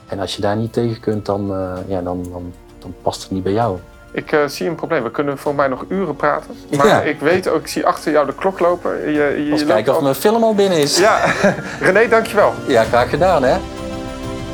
En 0.07 0.19
als 0.19 0.35
je 0.35 0.41
daar 0.41 0.55
niet 0.55 0.73
tegen 0.73 0.99
kunt, 0.99 1.25
dan, 1.25 1.53
eh, 1.53 1.73
ja, 1.87 2.01
dan, 2.01 2.23
dan, 2.31 2.53
dan 2.79 2.93
past 3.01 3.21
het 3.21 3.31
niet 3.31 3.43
bij 3.43 3.51
jou. 3.51 3.77
Ik 4.13 4.31
eh, 4.31 4.39
zie 4.47 4.67
een 4.67 4.75
probleem. 4.75 5.03
We 5.03 5.11
kunnen 5.11 5.37
voor 5.37 5.55
mij 5.55 5.67
nog 5.67 5.85
uren 5.87 6.15
praten. 6.15 6.55
Maar 6.77 6.87
Ja. 6.87 7.01
ik 7.01 7.19
weet 7.19 7.47
ook, 7.49 7.59
ik 7.61 7.67
zie 7.67 7.85
achter 7.85 8.11
jou 8.11 8.25
de 8.25 8.33
klok 8.35 8.59
lopen. 8.59 8.97
Je, 9.05 9.11
je, 9.11 9.35
Eens 9.51 9.59
loopt 9.59 9.65
kijken 9.71 9.91
of 9.91 9.97
al- 9.97 10.03
mijn 10.03 10.15
film 10.15 10.43
al 10.43 10.55
binnen 10.55 10.77
is. 10.77 10.97
Ja, 10.97 11.19
René, 11.81 12.07
dankjewel. 12.07 12.53
ja, 12.67 12.83
graag 12.83 13.09
gedaan 13.09 13.43
hè. 13.43 13.57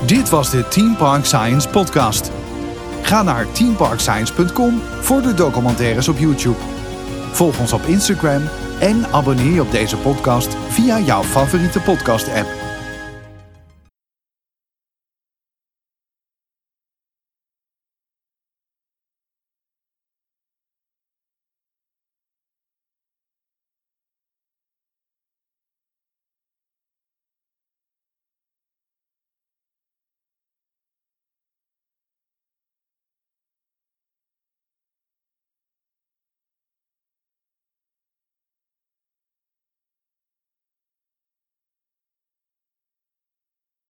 Dit 0.06 0.30
was 0.30 0.50
de 0.52 0.68
Team 0.68 0.96
Park 0.98 1.26
Science 1.26 1.70
podcast. 1.70 2.32
Ga 3.08 3.24
naar 3.24 3.52
teamparkscience.com 3.52 4.82
voor 5.02 5.22
de 5.22 5.34
documentaires 5.34 6.08
op 6.08 6.18
YouTube. 6.18 6.58
Volg 7.32 7.60
ons 7.60 7.74
op 7.74 7.82
Instagram 7.86 8.42
en 8.80 9.06
abonneer 9.12 9.54
je 9.54 9.62
op 9.62 9.72
deze 9.72 9.98
podcast 9.98 10.56
via 10.68 11.00
jouw 11.00 11.24
favoriete 11.24 11.80
podcast 11.80 12.30
app. 12.30 12.67